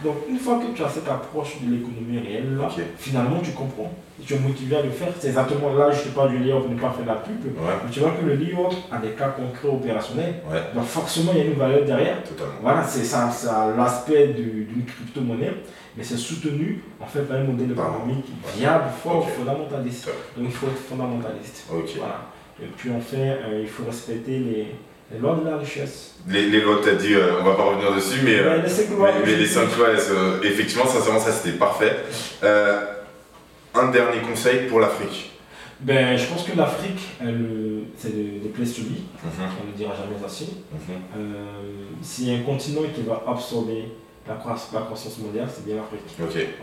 Donc, 0.04 0.16
une 0.28 0.39
fois 0.39 0.60
que 0.60 0.76
tu 0.76 0.84
as 0.84 0.89
cette 0.89 1.08
approche 1.08 1.62
de 1.62 1.72
l'économie 1.72 2.18
réelle, 2.20 2.58
là, 2.58 2.68
finalement, 2.97 3.39
tu 3.43 3.51
comprends. 3.51 3.91
Tu 4.26 4.34
es 4.34 4.39
motivé 4.39 4.78
à 4.78 4.82
le 4.82 4.89
faire. 4.89 5.10
C'est 5.20 5.28
exactement 5.28 5.74
là, 5.74 5.91
je 5.91 5.99
ne 5.99 6.04
te 6.06 6.10
parle 6.16 6.30
du 6.32 6.39
layoff, 6.39 6.68
ne 6.70 6.80
pas 6.80 6.89
faire 6.91 7.06
la 7.06 7.16
pub. 7.16 7.43
Ouais, 7.45 7.74
Mais 7.84 7.91
tu 7.91 7.99
vois 7.99 8.12
que 8.12 8.26
le 8.26 8.36
layoff 8.36 8.74
a 8.91 8.97
des 8.97 9.10
cas 9.10 9.30
concrets 9.30 9.68
opérationnels. 9.68 10.36
ouais, 10.51 10.62
Donc, 10.74 10.86
forcément, 10.86 11.32
il 11.34 11.38
y 11.39 11.41
a 11.41 11.45
une 11.45 11.54
valeur 11.60 11.86
derrière. 11.86 12.24
totalement. 12.24 12.54
Voilà, 12.62 12.84
c'est 12.84 13.04
ça, 13.04 13.30
ça 13.30 13.72
l'aspect 13.78 14.28
du- 14.30 14.64
d'une 14.66 14.86
crypto-monnaie, 14.86 15.54
mais 15.97 16.04
c'est 16.04 16.18
soutenu 16.18 16.82
en 17.01 17.06
fait 17.06 17.22
par 17.22 17.38
un 17.38 17.43
modèle 17.43 17.72
économique 17.72 18.26
viable, 18.58 18.86
fort, 19.04 19.30
fondamentaliste. 19.30 20.08
Donc, 20.38 20.45
il 20.47 20.51
faut 20.51 20.68
être 20.68 20.78
fondamentaliste. 20.89 21.66
Voilà. 21.70 22.22
Et 22.62 22.66
puis, 22.78 22.89
enfin, 22.91 23.18
euh, 23.18 23.60
il 23.62 23.68
faut 23.68 23.84
respecter 23.86 24.39
les, 24.39 24.68
les 25.12 25.20
lois 25.20 25.36
de 25.43 25.49
la 25.49 25.58
richesse. 25.58 26.16
Les, 26.28 26.49
les 26.49 26.62
lois, 26.62 26.80
t'as 26.84 26.93
dit, 26.95 27.14
euh, 27.16 27.39
on 27.41 27.43
va 27.43 27.56
pas 27.56 27.64
revenir 27.64 27.93
dessus, 27.95 28.20
mais, 28.24 28.38
euh, 28.39 28.58
Mais 28.58 28.64
les 28.64 28.70
cinq 28.70 28.89
lois, 28.91 29.12
mais, 29.20 29.26
mais 29.32 29.36
les 29.38 29.45
5 29.47 29.78
lois, 29.78 29.88
elles 29.91 29.99
sont- 29.99 30.41
effectivement, 30.43 30.86
sincèrement, 30.86 31.20
ça 31.20 31.32
c'était 31.32 31.58
parfait. 31.58 31.97
Euh, 32.43 32.82
un 33.76 33.89
dernier 33.89 34.20
conseil 34.22 34.68
pour 34.68 34.80
l'Afrique. 34.80 35.32
Ben, 35.80 36.16
je 36.16 36.26
pense 36.28 36.43
que 36.43 36.56
l'Afrique, 36.56 37.01
c'est 37.97 38.16
des, 38.16 38.39
des 38.39 38.49
plaies 38.49 38.66
subies, 38.66 39.04
Mhm, 39.24 39.30
on 39.62 39.66
ne 39.68 39.72
le 39.72 39.78
dira 39.78 39.93
jamais 39.95 40.24
assez. 40.26 40.45
S'il 42.01 42.30
y 42.30 42.36
a 42.36 42.38
un 42.39 42.43
continent 42.43 42.82
qui 42.93 43.01
va 43.01 43.24
absorber 43.28 43.86
la, 44.28 44.36
croissance, 44.36 44.74
la 44.74 44.82
croissance 44.82 45.17
mondiale, 45.19 45.47
c'est 45.53 45.65
bien 45.65 45.76
l'Afrique. 45.76 46.01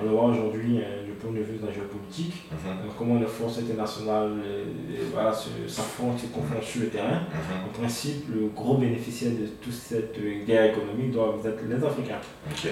On 0.00 0.02
le 0.04 0.08
voit 0.10 0.24
aujourd'hui 0.24 0.80
euh, 0.82 1.04
du 1.04 1.12
point 1.12 1.30
de 1.30 1.40
vue 1.40 1.58
de 1.58 1.66
la 1.66 1.72
géopolitique, 1.72 2.34
Mhm, 2.50 2.56
euh, 2.70 2.90
comment 2.96 3.18
les 3.20 3.26
forces 3.26 3.58
internationales 3.58 4.32
euh, 4.44 4.64
voilà, 5.12 5.32
se- 5.32 5.66
s'affrontent 5.68 6.16
et 6.24 6.28
confrontent 6.28 6.62
sur 6.62 6.80
le 6.82 6.88
terrain. 6.88 7.20
mhm. 7.30 7.68
En 7.68 7.78
principe, 7.78 8.28
le 8.34 8.46
gros 8.48 8.78
bénéficiaire 8.78 9.32
de 9.32 9.46
toute 9.62 9.72
cette 9.74 10.18
guerre 10.46 10.64
économique 10.72 11.12
doivent 11.12 11.46
être 11.46 11.62
les 11.68 11.84
Africains. 11.84 12.20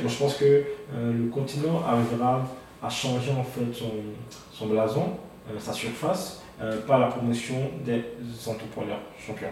Donc 0.02 0.10
je 0.10 0.16
pense 0.18 0.34
que 0.36 0.64
le 0.96 1.28
continent 1.30 1.82
arrivera 1.86 2.48
à 2.82 2.88
changer 2.88 3.32
en 3.32 3.44
fait 3.44 3.72
son, 3.74 3.90
son 4.52 4.66
blason, 4.68 5.04
sa 5.58 5.72
surface, 5.72 6.42
par 6.86 6.98
la 6.98 7.06
promotion 7.06 7.54
des 7.84 8.02
entrepreneurs 8.46 9.00
champions. 9.18 9.48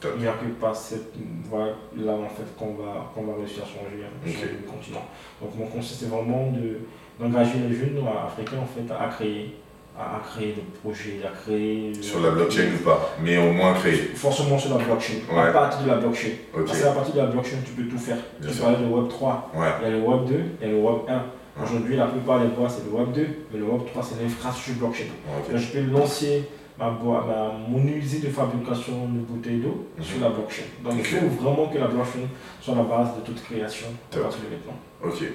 Top. 0.00 0.12
Il 0.16 0.22
n'y 0.22 0.28
a 0.28 0.32
que 0.32 0.46
par 0.60 0.74
cette 0.74 1.12
voie 1.44 1.66
là 1.96 2.12
en 2.12 2.28
fait 2.28 2.56
qu'on 2.58 2.74
va, 2.74 3.10
qu'on 3.14 3.24
va 3.24 3.34
réussir 3.38 3.62
à 3.64 3.66
changer, 3.66 4.02
hein, 4.04 4.26
changer 4.26 4.56
le 4.62 4.70
continent. 4.70 5.04
Donc 5.42 5.50
mon 5.58 5.66
conseil 5.66 5.96
c'est 6.00 6.08
vraiment 6.08 6.50
de, 6.52 6.78
d'engager 7.18 7.58
les 7.68 7.74
jeunes 7.74 7.98
africains 8.26 8.58
en 8.62 8.66
fait 8.66 8.90
à 8.92 9.08
créer, 9.08 9.56
à, 9.98 10.20
créer 10.26 10.52
des 10.54 10.64
projets, 10.82 11.20
à 11.22 11.30
créer... 11.36 11.92
euh, 11.94 12.02
Sur 12.02 12.20
la 12.20 12.30
blockchain 12.30 12.68
ou 12.80 12.84
pas, 12.84 13.14
mais 13.22 13.36
au 13.36 13.52
moins 13.52 13.74
créé. 13.74 13.94
Forcément 14.14 14.58
sur 14.58 14.78
la 14.78 14.82
blockchain, 14.84 15.14
Ouais. 15.30 15.40
à 15.48 15.52
partir 15.52 15.82
de 15.82 15.88
la 15.88 15.96
blockchain. 15.96 16.30
Ok. 16.54 16.66
Parce 16.66 16.80
qu'à 16.82 16.92
partir 16.92 17.14
de 17.14 17.20
la 17.20 17.26
blockchain 17.26 17.56
tu 17.64 17.72
peux 17.72 17.88
tout 17.88 17.98
faire. 17.98 18.16
Bien 18.40 18.50
tu 18.50 18.56
parlais 18.58 18.78
de 18.78 18.86
Web 18.90 19.08
3, 19.08 19.50
Ouais. 19.54 19.66
il 19.82 19.84
y 19.84 19.86
a 19.92 19.96
le 19.98 20.02
Web 20.02 20.24
2, 20.26 20.34
il 20.62 20.66
y 20.66 20.70
a 20.70 20.72
le 20.74 20.80
Web 20.80 20.96
1. 21.08 21.12
Ouais. 21.14 21.20
Aujourd'hui, 21.66 21.96
la 21.96 22.06
plupart 22.06 22.40
des 22.40 22.46
boîtes, 22.46 22.70
c'est 22.70 22.90
le 22.90 22.96
Web 22.96 23.12
2, 23.12 23.26
mais 23.52 23.58
le 23.58 23.64
Web 23.66 23.82
3, 23.92 24.02
c'est 24.02 24.22
l'infrastructure 24.22 24.76
blockchain. 24.86 25.04
Ok. 25.38 25.52
Là, 25.52 25.58
je 25.58 25.66
peux 25.66 25.82
lancer 25.90 26.44
ma, 26.80 26.90
ma- 27.26 27.52
mon 27.68 27.86
usine 27.86 28.20
de 28.22 28.28
fabrication 28.28 29.06
de 29.08 29.20
bouteilles 29.20 29.58
d'eau 29.60 29.86
Mhm. 29.98 30.04
sur 30.04 30.20
la 30.20 30.30
blockchain. 30.30 30.62
Donc, 30.82 30.94
il 30.98 31.04
faut 31.04 31.26
vraiment 31.40 31.66
que 31.68 31.78
la 31.78 31.86
blockchain 31.88 32.26
soit 32.60 32.74
la 32.74 32.82
base 32.84 33.08
de 33.16 33.20
toute 33.24 33.42
création 33.44 33.86
à 34.10 34.14
Top. 34.14 34.22
partir 34.22 34.40
de 34.40 34.54
maintenant. 34.56 34.78
Ok. 35.04 35.28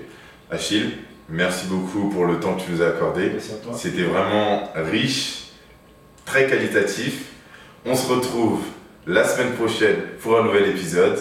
Achille, 0.52 0.92
merci 1.30 1.68
beaucoup 1.68 2.10
pour 2.10 2.26
le 2.26 2.40
temps 2.40 2.56
que 2.56 2.62
tu 2.64 2.72
nous 2.72 2.82
as 2.82 2.88
accordé. 2.88 3.30
Merci 3.32 3.54
à 3.54 3.56
toi. 3.58 3.74
C'était 3.76 4.04
vraiment 4.04 4.70
riche, 4.76 5.50
très 6.26 6.48
qualitatif. 6.48 7.32
On 7.86 7.96
se 7.96 8.12
retrouve 8.12 8.62
la 9.08 9.24
semaine 9.24 9.54
prochaine 9.54 9.98
pour 10.22 10.40
un 10.40 10.44
nouvel 10.44 10.70
épisode. 10.70 11.20